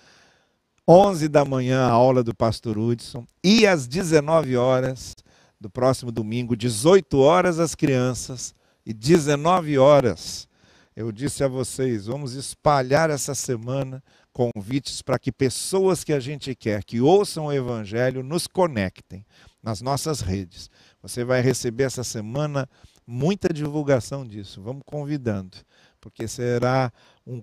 11 0.87 1.27
da 1.27 1.43
manhã, 1.43 1.87
a 1.87 1.91
aula 1.91 2.23
do 2.23 2.35
pastor 2.35 2.77
Hudson. 2.77 3.27
E 3.43 3.67
às 3.67 3.87
19 3.87 4.55
horas 4.55 5.17
do 5.59 5.71
próximo 5.71 6.13
domingo, 6.13 6.55
18 6.55 7.19
horas, 7.19 7.59
as 7.59 7.75
crianças. 7.75 8.55
E 8.85 8.93
19 8.93 9.79
horas, 9.79 10.47
eu 10.95 11.13
disse 11.13 11.45
a 11.45 11.49
vocês, 11.49 12.07
vamos 12.07 12.35
espalhar 12.35 13.11
essa 13.11 13.35
semana 13.35 14.03
convites 14.33 15.03
para 15.03 15.19
que 15.19 15.33
pessoas 15.33 16.05
que 16.05 16.13
a 16.13 16.21
gente 16.21 16.55
quer 16.55 16.85
que 16.85 17.01
ouçam 17.01 17.47
o 17.47 17.53
Evangelho 17.53 18.23
nos 18.23 18.47
conectem 18.47 19.25
nas 19.63 19.81
nossas 19.81 20.21
redes. 20.21 20.71
Você 21.03 21.25
vai 21.25 21.41
receber 21.41 21.85
essa 21.85 22.05
semana 22.05 22.69
muita 23.07 23.53
divulgação 23.53 24.27
disso. 24.27 24.63
Vamos 24.63 24.83
convidando, 24.85 25.57
porque 26.01 26.29
será 26.29 26.93
um 27.27 27.43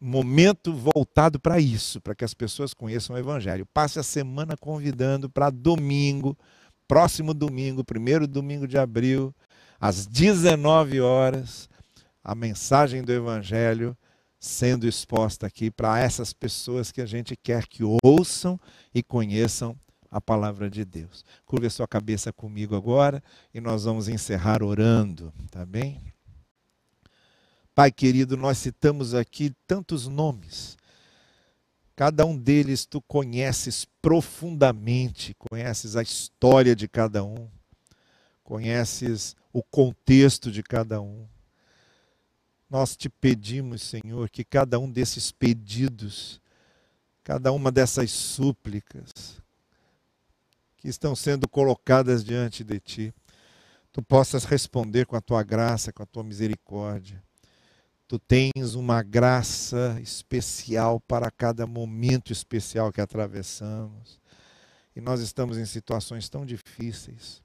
momento 0.00 0.74
voltado 0.74 1.38
para 1.38 1.60
isso, 1.60 2.00
para 2.00 2.14
que 2.14 2.24
as 2.24 2.34
pessoas 2.34 2.72
conheçam 2.72 3.14
o 3.14 3.18
Evangelho. 3.18 3.66
Passe 3.66 3.98
a 3.98 4.02
semana 4.02 4.56
convidando 4.58 5.28
para 5.28 5.50
domingo, 5.50 6.36
próximo 6.88 7.34
domingo, 7.34 7.84
primeiro 7.84 8.26
domingo 8.26 8.66
de 8.66 8.78
abril, 8.78 9.34
às 9.78 10.06
19 10.06 11.00
horas 11.00 11.69
a 12.22 12.34
mensagem 12.34 13.02
do 13.02 13.12
Evangelho 13.12 13.96
sendo 14.38 14.88
exposta 14.88 15.46
aqui 15.46 15.70
para 15.70 15.98
essas 15.98 16.32
pessoas 16.32 16.90
que 16.90 17.02
a 17.02 17.06
gente 17.06 17.36
quer 17.36 17.66
que 17.66 17.82
ouçam 18.02 18.58
e 18.94 19.02
conheçam 19.02 19.78
a 20.10 20.20
palavra 20.20 20.70
de 20.70 20.84
Deus. 20.84 21.24
Curva 21.44 21.68
sua 21.68 21.86
cabeça 21.86 22.32
comigo 22.32 22.74
agora 22.74 23.22
e 23.54 23.60
nós 23.60 23.84
vamos 23.84 24.08
encerrar 24.08 24.62
orando, 24.62 25.32
tá 25.50 25.64
bem? 25.64 26.00
Pai 27.74 27.92
querido, 27.92 28.36
nós 28.36 28.58
citamos 28.58 29.14
aqui 29.14 29.54
tantos 29.66 30.08
nomes. 30.08 30.76
Cada 31.94 32.24
um 32.24 32.36
deles 32.36 32.86
tu 32.86 33.00
conheces 33.02 33.86
profundamente, 34.00 35.34
conheces 35.38 35.96
a 35.96 36.02
história 36.02 36.74
de 36.74 36.88
cada 36.88 37.22
um, 37.22 37.48
conheces 38.42 39.36
o 39.52 39.62
contexto 39.62 40.50
de 40.50 40.62
cada 40.62 41.00
um. 41.00 41.26
Nós 42.70 42.96
te 42.96 43.08
pedimos, 43.08 43.82
Senhor, 43.82 44.30
que 44.30 44.44
cada 44.44 44.78
um 44.78 44.88
desses 44.88 45.32
pedidos, 45.32 46.40
cada 47.24 47.50
uma 47.50 47.72
dessas 47.72 48.12
súplicas 48.12 49.10
que 50.76 50.88
estão 50.88 51.16
sendo 51.16 51.48
colocadas 51.48 52.24
diante 52.24 52.62
de 52.62 52.78
ti, 52.78 53.14
tu 53.92 54.00
possas 54.00 54.44
responder 54.44 55.04
com 55.04 55.16
a 55.16 55.20
tua 55.20 55.42
graça, 55.42 55.92
com 55.92 56.04
a 56.04 56.06
tua 56.06 56.22
misericórdia. 56.22 57.20
Tu 58.06 58.18
tens 58.20 58.74
uma 58.74 59.02
graça 59.02 59.98
especial 60.00 61.00
para 61.00 61.28
cada 61.30 61.66
momento 61.66 62.32
especial 62.32 62.92
que 62.92 63.00
atravessamos. 63.00 64.20
E 64.94 65.00
nós 65.00 65.20
estamos 65.20 65.58
em 65.58 65.66
situações 65.66 66.28
tão 66.28 66.46
difíceis. 66.46 67.42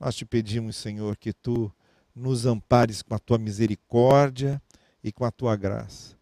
Nós 0.00 0.14
te 0.14 0.24
pedimos, 0.24 0.76
Senhor, 0.76 1.16
que 1.16 1.32
tu 1.32 1.72
nos 2.18 2.44
ampares 2.44 3.00
com 3.02 3.14
a 3.14 3.18
tua 3.18 3.38
misericórdia 3.38 4.60
e 5.02 5.12
com 5.12 5.24
a 5.24 5.30
tua 5.30 5.56
graça. 5.56 6.16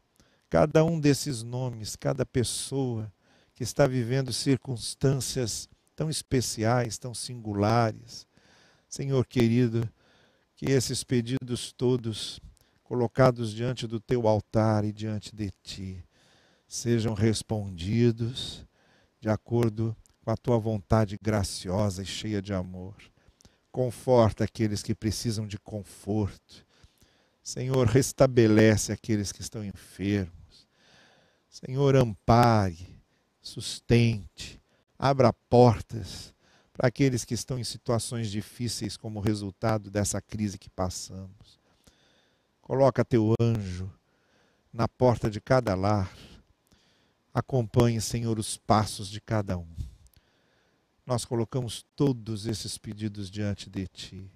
Cada 0.49 0.85
um 0.85 1.01
desses 1.01 1.43
nomes, 1.43 1.97
cada 1.97 2.25
pessoa 2.25 3.13
que 3.55 3.63
está 3.63 3.87
vivendo 3.87 4.33
circunstâncias 4.33 5.69
tão 5.97 6.11
especiais, 6.11 6.99
tão 6.99 7.15
singulares. 7.15 8.27
Senhor 8.89 9.27
querido, 9.27 9.89
que 10.55 10.67
esses 10.67 11.03
pedidos 11.03 11.73
todos 11.73 12.41
colocados 12.85 13.53
diante 13.53 13.87
do 13.87 13.99
teu 13.99 14.29
altar 14.29 14.85
e 14.85 14.93
diante 14.93 15.35
de 15.35 15.51
ti 15.63 16.05
sejam 16.69 17.15
respondidos 17.15 18.65
de 19.21 19.29
acordo 19.29 19.97
com 20.23 20.31
a 20.31 20.37
tua 20.37 20.59
vontade 20.59 21.19
graciosa 21.21 22.03
e 22.03 22.07
cheia 22.07 22.43
de 22.43 22.53
amor. 22.53 22.95
Conforta 23.77 24.45
aqueles 24.45 24.83
que 24.83 24.95
precisam 24.95 25.47
de 25.47 25.59
conforto. 25.59 26.65
Senhor, 27.43 27.87
restabelece 27.87 28.91
aqueles 28.91 29.31
que 29.33 29.43
estão 29.43 29.63
enfermos. 29.63 30.67
Senhor, 31.47 31.95
ampare, 31.95 32.99
sustente, 33.43 34.59
abra 34.99 35.31
portas 35.31 36.33
para 36.73 36.89
aqueles 36.89 37.23
que 37.23 37.35
estão 37.35 37.59
em 37.59 37.65
situações 37.65 38.31
difíceis 38.31 38.97
como 38.97 39.21
resultado 39.21 39.91
dessa 39.91 40.23
crise 40.23 40.57
que 40.57 40.71
passamos. 40.71 41.61
Coloca 42.63 43.05
teu 43.05 43.35
anjo 43.39 43.93
na 44.73 44.89
porta 44.89 45.31
de 45.31 45.39
cada 45.39 45.75
lar. 45.75 46.11
Acompanhe, 47.35 48.01
Senhor, 48.01 48.39
os 48.39 48.57
passos 48.57 49.11
de 49.11 49.21
cada 49.21 49.59
um 49.59 49.96
nós 51.07 51.25
colocamos 51.25 51.85
todos 51.95 52.47
esses 52.47 52.77
pedidos 52.77 53.31
diante 53.31 53.71
de 53.71 53.87
Ti, 53.87 54.31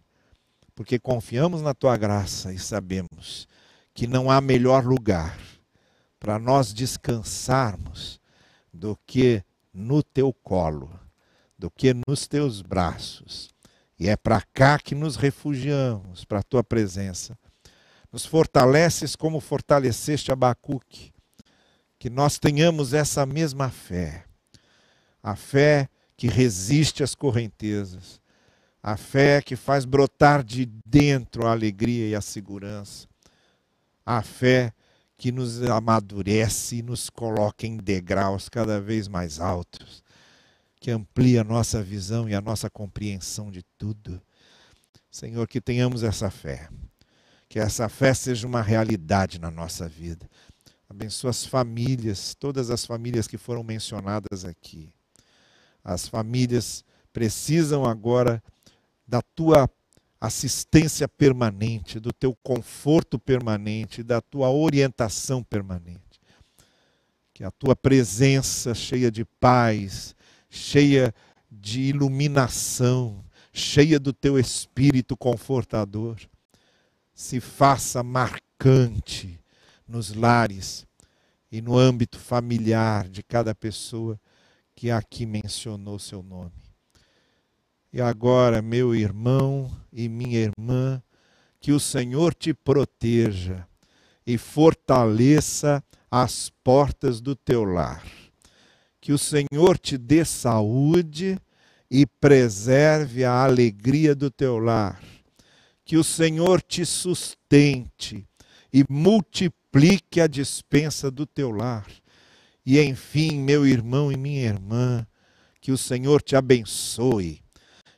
porque 0.74 0.98
confiamos 0.98 1.60
na 1.60 1.74
Tua 1.74 1.96
graça 1.96 2.52
e 2.52 2.58
sabemos 2.58 3.48
que 3.92 4.06
não 4.06 4.30
há 4.30 4.40
melhor 4.40 4.84
lugar 4.84 5.36
para 6.20 6.38
nós 6.38 6.72
descansarmos 6.72 8.20
do 8.72 8.96
que 9.06 9.42
no 9.72 10.02
teu 10.02 10.32
colo, 10.32 10.90
do 11.58 11.70
que 11.70 11.94
nos 12.06 12.28
teus 12.28 12.62
braços. 12.62 13.50
E 13.98 14.08
é 14.08 14.16
para 14.16 14.40
cá 14.40 14.78
que 14.78 14.94
nos 14.94 15.16
refugiamos, 15.16 16.24
para 16.24 16.38
a 16.38 16.42
tua 16.42 16.64
presença. 16.64 17.38
Nos 18.12 18.24
fortaleces 18.24 19.14
como 19.14 19.40
fortaleceste 19.40 20.32
Abacuque. 20.32 21.12
Que 21.98 22.08
nós 22.08 22.38
tenhamos 22.38 22.94
essa 22.94 23.26
mesma 23.26 23.68
fé. 23.68 24.24
A 25.22 25.36
fé 25.36 25.88
que 26.20 26.28
resiste 26.28 27.02
às 27.02 27.14
correntezas. 27.14 28.20
A 28.82 28.94
fé 28.98 29.40
que 29.40 29.56
faz 29.56 29.86
brotar 29.86 30.44
de 30.44 30.66
dentro 30.84 31.46
a 31.46 31.52
alegria 31.52 32.08
e 32.08 32.14
a 32.14 32.20
segurança. 32.20 33.08
A 34.04 34.20
fé 34.20 34.74
que 35.16 35.32
nos 35.32 35.62
amadurece 35.62 36.76
e 36.76 36.82
nos 36.82 37.08
coloca 37.08 37.66
em 37.66 37.78
degraus 37.78 38.50
cada 38.50 38.78
vez 38.78 39.08
mais 39.08 39.40
altos, 39.40 40.04
que 40.78 40.90
amplia 40.90 41.40
a 41.40 41.44
nossa 41.44 41.82
visão 41.82 42.28
e 42.28 42.34
a 42.34 42.40
nossa 42.42 42.68
compreensão 42.68 43.50
de 43.50 43.62
tudo. 43.78 44.20
Senhor, 45.10 45.48
que 45.48 45.58
tenhamos 45.58 46.02
essa 46.02 46.30
fé, 46.30 46.68
que 47.48 47.58
essa 47.58 47.88
fé 47.88 48.12
seja 48.12 48.46
uma 48.46 48.60
realidade 48.60 49.40
na 49.40 49.50
nossa 49.50 49.88
vida. 49.88 50.28
Abençoa 50.86 51.30
as 51.30 51.46
famílias, 51.46 52.34
todas 52.34 52.68
as 52.68 52.84
famílias 52.84 53.26
que 53.26 53.38
foram 53.38 53.62
mencionadas 53.62 54.44
aqui. 54.44 54.92
As 55.84 56.06
famílias 56.06 56.84
precisam 57.12 57.84
agora 57.84 58.42
da 59.06 59.20
tua 59.20 59.68
assistência 60.20 61.08
permanente, 61.08 61.98
do 61.98 62.12
teu 62.12 62.36
conforto 62.42 63.18
permanente, 63.18 64.02
da 64.02 64.20
tua 64.20 64.50
orientação 64.50 65.42
permanente. 65.42 66.20
Que 67.32 67.42
a 67.42 67.50
tua 67.50 67.74
presença 67.74 68.74
cheia 68.74 69.10
de 69.10 69.24
paz, 69.24 70.14
cheia 70.50 71.14
de 71.50 71.80
iluminação, 71.80 73.24
cheia 73.52 73.98
do 73.98 74.12
teu 74.12 74.38
espírito 74.38 75.16
confortador, 75.16 76.16
se 77.14 77.40
faça 77.40 78.02
marcante 78.02 79.40
nos 79.88 80.14
lares 80.14 80.86
e 81.50 81.60
no 81.60 81.76
âmbito 81.76 82.18
familiar 82.18 83.08
de 83.08 83.22
cada 83.22 83.54
pessoa 83.54 84.20
que 84.80 84.90
aqui 84.90 85.26
mencionou 85.26 85.98
seu 85.98 86.22
nome. 86.22 86.52
E 87.92 88.00
agora, 88.00 88.62
meu 88.62 88.94
irmão 88.94 89.70
e 89.92 90.08
minha 90.08 90.38
irmã, 90.38 91.02
que 91.60 91.70
o 91.70 91.78
Senhor 91.78 92.32
te 92.32 92.54
proteja 92.54 93.68
e 94.26 94.38
fortaleça 94.38 95.84
as 96.10 96.48
portas 96.64 97.20
do 97.20 97.36
teu 97.36 97.62
lar. 97.62 98.02
Que 99.02 99.12
o 99.12 99.18
Senhor 99.18 99.76
te 99.76 99.98
dê 99.98 100.24
saúde 100.24 101.38
e 101.90 102.06
preserve 102.06 103.22
a 103.22 103.44
alegria 103.44 104.14
do 104.14 104.30
teu 104.30 104.58
lar. 104.58 104.98
Que 105.84 105.98
o 105.98 106.02
Senhor 106.02 106.62
te 106.62 106.86
sustente 106.86 108.26
e 108.72 108.82
multiplique 108.88 110.22
a 110.22 110.26
dispensa 110.26 111.10
do 111.10 111.26
teu 111.26 111.50
lar. 111.50 111.86
E 112.64 112.80
enfim, 112.80 113.38
meu 113.40 113.66
irmão 113.66 114.10
e 114.12 114.16
minha 114.16 114.42
irmã, 114.42 115.06
que 115.60 115.72
o 115.72 115.78
Senhor 115.78 116.22
te 116.22 116.36
abençoe 116.36 117.42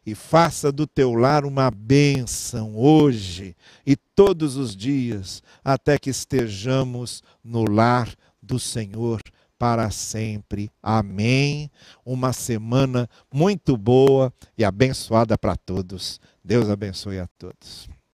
e 0.04 0.14
faça 0.14 0.72
do 0.72 0.86
teu 0.86 1.14
lar 1.14 1.44
uma 1.44 1.70
bênção 1.70 2.76
hoje 2.76 3.56
e 3.86 3.96
todos 3.96 4.56
os 4.56 4.74
dias, 4.74 5.42
até 5.64 5.98
que 5.98 6.10
estejamos 6.10 7.22
no 7.42 7.64
lar 7.64 8.12
do 8.42 8.58
Senhor 8.58 9.20
para 9.58 9.90
sempre. 9.92 10.70
Amém. 10.82 11.70
Uma 12.04 12.32
semana 12.32 13.08
muito 13.32 13.76
boa 13.76 14.32
e 14.58 14.64
abençoada 14.64 15.38
para 15.38 15.54
todos. 15.54 16.20
Deus 16.44 16.68
abençoe 16.68 17.20
a 17.20 17.28
todos. 17.38 17.88